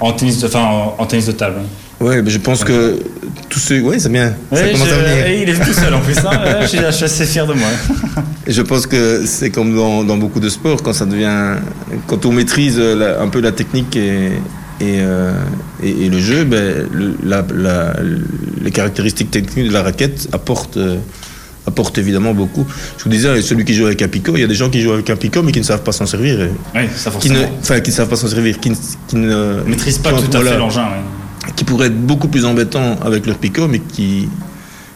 [0.00, 1.60] En tennis, de, enfin, en, en tennis de table.
[2.02, 2.98] Ouais, mais je pense que
[3.48, 3.80] tous ceux.
[3.80, 4.34] Oui, c'est bien.
[4.52, 5.26] ça commence je- à venir.
[5.26, 6.18] et il est tout seul en plus.
[6.18, 6.30] hein.
[6.62, 7.68] Je, suis, je suis assez fier de moi.
[8.46, 11.56] Je pense que c'est comme dans, dans beaucoup de sports, quand ça devient.
[12.08, 14.30] Quand on maîtrise la- un peu la technique et.
[14.80, 15.32] Et, euh,
[15.80, 17.94] et, et le jeu, ben, le- la- la-
[18.64, 20.96] les caractéristiques techniques de la raquette apportent, euh,
[21.98, 22.66] évidemment beaucoup.
[22.98, 24.80] Je vous disais, celui qui joue avec un picot, il y a des gens qui
[24.80, 26.48] jouent avec un picot mais qui ne savent pas s'en servir.
[26.74, 27.58] Oui, ça Qui ne, forcément.
[27.60, 28.74] enfin, qui ne savent pas s'en servir, qui, ne-
[29.06, 30.82] qui ne Ils maîtrisent pas tout à voilà, fait l'engin.
[30.82, 31.21] ouais.
[31.56, 34.28] Qui pourraient être beaucoup plus embêtants avec leur picot, mais qui,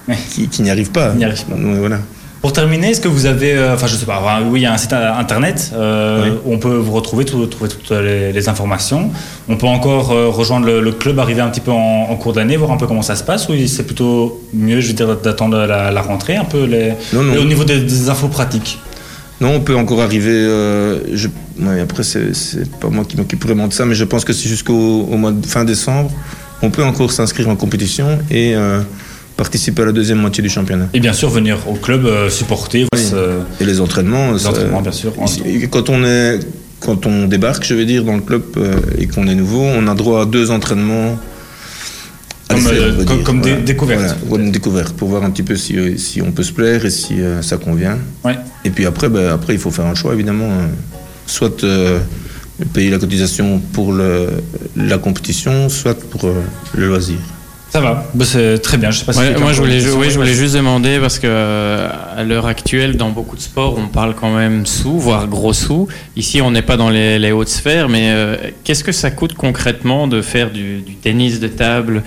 [0.09, 0.17] Ouais.
[0.33, 1.13] qui, qui n'y arrivent pas.
[1.15, 1.57] N'y arrivent pas.
[1.57, 1.99] Ouais, voilà.
[2.41, 4.67] Pour terminer, est-ce que vous avez, euh, enfin je sais pas, enfin, oui, il y
[4.67, 6.39] a un site euh, internet euh, Oui.
[6.45, 9.11] où on peut vous retrouver, tout- trouver toutes les, les informations.
[9.49, 12.35] On peut encore euh, rejoindre le, le club, arriver un petit peu en, en cours
[12.35, 15.17] d'année, voir un peu comment ça se passe, ou c'est plutôt mieux, je veux dire,
[15.17, 17.41] d'attendre la, la rentrée, un peu les, Non, non.
[17.41, 18.79] au niveau des, des infos pratiques?
[19.41, 20.30] Non, on peut encore arriver.
[20.32, 21.28] euh, je,
[21.61, 22.32] ouais, après, c'est
[22.80, 25.32] pas moi qui m'occupe vraiment de ça, mais je pense que c'est jusqu'au au mois
[25.32, 26.11] de fin décembre.
[26.62, 28.80] On peut encore s'inscrire en compétition et euh,
[29.37, 30.89] participer à la deuxième moitié du championnat.
[30.95, 33.03] Et bien sûr, venir au club euh, supporter, Oui.
[33.61, 34.32] Et les entraînements.
[34.32, 35.12] les entraînements, bien sûr.
[35.24, 36.39] ici, Quand on est,
[36.80, 38.43] quand on débarque, je veux dire, dans le club
[38.99, 41.18] et qu'on est nouveau, on a droit à deux entraînements
[42.49, 43.25] comme, euh, comme, dire.
[43.25, 43.65] comme des Voilà.
[43.65, 44.01] découvertes.
[44.01, 46.53] Voilà, voilà, une découverte pour voir un petit peu si, euh, si on peut se
[46.53, 47.99] plaire et si euh, ça convient.
[48.25, 48.37] Ouais.
[48.65, 50.49] Et puis après, ben, après, il faut faire un choix évidemment.
[50.51, 50.69] hein.
[51.27, 51.99] Soit euh,
[52.73, 54.29] payer la cotisation pour le,
[54.77, 56.31] la compétition, soit pour
[56.75, 57.19] le loisir.
[57.71, 58.91] Ça va, Bah, c'est très bien.
[58.91, 61.89] Je sais pas si Ouais, moi, je voulais, oui, je juste demander parce que euh,
[62.17, 65.89] à l'heure actuelle, dans beaucoup de sports, on parle quand même sous, voire gros sous.
[66.17, 69.35] Ici, on n'est pas dans les, les hautes sphères, mais euh, qu'est-ce que ça coûte
[69.35, 72.03] concrètement de faire du, du tennis de table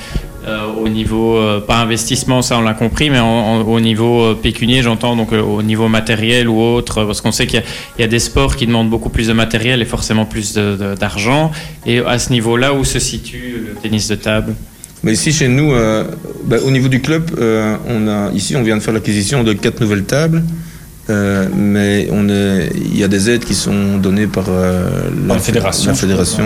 [0.47, 1.37] euh, au niveau,
[1.67, 5.61] pas investissement, ça on l'a compris, mais en- en- au niveau pécunier, j'entends, donc au
[5.61, 7.65] niveau matériel ou autre, parce qu'on sait qu'il y, a-
[7.97, 10.77] il y a des sports qui demandent beaucoup plus de matériel et forcément plus de-
[10.77, 11.51] de- d'argent.
[11.85, 14.55] Et à ce niveau-là, où se situe le tennis de table?
[15.03, 16.03] Mais ici, chez nous, euh,
[16.43, 19.53] ben, au niveau du club, euh, on a, ici, on vient de faire l'acquisition de
[19.53, 20.43] quatre nouvelles tables.
[21.09, 24.55] Euh, mais on est, il y a des aides qui sont données par Par
[25.27, 26.45] la fédération, la je fédération.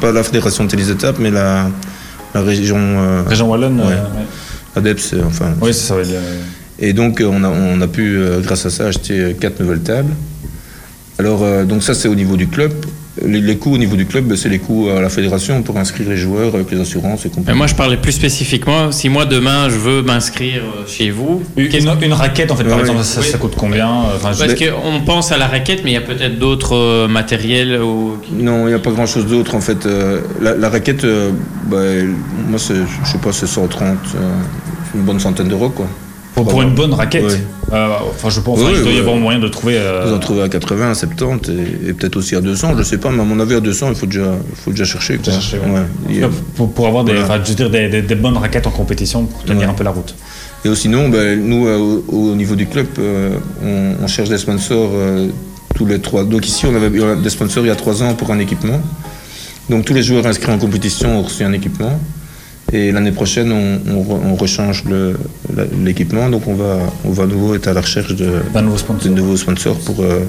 [0.00, 1.68] Pas la fédération de table, mais la,
[2.34, 3.78] la région Région Wallonne.
[3.80, 3.86] Ouais.
[3.86, 4.26] ouais.
[4.76, 5.16] ADEPS.
[5.26, 5.96] Enfin, Oui, c'est ça.
[6.78, 10.14] Et donc, on a, on a pu, grâce à ça, acheter quatre nouvelles tables.
[11.18, 12.72] Alors, donc ça, c'est au niveau du club.
[13.26, 16.08] Les, les coûts au niveau du club, c'est les coûts à la fédération pour inscrire
[16.08, 17.58] les joueurs avec les assurances et Mais compagnie.
[17.58, 18.92] moi, je parlais plus spécifiquement.
[18.92, 23.02] Si moi demain je veux m'inscrire euh, chez vous, Une, raquette, en fait, par exemple,
[23.04, 23.26] ça, Oui.
[23.26, 26.00] ça coûte combien Enfin, je- parce qu'on pense à la raquette, mais il y a
[26.00, 27.80] peut-être d'autres euh, matériels.
[27.82, 28.16] Ou...
[28.32, 29.84] Non, il n'y a pas grand-chose d'autre en fait.
[29.86, 31.30] Euh, la, la raquette, euh,
[31.66, 32.14] ben,
[32.48, 34.18] moi, c'est, je sais pas, c'est 130, euh,
[34.94, 35.86] une bonne centaine d'euros quoi.
[36.44, 37.24] Pour, pour une bonne raquette.
[37.24, 37.40] Ouais.
[37.72, 39.74] euh, enfin, je pense Ouais, qu'il doit y avoir moyen de trouver.
[39.76, 42.82] euh, Vous en trouvez à 80, à 70 et, et peut-être aussi à 200, je
[42.82, 45.18] sais pas, mais à mon avis à 200, il faut déjà, faut déjà chercher.
[45.18, 45.32] Quoi.
[46.56, 47.26] pour, pour avoir des, Voilà.
[47.26, 49.84] enfin, je veux dire, des, des- des bonnes raquettes en compétition pour tenir un peu
[49.84, 50.14] la route.
[50.64, 53.30] Et sinon, ben, nous, euh, au, au niveau du club, euh,
[53.64, 55.28] on, on cherche des sponsors euh,
[55.74, 56.24] tous les trois.
[56.24, 58.80] Donc ici, on avait des sponsors il y a trois ans pour un équipement.
[59.70, 61.98] Donc tous les joueurs inscrits en compétition ont reçu un équipement.
[62.72, 64.84] Et l'année prochaine, on, on on rechange
[65.84, 66.28] l'équipement.
[66.28, 68.30] Donc on va, on va à nouveau être à la recherche de,
[68.62, 70.00] nouveau nouveaux sponsors pour.
[70.02, 70.20] euh,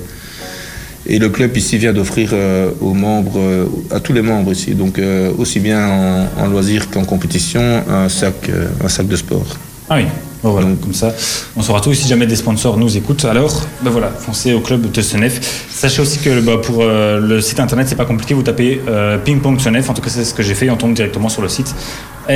[1.08, 4.76] et le club ici vient d'offrir euh, aux membres, euh, à tous les membres ici,
[4.76, 8.52] donc euh, aussi bien en, en loisir qu'en compétition, un sac,
[8.84, 9.46] un sac de sport.
[9.90, 10.04] Ah oui.
[10.44, 11.14] Bon, voilà, Donc- comme ça,
[11.56, 11.94] on saura tout.
[11.94, 15.66] Si jamais des sponsors nous écoutent, alors, ben voilà, foncez au club de Senef.
[15.72, 18.34] Sachez aussi que bah, pour le site internet, c'est pas compliqué.
[18.34, 18.80] Vous tapez
[19.24, 19.90] ping pong Senef.
[19.90, 20.70] En tout cas, c'est ce que j'ai fait.
[20.72, 21.76] On tombe directement sur le site.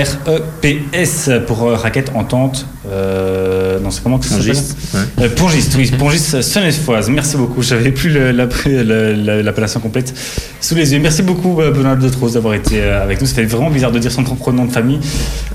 [0.04, 2.66] R-E-P-S pour euh, raquette entente.
[2.88, 5.26] Euh, non, c'est comment que ça Pongiste, ouais.
[5.26, 7.10] Euh, Pongiste, oui, Pongiste Senefoise.
[7.10, 7.62] Merci beaucoup.
[7.64, 10.14] J'avais plus l'appellation complète
[10.62, 11.00] sous les yeux.
[11.00, 13.28] Merci beaucoup, euh, Benoît de Trose, d'avoir été euh, avec nous.
[13.28, 15.00] Ça fait vraiment bizarre de dire son propre nom de famille,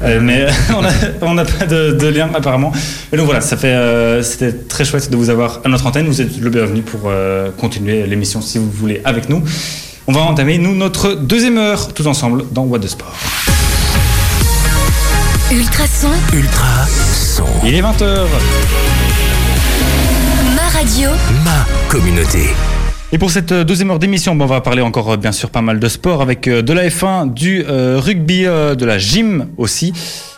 [0.03, 0.47] Euh, mais
[1.23, 2.73] on n'a pas de, de lien apparemment.
[3.13, 6.07] Et donc voilà, ça fait, euh, c'était très chouette de vous avoir à notre antenne.
[6.07, 9.43] Vous êtes le bienvenu pour euh, continuer l'émission si vous voulez avec nous.
[10.07, 13.15] On va entamer, nous, notre deuxième heure, tous ensemble, dans What the Sport.
[15.53, 17.45] Ultrason, Ultra son.
[17.65, 18.27] Il est 20h.
[20.55, 21.11] ma radio,
[21.45, 22.55] Ma communauté.
[23.13, 25.51] Et pour cette euh, deuxième heure d'émission, bon, on va parler encore euh, bien sûr
[25.51, 29.93] pas mal de sport avec euh, de la F1, du rugby, de la gym aussi,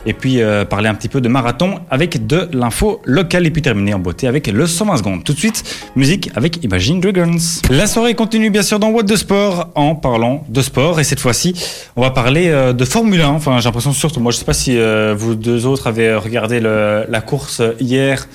[0.06, 3.94] et puis parler un petit peu de marathon avec de l'info locale et puis terminer
[3.94, 5.24] en beauté avec le 120 secondes.
[5.24, 5.62] Tout de suite,
[5.96, 7.36] musique avec Imagine Dragons.
[7.70, 11.20] La soirée continue bien sûr dans What de Sport en parlant de sport et cette
[11.20, 11.54] fois-ci,
[11.96, 13.28] on va parler de Formule 1.
[13.28, 14.78] Enfin, j'ai l'impression surtout, moi je sais pas si
[15.16, 18.26] vous deux autres avez regardé la course hier.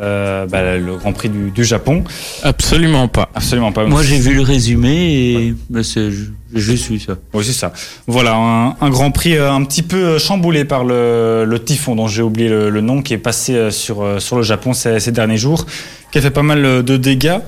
[0.00, 2.04] Euh, bah, le Grand Prix du, du Japon.
[2.42, 3.28] Absolument pas.
[3.34, 3.84] Absolument pas.
[3.86, 7.14] Moi, j'ai vu le résumé et bah, c'est- j'ai juste vu ça.
[7.32, 7.72] Oui, c'est ça.
[8.06, 11.96] Voilà, un, un Grand Prix euh, un petit peu euh, chamboulé par le, le typhon
[11.96, 15.12] dont j'ai oublié le, le nom, qui est passé sur, sur le Japon ces, ces
[15.12, 15.66] derniers jours,
[16.12, 17.38] qui a fait pas mal de dégâts.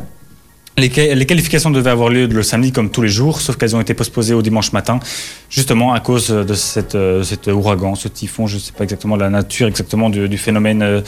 [0.79, 3.75] Les, qua- les qualifications devaient avoir lieu le samedi comme tous les jours, sauf qu'elles
[3.75, 5.01] ont été postposées au dimanche matin,
[5.49, 8.47] justement à cause de cette, cet ouragan, ce typhon.
[8.47, 10.83] Je ne sais pas exactement la nature exactement du, du phénomène.
[10.83, 11.01] euh,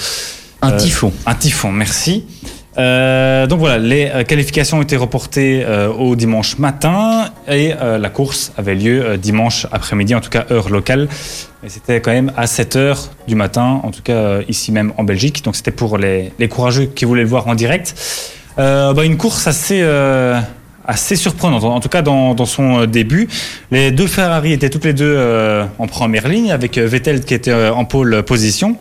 [0.62, 1.12] Un euh, typhon.
[1.26, 2.24] Un typhon, merci.
[2.78, 8.09] Euh, donc voilà, les euh, qualifications ont été reportées euh, au dimanche matin et la
[8.09, 11.09] course avait lieu dimanche après-midi, en tout cas heure locale.
[11.64, 15.04] Et c'était quand même à 7 heures du matin, en tout cas ici même en
[15.04, 15.44] Belgique.
[15.44, 17.94] Donc c'était pour les, les courageux qui voulaient le voir en direct.
[18.56, 19.82] Bah, une course assez,
[20.84, 23.28] assez surprenante, en tout cas dans, dans son début.
[23.70, 25.18] Les deux Ferrari étaient toutes les deux
[25.78, 28.76] en première ligne, avec Vettel qui était en pole position.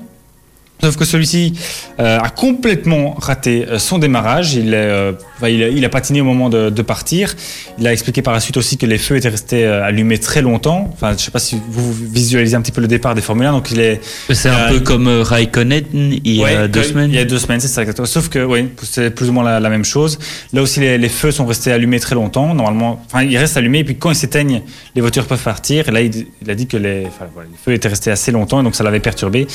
[0.81, 1.53] Sauf que celui-ci
[1.99, 4.53] euh, a complètement raté euh, son démarrage.
[4.53, 7.33] Il, est, euh, enfin, il, a, il a patiné au moment de, de partir.
[7.79, 10.89] Il a expliqué par la suite aussi que les feux étaient restés allumés très longtemps.
[10.93, 13.47] Enfin, je ne sais pas si vous visualisez un petit peu le départ des Formule
[13.47, 13.51] 1.
[13.53, 14.01] Donc il est
[14.31, 17.09] C'est un Euh, peu comme Raikkonen il y a Ouais, deux semaines.
[17.09, 17.83] Il y a deux semaines, c'est ça.
[18.05, 20.19] Sauf que, oui, c'est plus ou moins la, la même chose.
[20.53, 22.53] Là aussi, les, les feux sont restés allumés très longtemps.
[22.53, 23.79] Normalement, enfin, ils restent allumés.
[23.79, 24.61] Et puis, quand ils s'éteignent,
[24.95, 25.89] les voitures peuvent partir.
[25.89, 28.31] Et là, il, il a dit que les, enfin, voilà, les feux étaient restés assez
[28.31, 28.61] longtemps.
[28.61, 29.47] Et donc, ça l'avait perturbé.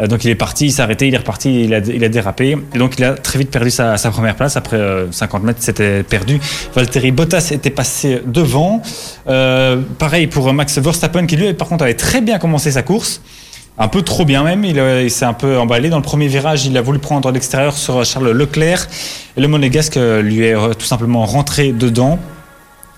[0.00, 2.08] Euh, donc, il est parti, il s'est arrêté, il est reparti, il a, il a
[2.08, 2.56] dérapé.
[2.74, 4.56] Et donc, il a très vite perdu sa, première place.
[4.56, 6.40] Après euh, 50 mètres, c'était perdu.
[6.74, 8.82] Valtteri Bottas était passé devant.
[9.28, 13.20] Euh, pareil pour Max Verstappen, qui lui, par contre, avait très bien commencé sa course.
[13.78, 15.88] Un peu trop bien même, il, euh, il s'est un peu emballé.
[15.88, 18.86] Dans le premier virage, il a voulu prendre l'extérieur sur Charles Leclerc.
[19.36, 22.18] Et le monégasque euh, lui est euh, tout simplement rentré dedans.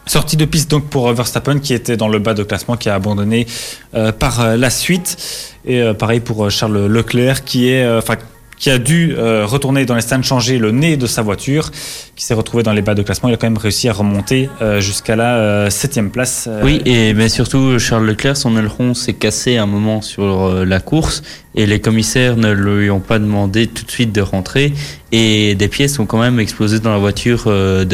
[0.07, 2.90] Sortie de piste donc pour euh, Verstappen qui était dans le bas de classement, qui
[2.90, 3.46] a abandonné
[3.94, 5.16] euh, par euh, la suite.
[5.64, 8.16] Et euh, pareil pour Charles Leclerc qui est, enfin,
[8.59, 11.70] qui a dû retourner dans les stands changer le nez de sa voiture,
[12.14, 13.28] qui s'est retrouvé dans les bas de classement.
[13.28, 14.48] Il a quand même réussi à remonter
[14.78, 16.48] jusqu'à la septième place.
[16.62, 21.22] Oui, et mais surtout Charles Leclerc, son aileron s'est cassé un moment sur la course
[21.57, 24.72] et les commissaires ne lui ont pas demandé tout de suite de rentrer
[25.16, 27.84] et des pièces ont quand même explosé dans la voiture euh,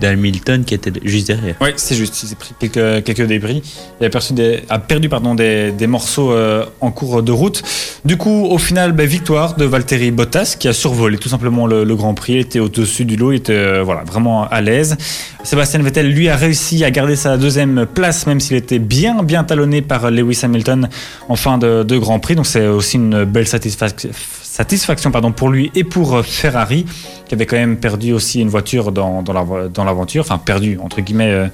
[0.00, 1.56] d'Hamilton qui était juste derrière.
[1.60, 2.22] Oui, c'est juste.
[2.22, 3.62] Il s'est pris quelques, débris.
[4.00, 7.64] Il a, perdu pardon, des, morceaux euh, en cours de route.
[8.04, 11.96] Du coup, au final, ben, victoire de Valtteri Bottas qui a survolé tout simplement le,
[11.96, 12.34] Grand Prix.
[12.34, 14.96] Il était au-dessus du lot, il était euh, voilà, vraiment à l'aise.
[15.42, 19.42] Sébastien Vettel, lui, a réussi à garder sa deuxième place, même s'il était bien, bien
[19.42, 20.88] talonné par Lewis Hamilton
[21.28, 22.36] en fin de Grand Prix.
[22.36, 24.10] Donc, c'est aussi une belle satisfaction.
[24.58, 26.84] Satisfaction pardon, pour lui et pour euh, Ferrari,
[27.28, 30.22] qui avait quand même perdu aussi une voiture dans, dans la- dans l'aventure.
[30.24, 31.46] Enfin, perdu, entre guillemets, euh,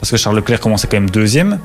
[0.00, 1.60] parce que Charles Leclerc commençait quand même deuxième.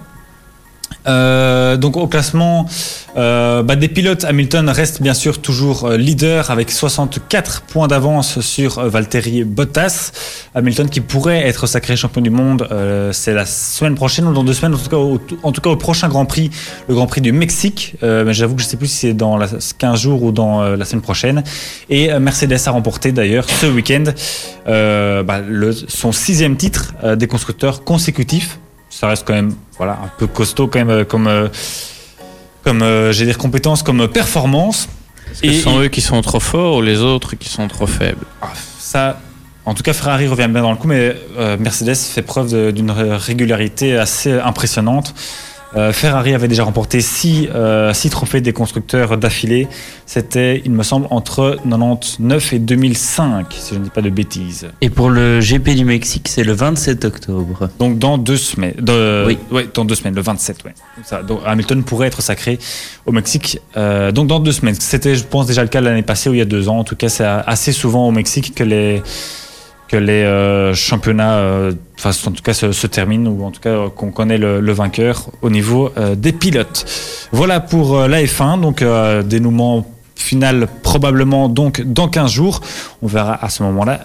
[1.07, 2.67] Euh, donc au classement
[3.15, 8.39] euh, bah, des pilotes, Hamilton reste bien sûr toujours euh, leader avec 64 points d'avance
[8.41, 10.11] sur euh, Valtteri Bottas.
[10.55, 14.43] Hamilton qui pourrait être sacré champion du monde, euh, c'est la semaine prochaine ou dans
[14.43, 16.49] deux semaines, en tout cas au, prochain Grand Prix,
[16.87, 17.95] le Grand Prix du Mexique.
[18.03, 20.63] Euh, mais j'avoue que je sais plus si c'est dans la, 15 jours ou dans
[20.63, 21.43] la semaine prochaine.
[21.89, 24.03] Et Mercedes a remporté d'ailleurs ce week-end
[24.65, 25.41] bah,
[25.87, 28.59] son sixième titre des constructeurs consécutifs
[28.99, 31.47] ça reste quand même voilà un peu costaud quand même euh, comme euh,
[32.63, 34.87] comme euh, j'ai dire compétences comme performance.
[35.33, 38.25] Ce sont eux qui sont trop forts ou les autres qui sont trop faibles?
[38.41, 39.19] Ah, ça
[39.65, 41.15] en tout cas Ferrari revient bien dans le coup mais
[41.59, 45.15] Mercedes fait preuve d'une ré- régularité assez impressionnante
[45.75, 49.67] Euh, Ferrari avait déjà remporté six, euh, six trophées des constructeurs d'affilée.
[50.05, 54.67] C'était, il me semble, entre 99 et 2005, si je ne dis pas de bêtises.
[54.81, 57.69] Et pour le GP du Mexique, c'est le 27 octobre.
[57.79, 58.75] Donc dans deux semaines.
[58.79, 59.37] de- Oui.
[59.51, 60.73] ouais, dans deux semaines, le 27, ouais.
[60.97, 62.59] Donc Ça, donc Hamilton pourrait être sacré
[63.05, 63.59] au Mexique.
[63.75, 64.75] euh, donc dans deux semaines.
[64.79, 66.77] C'était, je pense, déjà le cas l'année passée ou il y a deux ans.
[66.79, 69.01] En tout cas, c'est assez souvent au Mexique que les
[69.87, 73.59] que les euh, championnats, euh, enfin en tout cas se, se terminent ou en tout
[73.61, 76.85] cas euh, qu'on connaît le, le vainqueur au niveau euh, des pilotes.
[77.31, 78.59] Voilà pour la F1.
[78.61, 78.83] Donc
[79.27, 82.61] dénouement final probablement donc dans 15 jours.
[83.01, 83.99] On verra à ce moment-là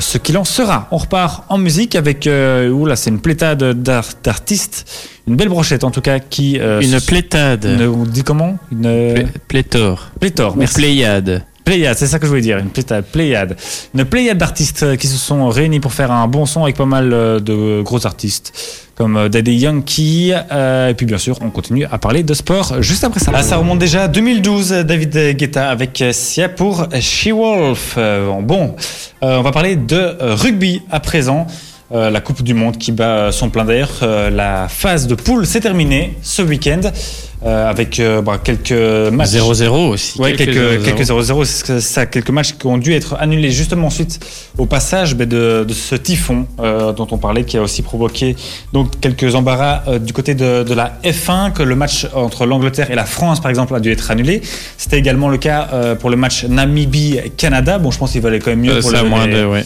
[0.00, 0.88] ce qu'il en sera.
[0.92, 5.90] On repart en musique avec là c'est une plétade d'ar- d'artistes, une belle brochette en
[5.90, 7.64] tout cas qui Une plétade.
[7.64, 8.56] une- on dit comment?
[8.70, 8.82] Une
[9.14, 10.10] Plé- Pléthore.
[10.20, 10.54] pléthore.
[10.54, 10.74] Ou Merci.
[10.76, 11.42] Pléiade.
[11.64, 13.56] Pléiade, c'est ça que je voulais dire, une pléiade, pléiade.
[13.94, 16.84] Une pléiade d'artistes euh, qui se sont réunis pour faire un bon son avec pas
[16.84, 18.52] mal euh, de gros artistes
[18.96, 20.32] comme euh, Daddy Yankee.
[20.52, 23.32] euh, et puis bien sûr, on continue à parler de sport juste après ça.
[23.32, 27.94] Là, ça remonte déjà à 2012, David Guetta avec euh, Sia pour She-Wolf.
[27.96, 28.76] Euh, bon,
[29.22, 31.46] euh, on va parler de euh, rugby à présent.
[31.92, 33.88] Euh, la Coupe du Monde qui bat son plein d'air.
[34.02, 36.80] Euh, la phase de poule s'est terminée ce week-end
[37.44, 38.72] euh, avec euh, bah, quelques
[39.12, 39.30] matchs.
[39.32, 40.18] 0-0 aussi.
[40.20, 40.82] Ouais, quelques, 0-0.
[40.82, 44.18] quelques 0-0, c'est ce que- ça, quelques matchs qui ont dû être annulés justement suite
[44.56, 48.34] au passage de, de ce typhon euh, dont on parlait, qui a aussi provoqué
[48.72, 52.90] donc quelques embarras euh, du côté de, de la F1, que le match entre l'Angleterre
[52.90, 54.40] et la France, par exemple, a dû être annulé.
[54.78, 57.78] C'était également le cas euh, pour le match Namibie-Canada.
[57.78, 59.44] Bon, je pense qu'il valait quand même mieux Euh, pour, ça, le- moins les, de,
[59.44, 59.64] ouais.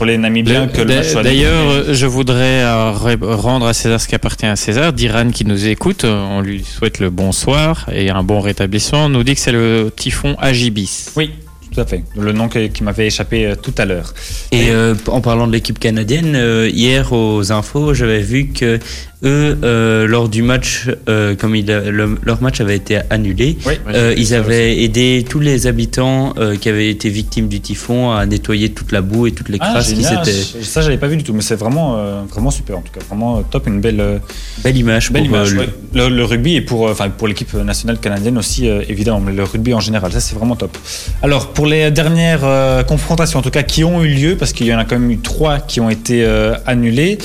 [0.00, 1.12] Pour les Namibiens que le match.
[1.12, 4.94] D'ailleurs, je voudrais euh, re- rendre à César ce qui appartient à César.
[4.94, 9.04] Diran qui nous écoute, euh, on lui souhaite le bonsoir et un bon rétablissement.
[9.04, 11.10] On nous dit que c'est le typhon Agibis.
[11.16, 11.32] Oui,
[11.70, 12.02] tout à fait.
[12.16, 14.14] Le nom que- qui m'avait échappé euh, tout à l'heure.
[14.52, 18.78] Et euh, en parlant de l'équipe canadienne, euh, hier aux infos, j'avais vu que
[19.22, 23.58] eux, euh, lors du match, euh, comme il a- le- leur match avait été annulé,
[23.66, 23.74] Oui.
[23.94, 28.24] euh, ils avaient aidé tous les habitants euh, qui avaient été victimes du typhon à
[28.24, 30.24] nettoyer toute la boue et toutes les Ah, crasses qui génial.
[30.24, 30.62] s'étaient.
[30.64, 33.00] Ça, j'avais pas vu du tout, mais c'est vraiment, euh, vraiment super en tout cas.
[33.08, 34.18] Vraiment euh, top, une belle, euh,
[34.64, 35.12] Belle image.
[35.12, 35.54] belle pour, image.
[35.54, 39.32] le- le, le rugby et pour, enfin, pour l'équipe nationale canadienne aussi, euh, évidemment, mais
[39.32, 40.76] le rugby en général, ça c'est vraiment top.
[41.22, 44.66] Alors, pour les dernières euh, confrontations, en tout cas, qui ont eu lieu, parce qu'il
[44.66, 47.18] y en a quand même eu trois qui ont été euh, annulées.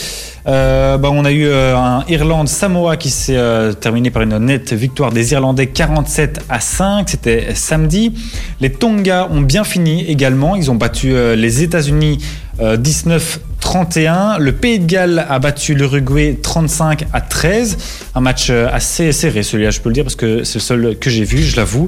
[0.47, 4.73] Euh, bah, on a eu euh, un Irlande-Samoa qui s'est euh, terminé par une nette
[4.73, 7.09] victoire des Irlandais 47 à 5.
[7.09, 8.13] C'était samedi.
[8.61, 10.55] Les Tonga ont bien fini également.
[10.55, 12.19] Ils ont battu euh, les États-Unis
[12.59, 14.39] euh, 19-31.
[14.39, 17.77] Le Pays de Galles a battu l'Uruguay 35 à 13.
[18.13, 21.09] Un match assez serré, celui-là, je peux le dire, parce que c'est le seul que
[21.09, 21.87] j'ai vu, je l'avoue.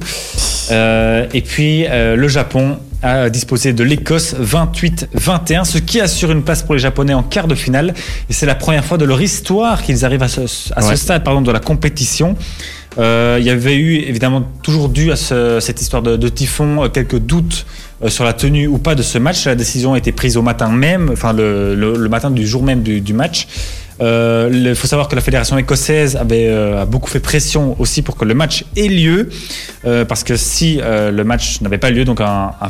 [0.70, 6.74] Et puis le Japon a disposé de l'Écosse 28-21, ce qui assure une place pour
[6.74, 7.94] les Japonais en quart de finale.
[8.28, 10.40] Et c'est la première fois de leur histoire qu'ils arrivent à ce,
[10.74, 10.96] à ce Ouais.
[10.96, 12.36] stade pardon, de la compétition.
[12.98, 16.84] Euh, il y avait eu évidemment toujours dû à ce- cette histoire de, de typhon
[16.84, 17.64] euh, quelques doutes
[18.02, 19.44] euh, sur la tenue ou pas de ce match.
[19.46, 22.62] La décision a été prise au matin même, enfin le, le- le matin du jour
[22.64, 23.46] même du, du match.
[24.00, 28.02] Euh, Il faut savoir que la fédération écossaise avait euh, a beaucoup fait pression aussi
[28.02, 29.28] pour que le match ait lieu,
[29.84, 32.68] euh, parce que si euh, le match n'avait pas lieu, donc un- Un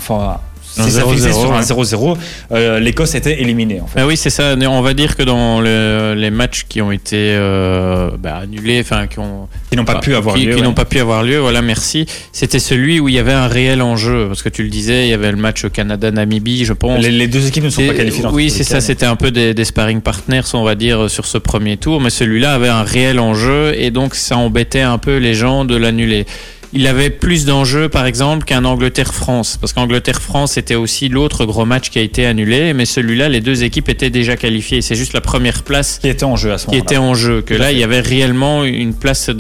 [0.85, 1.64] si ça 0-0, finissait sur un ouais.
[1.64, 2.16] 0-0,
[2.53, 4.01] euh, l'Écosse était éliminée en fait.
[4.01, 4.55] Ah oui, c'est ça.
[4.68, 9.07] On va dire que dans le- les matchs qui ont été euh, bah, annulés, enfin
[9.07, 10.53] qui ont Qui n'ont pas pu avoir qui, lieu.
[10.55, 10.66] qui ouais.
[10.66, 11.39] n'ont pas pu avoir lieu.
[11.39, 12.07] Voilà, merci.
[12.33, 15.11] C'était celui où il y avait un réel enjeu, parce que tu le disais, il
[15.11, 17.03] y avait le match Canada-Namibie, je pense.
[17.03, 18.24] Les, les deux équipes ne sont pas qualifiées.
[18.33, 18.81] oui, c'est ça.
[18.81, 22.01] C'était un peu des, des sparring partners, on va dire, sur ce premier tour.
[22.01, 25.76] Mais celui-là avait un réel enjeu et donc ça embêtait un peu les gens de
[25.76, 26.26] l'annuler.
[26.75, 29.57] Il avait plus d'enjeux, par exemple, qu'un Angleterre-France.
[29.61, 32.75] Parce qu'Angleterre-France était aussi l'autre gros match qui a été annulé.
[32.75, 34.83] Mais celui-là, les deux équipes étaient déjà qualifiées.
[34.83, 36.85] C'est juste la première place qui était en jeu à ce qui moment-là.
[36.85, 37.41] était en jeu.
[37.43, 37.73] Que là, fait.
[37.75, 39.35] il y avait réellement une place de.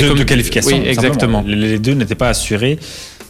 [0.00, 0.70] de, comme- de qualification.
[0.70, 1.12] Oui, simplement.
[1.12, 1.44] exactement.
[1.46, 2.78] Les deux n'étaient pas assurés.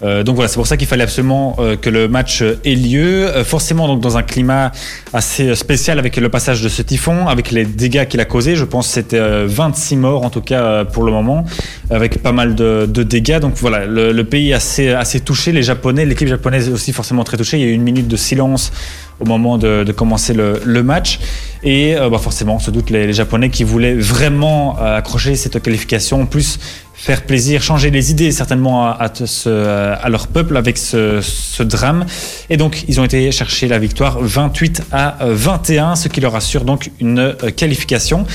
[0.02, 2.74] Euh, donc voilà, c'est pour ça qu'il fallait absolument euh, que le match euh, ait
[2.74, 3.26] lieu.
[3.26, 4.70] Euh, forcément, donc dans un climat
[5.12, 8.54] assez spécial avec le passage de ce typhon, avec les dégâts qu'il a causés.
[8.54, 11.44] Je pense que c'était euh, 26 morts en tout cas pour le moment,
[11.90, 13.40] avec pas mal de, de dégâts.
[13.40, 15.52] Donc voilà, le, le pays assez, assez touché.
[15.52, 17.58] Les Japonais, l'équipe japonaise aussi forcément très touchée.
[17.58, 18.72] Il y a eu une minute de silence
[19.20, 21.18] au moment de, de commencer le, le match.
[21.64, 25.60] Et euh, bah forcément, on se doute les, les Japonais qui voulaient vraiment accrocher cette
[25.60, 26.60] qualification, en plus
[27.00, 31.62] faire plaisir, changer les idées certainement à, à, ce- à leur peuple avec ce, ce
[31.62, 32.04] drame.
[32.50, 36.34] Et donc, ils ont été chercher la victoire 28 à euh, 21, ce qui leur
[36.34, 38.26] assure donc une euh, qualification.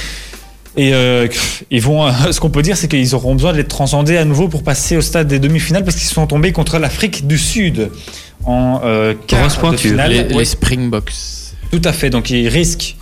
[0.78, 1.28] Et euh,
[1.72, 4.64] ils vont, ce qu'on peut dire, c'est qu'ils auront besoin d'être transcendés à nouveau pour
[4.64, 7.92] passer au stade des demi-finales parce qu'ils sont tombés contre l'Afrique du Sud
[8.46, 10.12] en euh, quart de finale.
[10.12, 10.40] Les, Ouais.
[10.40, 11.12] les Springboks.
[11.70, 12.10] Tout à fait.
[12.10, 12.96] Donc ils risquent,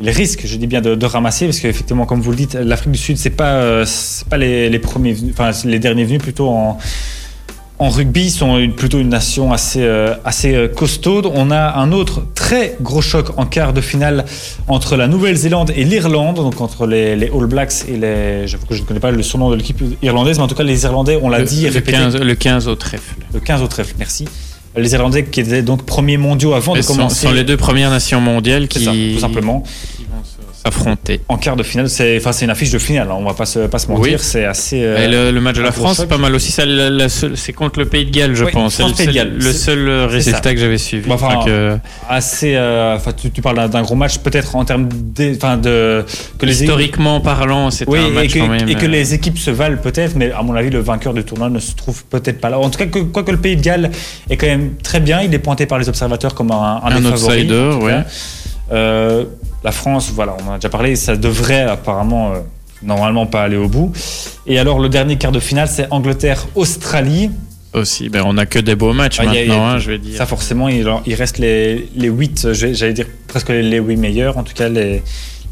[0.00, 2.92] ils risquent, je dis bien de, de ramasser parce qu'effectivement, comme vous le dites, l'Afrique
[2.92, 3.86] du Sud, c'est pas, euh,
[4.28, 6.78] pas les, les premiers, enfin les derniers venus plutôt en
[7.80, 11.28] en rugby, ils sont une- plutôt une nation assez, euh, assez euh, costaude.
[11.34, 14.24] On a un autre très gros choc en quart de finale
[14.68, 18.46] entre la Nouvelle-Zélande et l'Irlande, donc entre les, les All Blacks et les.
[18.46, 20.62] J'avoue que je ne connais pas le surnom de l'équipe irlandaise, mais en tout cas,
[20.62, 23.16] les Irlandais, on l'a dit, le répété, 15, le 15 au trèfle.
[23.34, 24.26] le 15 au trèfle, merci.
[24.76, 27.26] Les Irlandais qui étaient donc premiers mondiaux avant Ce de sont, commencer.
[27.26, 29.62] sont les deux premières nations mondiales qui, ça, tout simplement.
[30.64, 31.20] S'affronter.
[31.28, 33.46] En quart de finale, c'est enfin, c'est une affiche de finale, hein, on va pas
[33.46, 34.18] se, pas se mentir, Oui.
[34.18, 34.82] c'est assez.
[34.82, 36.52] euh, Et le, le match de la France, c'est pas mal aussi.
[37.34, 38.74] C'est contre le Pays de Galles, je Oui, pense.
[38.74, 39.34] C'est le, de seul- Galles.
[39.34, 41.10] le C'est- seul euh, c'est résultat que j'avais suivi.
[41.10, 41.76] Enfin, euh,
[42.08, 42.54] assez.
[42.56, 44.88] euh, tu, tu parles d'un- gros match, peut-être en termes
[45.36, 46.04] enfin, de
[46.38, 48.68] que les historiquement parlant, c'était Oui, un et match que, quand même.
[48.68, 51.50] et que les équipes se valent peut-être, mais à mon avis, le vainqueur du tournoi
[51.50, 52.58] ne se trouve peut-être pas là.
[52.58, 53.90] En tout cas, que, quoi que le Pays de Galles
[54.30, 57.00] est quand même très bien, il est pointé par les observateurs comme un, un, Un
[57.00, 58.02] des outsider, ouais.
[58.72, 59.24] Euh,
[59.62, 62.38] la France, voilà, on en a déjà parlé, ça devrait apparemment euh,
[62.82, 63.92] normalement pas aller au bout.
[64.46, 67.30] Et alors, le dernier quart de finale, c'est Angleterre-Australie.
[67.72, 68.08] aussi.
[68.08, 69.66] Ben, on a que des beaux matchs Ah, il y a- il y a- maintenant,
[69.68, 70.16] hein, je vais dire.
[70.16, 74.38] Ça, forcément, il, il reste les, les 8, j'allais dire presque les, les 8 meilleurs,
[74.38, 75.02] en tout cas les,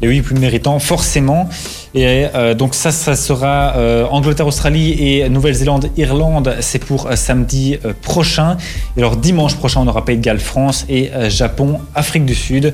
[0.03, 1.49] les 8 plus méritants, forcément.
[1.95, 8.57] Et euh, donc, ça, ça sera euh, Angleterre-Australie et Nouvelle-Zélande-Irlande, c'est pour euh, samedi prochain.
[8.97, 12.73] Et alors, dimanche prochain, on aura Pays de Galles-France et Japon-Afrique du Sud.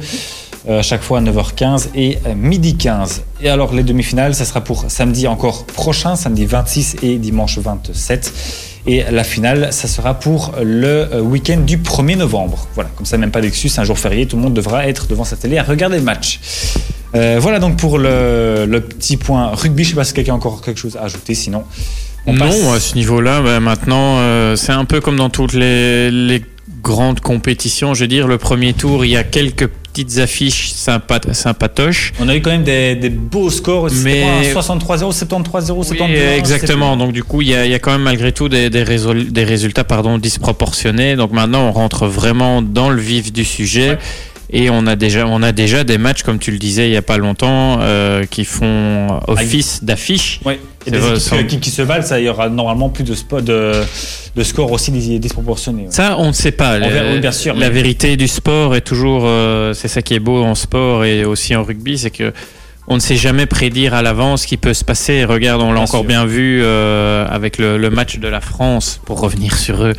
[0.68, 3.24] à chaque fois à 9h15 et midi 15.
[3.42, 8.34] Et alors les demi-finales, ça sera pour samedi encore prochain, samedi 26 et dimanche 27.
[8.88, 12.68] Et la finale, ça sera pour le week-end du 1er novembre.
[12.76, 15.24] Voilà, comme ça, même pas d'excuse, un jour férié, tout le monde devra être devant
[15.24, 16.40] sa télé à regarder le match.
[17.16, 19.84] Euh, voilà donc pour le, le petit point rugby.
[19.84, 21.64] Je sais pas si quelqu'un a encore quelque chose à ajouter, sinon
[22.28, 25.54] On non, passe- à ce niveau-là, bah, maintenant, euh, c'est un peu comme dans toutes
[25.54, 26.44] les, les
[26.84, 27.94] grandes compétitions.
[27.94, 32.14] Je veux dire, le premier tour, il y a quelques petites affiches sympa, sympatoches.
[32.20, 33.84] On a eu quand même des, des beaux scores.
[33.86, 34.04] aussi.
[34.04, 36.96] Mais- C'était pas un 63-0, 73-0, Oui, 72 exactement.
[36.96, 38.84] Donc du coup, il y a, il y a quand même malgré tout des, des,
[38.84, 41.16] résol- des résultats pardon, disproportionnés.
[41.16, 43.90] Donc maintenant, on rentre vraiment dans le vif du sujet.
[43.90, 43.98] Ouais.
[44.52, 46.98] Et on a déjà, on a déjà des matchs, comme tu le disais il y
[46.98, 50.40] a pas longtemps, euh, qui font office d'affiche.
[50.46, 50.60] Ouais.
[50.88, 53.44] Et des équipes sans- qui, se valent, ça, il y aura normalement plus de, spo-
[53.44, 53.74] de,
[54.36, 55.84] de scores aussi dis- disproportionnés.
[55.84, 55.92] ouais.
[55.92, 56.80] Ça, on ne sait pas.
[56.80, 60.14] La- oui, bien sûr, La mais- vérité du sport est toujours, euh, c'est ça qui
[60.16, 62.34] est beau en sport et aussi en rugby, c'est que
[62.92, 65.24] on ne sait jamais prédire à l'avance ce qui peut se passer.
[65.24, 66.08] Regarde, on l'a encore sûr.
[66.08, 69.94] bien vu euh, avec le, le match de la France, pour revenir sur eux,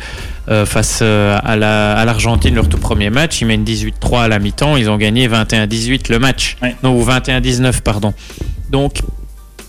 [0.49, 3.39] euh, face euh, à la- à l'Argentine, leur tout premier match.
[3.41, 6.57] Ils mènent 18-3 à la mi-temps, ils ont gagné 21-18 le match.
[6.61, 6.75] Ouais.
[6.83, 8.13] Non, ou 21-19, pardon.
[8.69, 9.01] Donc,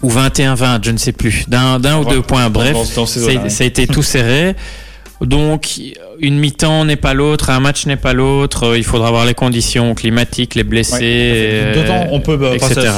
[0.02, 2.50] ou 21-20, je ne sais plus, d'un ou deux points.
[2.50, 2.72] Bref,
[3.50, 4.56] ça a été tout serré.
[5.26, 5.80] Donc,
[6.20, 8.76] une mi-temps n'est pas l'autre, un match n'est pas l'autre.
[8.76, 11.62] Il faudra voir les conditions climatiques, les blessés.
[11.64, 12.50] Ouais, D'autant, on peut, bah,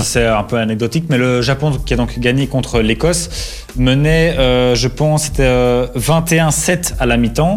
[0.03, 4.75] c'est un peu anecdotique, mais le Japon qui a donc gagné contre l'Écosse menait, euh,
[4.75, 7.57] je pense, c'était euh, 21-7 à la mi-temps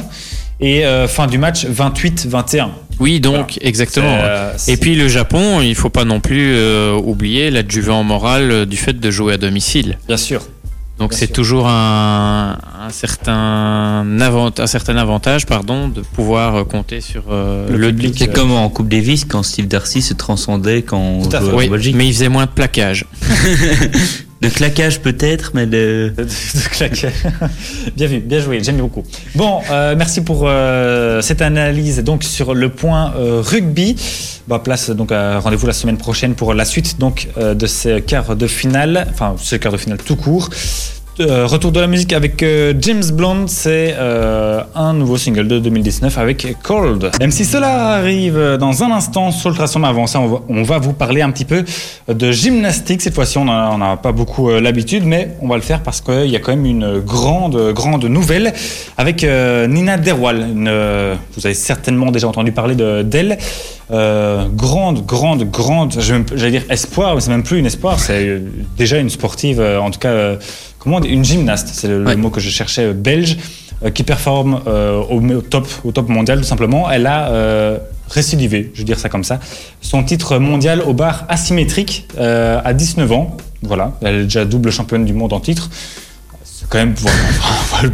[0.59, 2.69] et euh, fin du match 28-21.
[2.99, 4.17] Oui, donc, exactement.
[4.21, 8.65] Euh, Et puis le Japon, il faut pas non plus euh, oublier l'adjuvant moral euh,
[8.65, 9.97] du fait de jouer à domicile.
[10.07, 10.41] bien sûr.
[10.99, 17.01] Donc c'est toujours un, un certain avant- un certain avantage pardon de pouvoir euh, compter
[17.01, 18.15] sur euh, Le le, public.
[18.17, 21.51] C'est comme en Coupe Davis quand Steve Darcy se transcendait quand on jouait fait.
[21.53, 21.95] en Oui, Belgique.
[21.95, 23.05] mais il faisait moins de plaquage.
[24.41, 26.13] De claquage peut-être, mais de...
[26.15, 27.09] de, de claquer.
[27.95, 29.03] bien vu, bien joué, j'aime beaucoup.
[29.35, 33.95] Bon, euh, merci pour euh, cette analyse donc sur le point euh, rugby.
[34.47, 38.35] Bah, place donc rendez-vous la semaine prochaine pour la suite donc euh, de ces quarts
[38.35, 40.49] de finale, enfin ce quart de finale tout court.
[41.19, 45.57] Euh, retour de la musique avec euh, James Blunt, c'est euh, un nouveau single de
[45.57, 47.09] 2019 avec Cold.
[47.19, 50.77] Même si cela arrive dans un instant sur le traçon, mais avant ça, on va,
[50.77, 51.65] vous parler un petit peu
[52.07, 53.01] de gymnastique.
[53.01, 56.35] Cette fois-ci, on n'a pas beaucoup l'habitude, mais on va le faire parce qu'il y
[56.35, 58.53] a quand même une grande, grande nouvelle
[58.97, 60.49] avec Nina Derwal.
[61.35, 63.39] Vous avez certainement déjà entendu parler de- d'elle.
[63.89, 68.39] Euh, grande, grande, grande, j'allais dire espoir, mais c'est même plus une espoir, c'est euh,
[68.77, 70.35] déjà une sportive, euh, en tout cas, euh,
[70.77, 73.37] comment on dit, une gymnaste, c'est le, mot que je cherchais, belge,
[73.85, 76.89] euh, qui performe euh, au, au top, au top mondial tout simplement.
[76.89, 77.77] Elle a euh,
[78.09, 79.39] récidivé, je veux dire ça comme ça,
[79.81, 83.37] son titre mondial au bar asymétrique euh, à 19 ans.
[83.61, 85.69] Voilà, elle est déjà double championne du monde en titre.
[86.69, 86.93] Quand même,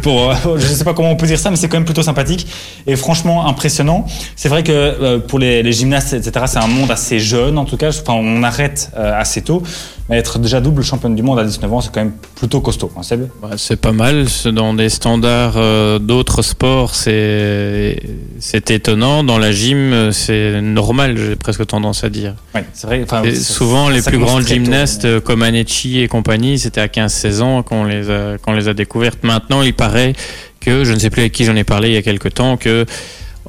[0.02, 2.02] pour, je ne sais pas comment on peut dire ça, mais c'est quand même plutôt
[2.02, 2.46] sympathique
[2.86, 4.04] et franchement impressionnant.
[4.34, 7.64] C'est vrai que euh, pour les, les gymnastes, etc., c'est un monde assez jeune en
[7.64, 7.90] tout cas.
[7.90, 9.62] Enfin, on arrête euh, assez tôt,
[10.08, 12.90] mais être déjà double championne du monde à 19 ans, c'est quand même plutôt costaud.
[12.96, 13.28] Hein, Seb?
[13.40, 14.26] Bah, c'est pas mal.
[14.52, 18.02] Dans des standards euh, d'autres sports, c'est
[18.40, 19.22] c'est étonnant.
[19.22, 21.16] Dans la gym, c'est normal.
[21.16, 22.34] J'ai presque tendance à dire.
[22.72, 23.02] C'est vrai.
[23.04, 27.62] Enfin, souvent, les plus tôt, gymnastes mais- comme Anecchi et compagnie, c'était à 15-16 ans
[27.62, 29.22] qu'on les a qu'on les a découvertes.
[29.22, 30.14] Maintenant, il paraît
[30.60, 32.56] que je ne sais plus avec qui j'en ai parlé il y a quelque temps
[32.56, 32.86] que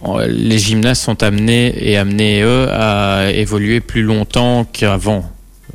[0.06, 5.20] euh, les gymnastes sont amenés et amenés eux à évoluer plus longtemps qu'avant.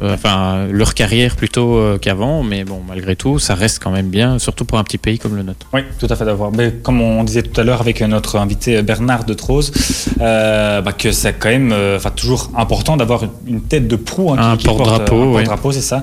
[0.02, 4.08] Euh, Enfin, leur carrière plutôt euh, qu'avant, mais bon, malgré tout, ça reste quand même
[4.08, 5.66] bien, surtout pour un petit pays comme le nôtre.
[5.74, 6.52] Oui, tout à fait d'accord.
[6.56, 9.72] Mais comme on disait tout à l'heure avec notre invité Bernard de Trose,
[10.20, 14.32] euh, bah, que c'est quand même euh, toujours important d'avoir une- tête de proue.
[14.32, 15.32] hein, Un qui, porte-drapeau, Un oui.
[15.32, 16.02] porte-drapeau, c'est ça,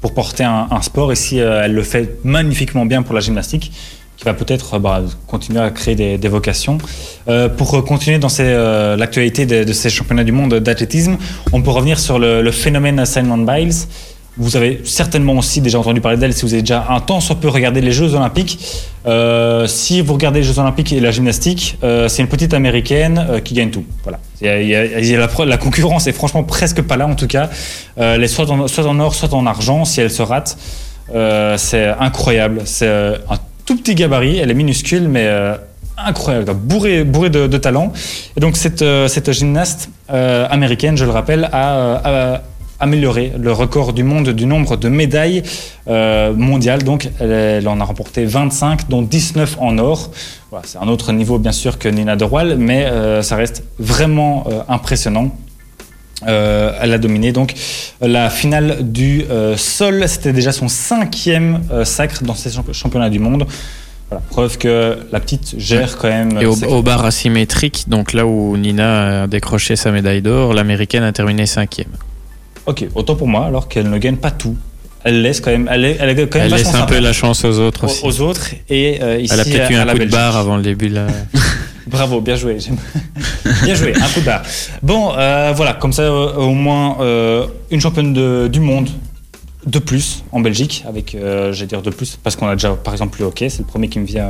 [0.00, 1.12] pour porter un, un sport.
[1.12, 3.72] Et si euh, elle le fait magnifiquement bien pour la gymnastique,
[4.16, 6.78] qui va peut-être euh, bah, continuer à créer des, des vocations.
[7.28, 11.16] Euh, pour euh, continuer dans euh, l'actualité de, de ces championnats du monde d'athlétisme,
[11.52, 13.74] on peut revenir sur le, le phénomène Simon Biles.
[14.38, 17.40] Vous avez certainement aussi déjà entendu parler d'elle si vous avez déjà un temps soit
[17.40, 18.60] peu regardé les Jeux Olympiques.
[19.04, 23.26] Euh, si vous regardez les Jeux Olympiques et la gymnastique, euh, c'est une petite américaine
[23.28, 23.84] euh, qui gagne tout.
[24.04, 24.20] Voilà.
[24.40, 27.50] La, concurrence est franchement presque pas là en tout cas.
[27.96, 30.56] Elle est soit en, or, soit en argent si elle se rate.
[31.56, 32.62] C'est incroyable.
[32.64, 35.28] C'est un tout petit gabarit, elle est minuscule mais
[35.96, 37.92] incroyable, bourré, bourré de, de talent.
[38.36, 42.40] Et donc cette, cette gymnaste américaine, je le rappelle, a
[42.80, 45.42] amélioré le record du monde du nombre de médailles
[45.88, 46.82] euh, mondiales.
[46.84, 50.10] Donc elle, elle en a remporté 25, dont 19 en or.
[50.50, 54.44] Voilà, c'est un autre niveau bien sûr que Nina Derwal, mais euh, ça reste vraiment
[54.48, 55.34] euh, impressionnant.
[56.26, 57.54] Euh, elle a dominé donc
[58.00, 60.04] la finale du euh, sol.
[60.08, 63.46] C'était déjà son cinquième euh, sacre dans ces champ- championnats du monde.
[64.10, 66.38] Voilà, preuve que la petite gère quand même.
[66.40, 71.12] Et au bar asymétrique, donc là où Nina a décroché sa médaille d'or, l'américaine a
[71.12, 71.90] terminé cinquième.
[72.68, 74.56] Ok, autant pour moi, alors qu'elle ne gagne pas tout.
[75.04, 77.12] elle laisse quand même, elle, est- elle est quand même Elle laisse un peu la
[77.12, 78.00] chance aux autres aussi.
[78.04, 78.50] aux, aux autres.
[78.68, 80.96] Et euh, ici, Elle a peut-être eu un coup de barre avant le début de
[80.96, 81.06] la.
[81.86, 82.58] Bravo, bien joué.
[83.64, 84.42] bien joué, un coup de barre.
[84.82, 88.90] Bon, euh, voilà, comme ça, euh, au moins euh, une championne de- du monde
[89.66, 91.16] de plus en Belgique, avec,
[91.52, 93.88] j'allais dire de plus, parce qu'on a déjà, par exemple, le hockey, c'est le premier
[93.88, 94.28] qui me vient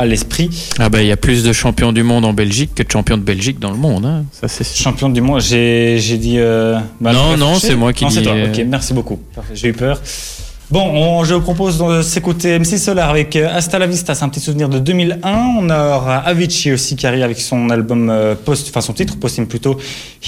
[0.00, 0.48] à l'esprit.
[0.78, 3.18] Ah bah il y a plus de champions du monde en Belgique que de champions
[3.18, 4.06] de Belgique dans le monde.
[4.06, 4.24] hein.
[4.32, 4.82] Ça c'est sûr.
[4.84, 6.36] Championne du monde, j'ai dit.
[6.38, 8.34] euh, bah, Non, non, c'est moi qui Non, c'est dis, toi.
[8.34, 9.18] euh, Ok, merci beaucoup.
[9.54, 10.00] J'ai eu peur.
[10.70, 14.28] Bon, on- je propose de s'écouter MC Solar avec euh, Hasta la Vista, c'est un
[14.28, 15.36] petit souvenir de 2001.
[15.58, 18.10] On aura Avicii aussi qui arrive avec son album
[18.44, 19.76] post, enfin son titre posthume plutôt,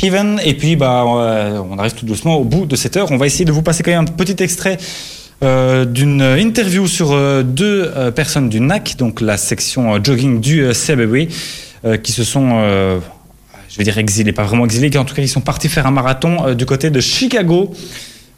[0.02, 0.40] Heaven.
[0.44, 3.10] Et puis, bah, on arrive tout doucement au bout de cette heure.
[3.12, 4.78] On va essayer de vous passer quand même un petit extrait
[5.42, 10.64] euh, d'une interview sur euh, deux euh, personnes du NAC, donc la section jogging du
[10.64, 12.50] euh, qui se sont,
[13.68, 15.86] je vais dire exilés, pas vraiment exilés, qui en tout cas ils sont partis faire
[15.86, 17.72] un marathon du côté de Chicago.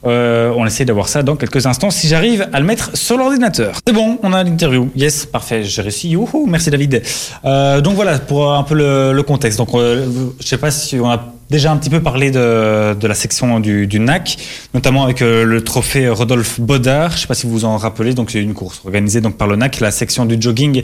[0.04, 3.76] On essaie d'avoir ça dans quelques instants si j'arrive à le mettre sur l'ordinateur.
[3.86, 4.90] C'est bon, on a l'interview.
[4.96, 6.08] Yes, parfait, j'ai réussi.
[6.10, 7.02] Youhou, merci David.
[7.42, 9.58] Donc voilà pour un peu le, le contexte.
[9.58, 13.60] Donc je sais pas si on a déjà un petit peu parlé de, la section
[13.60, 14.36] du, NAC,
[14.72, 17.12] notamment avec euh, le trophée Rodolphe Baudard.
[17.12, 18.14] Je sais pas si vous vous en rappelez.
[18.14, 20.82] Donc c'est une course organisée donc par le NAC, la section du jogging,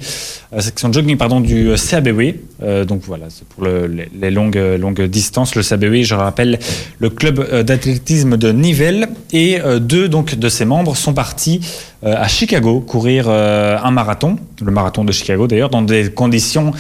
[0.53, 2.35] euh, section jogging pardon du euh, CABW.
[2.63, 5.55] Euh, donc voilà, c'est pour le- les, longues longues distances.
[5.55, 6.59] Le CABW, je rappelle,
[6.99, 11.61] le club euh, d'athlétisme de Nivelles et euh, deux donc de ses membres sont partis
[12.05, 16.73] euh, à Chicago courir euh, un marathon, le marathon de Chicago d'ailleurs, dans des conditions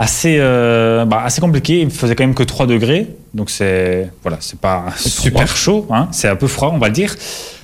[0.00, 1.82] assez euh, bah, assez compliquées.
[1.82, 6.08] Il faisait quand même que 3 degrés, donc c'est voilà, c'est pas super chaud, hein,
[6.10, 7.14] c'est un peu froid, on va le dire.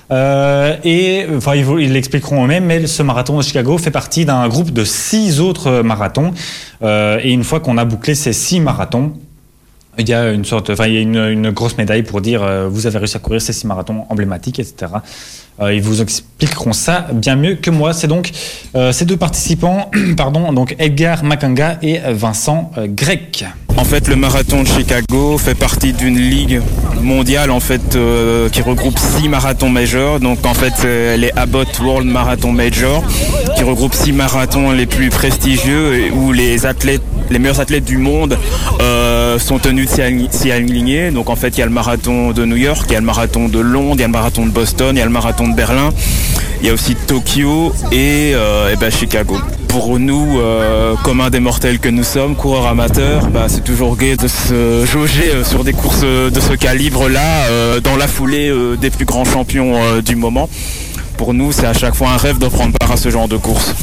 [0.09, 4.71] Euh, et enfin, ils l'expliqueront eux-mêmes, mais ce marathon de Chicago fait partie d'un groupe
[4.71, 6.31] de six autres marathons.
[6.83, 9.13] Euh, et une fois qu'on a bouclé ces six marathons,
[9.99, 12.67] il y a une sorte, enfin, il y a une, grosse médaille pour dire euh,
[12.69, 14.91] vous avez réussi à courir ces six marathons emblématiques, etc.
[15.59, 17.93] Euh, ils vous expliqueront ça bien mieux que moi.
[17.93, 18.31] C'est donc
[18.75, 23.45] euh, ces deux participants, pardon, donc Edgar Makanga et Vincent Grec.
[23.75, 26.61] En fait, le marathon de Chicago fait partie d'une ligue
[27.01, 27.97] mondiale en fait
[28.51, 30.19] qui regroupe six marathons majors.
[30.19, 33.03] Donc en fait, c'est les Abbott World Marathon Major
[33.55, 38.37] qui regroupe six marathons les plus prestigieux où les athlètes, les meilleurs athlètes du monde
[38.81, 41.11] euh, sont tenus de s'y align- s'y aligner.
[41.11, 43.05] Donc en fait, il y a le marathon de New York, il y a le
[43.05, 45.47] marathon de Londres, il y a le marathon de Boston, il y a le marathon
[45.47, 45.89] de Berlin.
[46.61, 49.37] Il y a aussi Tokyo et, euh, ben, Chicago.
[49.67, 54.15] Pour nous, euh, communs des mortels que nous sommes, coureurs amateurs, bah, c'est toujours gai
[54.15, 58.51] de se jauger euh, sur des courses de ce calibre-là, dans la foulée
[58.81, 60.49] des plus grands champions du moment.
[61.17, 63.37] Pour nous, c'est à chaque fois un rêve de prendre part à ce genre de
[63.37, 63.75] course.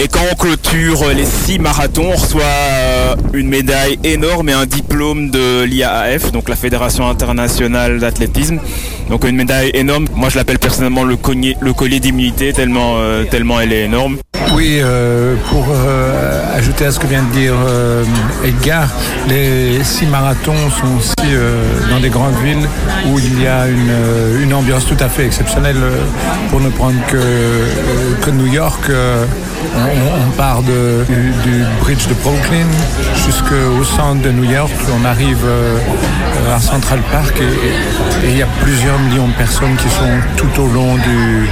[0.00, 4.64] Et quand on clôture les six marathons, on reçoit euh, une médaille énorme et un
[4.66, 8.58] diplôme de l'IAAF, donc la Fédération internationale d'athlétisme.
[9.10, 10.06] Donc une médaille énorme.
[10.14, 14.18] Moi, je l'appelle personnellement le, cogné- le collier d'immunité tellement, euh, tellement elle est énorme.
[14.54, 18.02] Oui, euh, pour euh, ajouter à ce que vient de dire euh,
[18.44, 18.88] Edgar,
[19.28, 21.30] les six marathons sont aussi
[21.90, 22.66] dans des grandes villes
[23.12, 25.76] où il y a une, une ambiance tout à fait exceptionnelle.
[26.50, 27.18] Pour ne prendre que,
[28.24, 28.80] que New York,
[30.26, 30.72] on, part du,
[31.80, 32.66] bridge de Brooklyn
[33.14, 34.72] jusqu'au centre de New York.
[35.00, 35.78] On arrive euh,
[36.54, 40.66] à Central Park et, il y a plusieurs millions de personnes qui sont tout au
[40.66, 41.48] long du,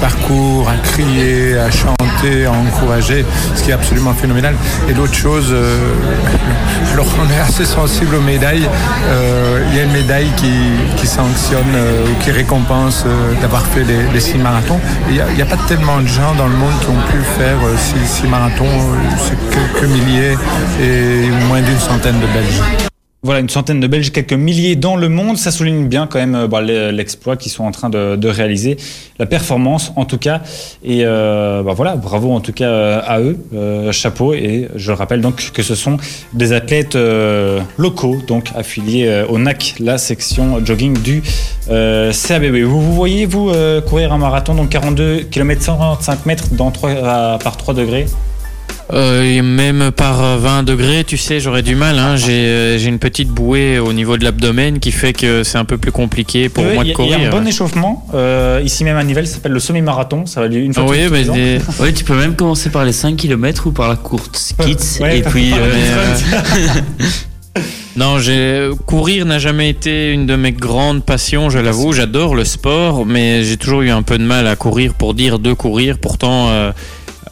[0.00, 3.24] parcours à crier, à chanter, à encourager,
[3.54, 4.54] ce qui est absolument phénoménal.
[4.88, 5.76] Et l'autre chose, euh,
[6.92, 8.68] alors on est assez sensible aux médailles,
[9.06, 13.04] euh, il y a une médaille qui, sanctionne euh, ou qui récompense
[13.40, 14.80] d'avoir fait les, six marathons.
[15.08, 17.58] Il n'y a, a pas tellement de gens dans le monde qui ont pu faire
[17.76, 20.36] six, six marathons, euh, c'est quelques milliers
[20.80, 22.93] et moins d'une centaine de Belges.
[23.24, 25.38] Voilà, une centaine de Belges, quelques milliers dans le monde.
[25.38, 28.76] Ça souligne bien quand même euh, bah, l'e- l'exploit qu'ils sont en train de, réaliser,
[29.18, 30.42] la performance en tout cas.
[30.84, 33.38] Et euh, bah, voilà, bravo en tout cas euh, à eux,
[33.92, 34.34] chapeau.
[34.34, 35.96] Et je rappelle donc que ce sont
[36.34, 36.98] des athlètes
[37.78, 41.22] locaux, donc affiliés au NAC, la section jogging du
[41.66, 42.56] CABB.
[42.64, 43.50] Vous, vous voyez, vous,
[43.88, 48.04] courir un marathon, donc 42 km 125 mètres dans 3, à- par 3 degrés?
[48.92, 51.98] Euh, même par euh, 20 degrés, tu sais, j'aurais du mal.
[51.98, 52.16] Hein.
[52.16, 55.64] J'ai euh, j'ai une petite bouée au niveau de l'abdomen qui fait que c'est un
[55.64, 57.28] peu plus compliqué pour Ouais, moi de a- Il y a courir.
[57.34, 58.06] un bon échauffement.
[58.14, 60.26] euh, ici même à Nivelles, ça s'appelle le semi-marathon.
[60.26, 63.16] Ça va une fois oui, mais des- Oui, tu peux même commencer par les 5
[63.16, 66.14] km ou par la courte skits Ouais, et puis euh,
[67.96, 71.92] Non, j'ai courir n'a jamais été une de mes grandes passions, je l'avoue.
[71.92, 75.38] J'adore le sport, mais j'ai toujours eu un peu de mal à courir pour dire
[75.38, 75.98] de courir.
[75.98, 76.72] Pourtant, euh,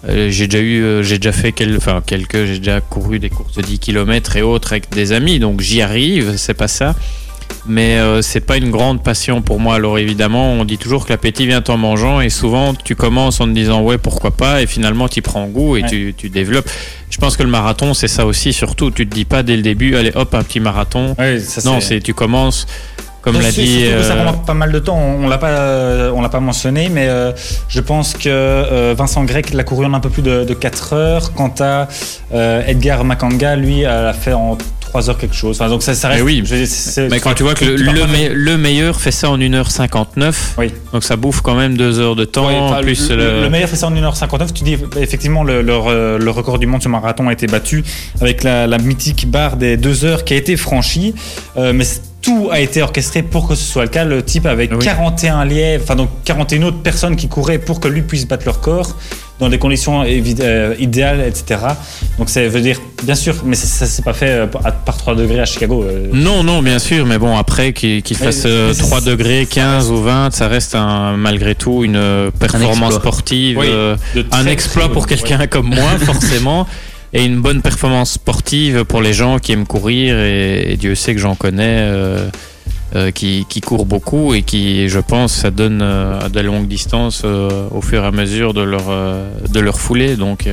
[0.08, 3.30] euh, j'ai déjà eu, euh, j'ai déjà fait quel- enfin, quelques, j'ai déjà couru des
[3.30, 6.34] courses de 10 km et autres avec des amis, donc j'y arrive.
[6.36, 6.94] C'est pas ça.
[7.66, 9.76] mais euh, c'est pas une grande passion pour moi.
[9.76, 13.44] Alors évidemment, on dit toujours que l'appétit vient en mangeant et souvent tu commences en
[13.46, 15.88] te disant ouais pourquoi pas et finalement tu prends goût et Ouais.
[15.88, 16.68] tu, tu développes.
[17.10, 18.90] Je pense que le marathon c'est ça aussi surtout.
[18.90, 21.14] Tu te dis pas dès le début allez hop un petit marathon.
[21.18, 22.66] Ouais, ça, non, c'est tu commences
[23.22, 23.84] comme l'a dit.
[23.84, 24.98] que ça euh, prend pas mal de temps.
[24.98, 27.32] On, on l'a pas, euh, on l'a pas mentionné, mais euh,
[27.68, 30.92] je pense que euh, Vincent Grec l'a couru en un peu plus de, de 4
[30.92, 31.32] heures.
[31.34, 31.88] Quant à
[32.34, 35.58] euh, Edgar Makanga, lui, euh, l'a fait en 3 heures quelque chose.
[35.60, 36.20] Enfin, donc ça, ça reste.
[36.20, 36.42] Mais oui.
[36.44, 39.38] je c'est- Mais quand tu vois que le, le me- le meilleur fait ça en
[39.38, 40.72] 1h59, Oui.
[40.92, 42.50] donc ça bouffe quand même deux heures de temps.
[42.50, 44.52] Enfin, en plus, le, le- le meilleur fait ça en 1h59.
[44.52, 47.84] Tu dis effectivement le, le, re- le record du monde sur marathon a été battu
[48.20, 51.14] avec la, la mythique barre des 2 heures qui a été franchie.
[51.56, 51.84] Euh, mais
[52.22, 54.04] tout a été orchestré pour que ce soit le cas.
[54.04, 54.78] Le type avec Oui.
[54.84, 58.60] 41 lièvres, enfin donc 41 autres personnes qui couraient pour que lui puisse battre leur
[58.60, 58.96] corps
[59.40, 61.60] dans des conditions euh, idéales, etc.
[62.16, 64.96] Donc ça veut dire, bien sûr, mais ça, ça s'est pas fait euh, par par
[64.96, 65.82] 3 degrés à Chicago.
[65.82, 66.10] euh.
[66.12, 69.90] Non, non, bien sûr, mais bon, après, qu'il fasse mais euh, c'est- 3 degrés, 15
[69.90, 73.96] ou 20, ça reste un, malgré tout une performance sportive, Oui, euh,
[74.30, 76.66] un exploit pour quelqu'un comme moi, forcément,
[77.12, 81.20] et une bonne performance sportive pour les gens qui aiment courir, et, Dieu sait que
[81.20, 81.80] j'en connais.
[81.80, 82.28] euh,
[82.94, 86.68] euh, qui, qui courent beaucoup et qui, je pense, ça donne euh, à de longues
[86.68, 90.16] distances euh, au fur et à mesure de leur, euh, de leur foulée.
[90.16, 90.46] Donc,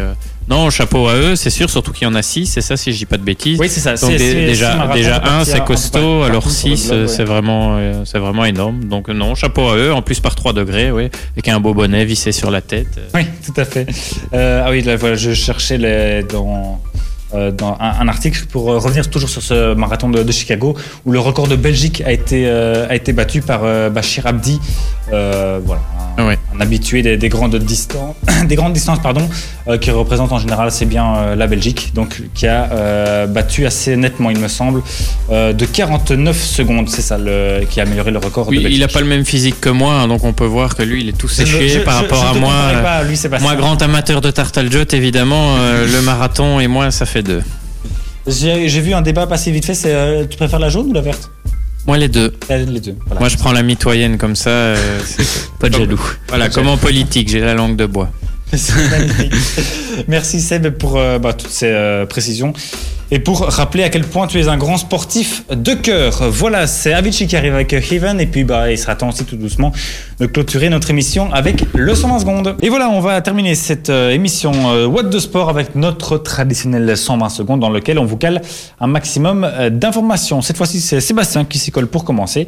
[0.49, 2.91] non, chapeau à eux, c'est sûr, surtout qu'il y en a 6, c'est ça, si
[2.91, 3.59] je dis pas de bêtises.
[3.59, 3.95] Oui, c'est ça.
[3.95, 7.07] Donc déjà, déjà un, c'est costaud, alors sur le 6, globe, ouais.
[7.07, 8.85] c'est vraiment, euh, c'est vraiment énorme.
[8.85, 12.03] Donc non, chapeau à eux, en plus par 3 degrés, oui, avec un beau bonnet
[12.03, 12.99] vissé sur la tête.
[13.13, 13.85] Oui, tout à fait.
[14.33, 16.81] Euh, ah oui, là, voilà, je cherchais les, dans,
[17.35, 20.75] euh, dans un, un article pour euh, revenir toujours sur ce marathon de, de Chicago
[21.05, 24.59] où le record de Belgique a été, euh, a été battu par euh, Bachir Abdi,
[25.13, 25.81] euh, voilà,
[26.17, 26.37] un, Ouais.
[26.55, 28.15] un habitué des, des grandes distances,
[28.47, 29.27] des grandes distances pardon,
[29.67, 33.65] euh, qui représente en général assez bien euh, la Belgique, donc qui a euh, battu
[33.65, 34.81] assez nettement, il me semble,
[35.29, 38.79] de 49 secondes, c'est ça, le, qui a amélioré le record Oui, de Belgique.
[38.79, 41.01] il a pas le même physique que moi, hein, donc on peut voir que lui,
[41.01, 42.53] il est tout séché je- par je- rapport à moi.
[42.83, 43.17] pas lui.
[43.41, 45.55] Moi, grand amateur de tarte al jot, évidemment,
[45.93, 47.41] le marathon et moi, ça fait deux.
[48.27, 51.31] J'ai vu un débat passer vite fait, c'est tu préfères la jaune ou la verte?
[51.87, 52.33] Moi, les deux.
[52.49, 52.95] Les deux.
[53.05, 53.19] Voilà.
[53.19, 54.49] Moi, je prends la mitoyenne comme ça.
[54.49, 55.99] euh, c'est- Pas de jaloux.
[56.27, 58.09] Voilà, comme en politique, j'ai la langue de bois.
[60.07, 62.53] Merci Seb pour euh, bah, toutes ces euh, précisions.
[63.11, 66.29] Et pour rappeler à quel point tu es un grand sportif de cœur.
[66.29, 68.19] Voilà, c'est Avicii qui arrive avec Heaven.
[68.21, 69.71] Et puis, bah, il sera temps aussi tout doucement
[70.19, 72.55] de clôturer notre émission avec le 120 secondes.
[72.61, 74.51] Et voilà, on va terminer cette euh, émission
[74.85, 78.41] What de Sport avec notre traditionnel 120 secondes dans lequel on vous cale
[78.79, 80.41] un maximum d'informations.
[80.41, 82.47] Cette fois-ci, c'est Sébastien qui s'y colle pour commencer.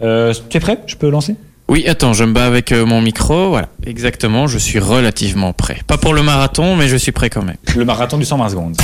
[0.00, 0.80] Tu es prêt?
[0.86, 1.36] Je peux lancer?
[1.68, 3.48] Oui, attends, je me bats avec euh, mon micro.
[3.48, 5.78] Voilà, exactement, je suis relativement prêt.
[5.86, 7.56] Pas pour le marathon, mais je suis prêt quand même.
[7.74, 8.76] Le marathon du 120 secondes.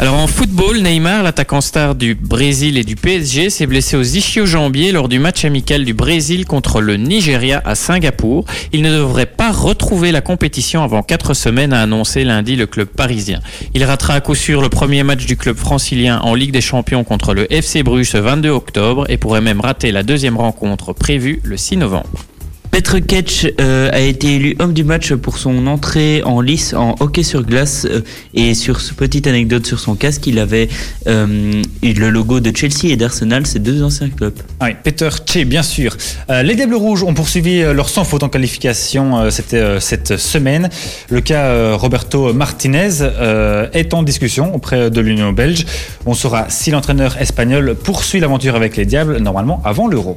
[0.00, 4.92] Alors en football, Neymar, l'attaquant star du Brésil et du PSG, s'est blessé aux ischio-jambiers
[4.92, 8.46] lors du match amical du Brésil contre le Nigeria à Singapour.
[8.72, 12.88] Il ne devrait pas retrouver la compétition avant quatre semaines, a annoncé lundi le club
[12.88, 13.40] parisien.
[13.74, 17.04] Il ratera à coup sûr le premier match du club francilien en Ligue des Champions
[17.04, 21.40] contre le FC Bruges ce 22 octobre et pourrait même rater la deuxième rencontre prévue
[21.44, 22.29] le 6 novembre.
[22.70, 26.94] Petr Ketch euh, a été élu homme du match pour son entrée en lice en
[27.00, 28.02] hockey sur glace euh,
[28.32, 30.68] et sur ce petite anecdote sur son casque, il avait
[31.08, 34.38] euh, eu le logo de Chelsea et d'Arsenal, ces deux anciens clubs.
[34.62, 35.96] Oui, Peter Che, bien sûr.
[36.28, 39.30] Les Diables Rouges ont poursuivi leur sans faute en qualification euh,
[39.80, 40.68] cette semaine.
[41.10, 42.90] Le cas Roberto Martinez
[43.72, 45.66] est en discussion auprès de l'Union belge.
[46.06, 50.16] On saura si l'entraîneur espagnol poursuit l'aventure avec les Diables, normalement avant l'Euro.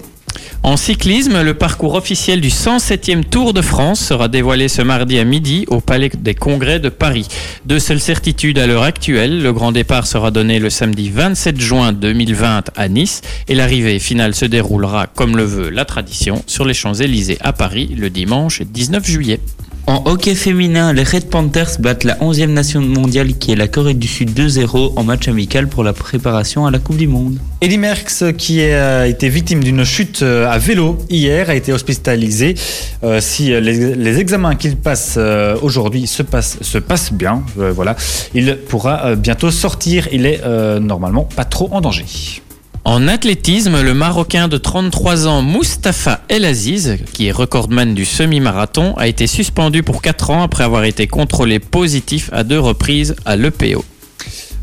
[0.63, 5.25] En cyclisme, le parcours officiel du 107e Tour de France sera dévoilé ce mardi à
[5.25, 7.27] midi au Palais des Congrès de Paris.
[7.65, 11.91] Deux seules certitudes à l'heure actuelle, le grand départ sera donné le samedi 27 juin
[11.91, 16.73] 2020 à Nice et l'arrivée finale se déroulera, comme le veut la tradition, sur les
[16.73, 19.39] Champs-Élysées à Paris le dimanche 19 juillet.
[19.85, 23.93] En hockey féminin, les Red Panthers battent la 11e nation mondiale qui est la Corée
[23.93, 27.37] du Sud 2-0 en match amical pour la préparation à la Coupe du Monde.
[27.59, 32.55] Eddie Merckx, qui a été victime d'une chute euh, à vélo hier, a été hospitalisé.
[33.03, 37.73] Euh, si euh, les, examens qu'il passe euh, aujourd'hui se passent, se passent bien, euh,
[37.73, 37.97] voilà,
[38.33, 40.07] il pourra euh, bientôt sortir.
[40.13, 42.05] Il est euh, normalement pas trop en danger.
[42.85, 48.93] En athlétisme, le Marocain de 33 ans Mustapha El Aziz, qui est recordman du semi-marathon,
[48.97, 53.37] a été suspendu pour 4 ans après avoir été contrôlé positif à deux reprises à
[53.37, 53.85] l'EPO.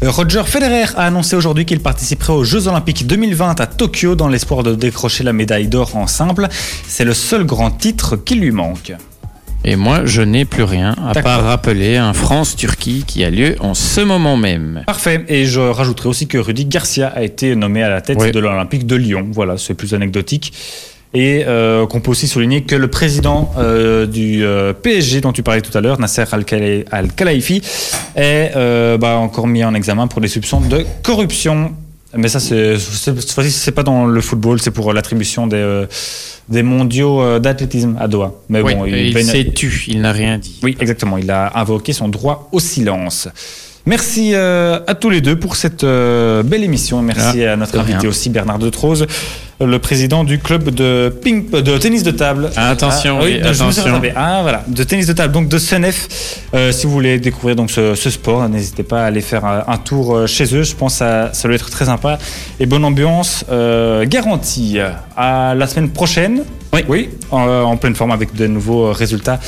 [0.03, 4.29] Euh, Roger Federer a annoncé aujourd'hui qu'il participerait aux Jeux Olympiques 2020 à Tokyo dans
[4.29, 6.49] l'espoir de décrocher la médaille d'or en simple.
[6.87, 8.93] C'est le seul grand titre qui lui manque.
[9.65, 13.75] Et moi, je n'ai plus rien, à part rappeler un France-Turquie qui a lieu en
[13.75, 14.83] ce moment même.
[14.87, 15.23] Parfait.
[15.29, 18.31] Et je rajouterai aussi que Rudy Garcia a été nommé à la tête Oui.
[18.33, 19.27] de l'Olympique de Lyon.
[19.33, 20.53] Voilà, c'est plus anecdotique.
[21.13, 25.43] Et euh, qu'on peut aussi souligner que le président euh, du euh, PSG dont tu
[25.43, 27.61] parlais tout à l'heure, Nasser Al-Khelai- Al-Khelaifi,
[28.17, 28.53] est
[28.99, 31.73] bah, encore mis en examen pour des soupçons de corruption.
[32.17, 35.87] Mais ça, c'est, cette fois-ci, c'est pas dans le football, c'est pour l'attribution des, euh,
[36.49, 38.35] des mondiaux euh, d'athlétisme à Doha.
[38.49, 40.59] Mais Oui, bon, il baigne- s'est tu, il n'a rien dit.
[40.65, 41.19] oui, exactement.
[41.19, 43.29] Il a invoqué son droit au silence.
[43.87, 47.01] Merci euh, à tous les deux pour cette euh, belle émission.
[47.03, 49.07] Merci à notre invité aussi, Bernard de Trose,
[49.59, 52.51] le président du club de, ping, de tennis de table.
[52.57, 54.01] Ah, attention, Ah, oui, attention.
[54.15, 56.09] Ah, voilà, de tennis de table, donc de Senef.
[56.55, 59.65] Euh, si vous voulez découvrir donc ce, ce sport, n'hésitez pas à aller faire un,
[59.67, 60.63] un tour chez eux.
[60.63, 62.19] Je pense que ça, doit être très sympa
[62.59, 64.79] et bonne ambiance euh, garantie.
[65.17, 66.43] À la semaine prochaine.
[66.73, 66.81] Oui.
[66.87, 69.41] Oui, en, en pleine forme avec de nouveaux résultats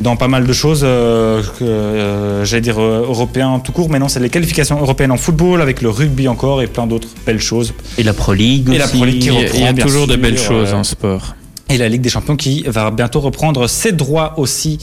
[0.00, 4.08] dans pas mal de choses, euh, euh, j'allais dire euh, européens tout court, mais non,
[4.08, 7.74] c'est les qualifications européennes en football, avec le rugby encore et plein d'autres belles choses.
[7.98, 8.96] Et la Pro League Et la aussi.
[8.96, 11.36] Pro League qui reprend, il y a bien toujours de belles choses euh, en sport.
[11.68, 14.78] Et la Ligue des Champions qui va bientôt reprendre ses droits aussi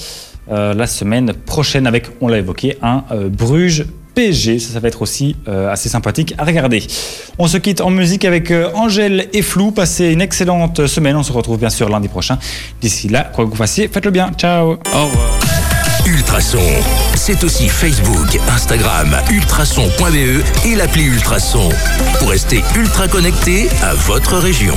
[0.50, 3.86] la semaine prochaine avec, on l'a évoqué, un Bruges.
[4.14, 6.84] PSG, ça, ça va être aussi euh, assez sympathique à regarder.
[7.38, 9.72] On se quitte en musique avec euh, Angèle et Flou.
[9.72, 11.16] Passez une excellente semaine.
[11.16, 12.38] On se retrouve bien sûr lundi prochain.
[12.82, 14.32] D'ici là, quoi que vous fassiez, faites-le bien.
[14.38, 14.72] Ciao.
[14.72, 15.40] Au revoir.
[16.06, 16.60] Ultrason,
[17.16, 21.70] c'est aussi Facebook, Instagram, ultrason.be et l'appli Ultrason
[22.20, 24.76] pour rester ultra connecté à votre région.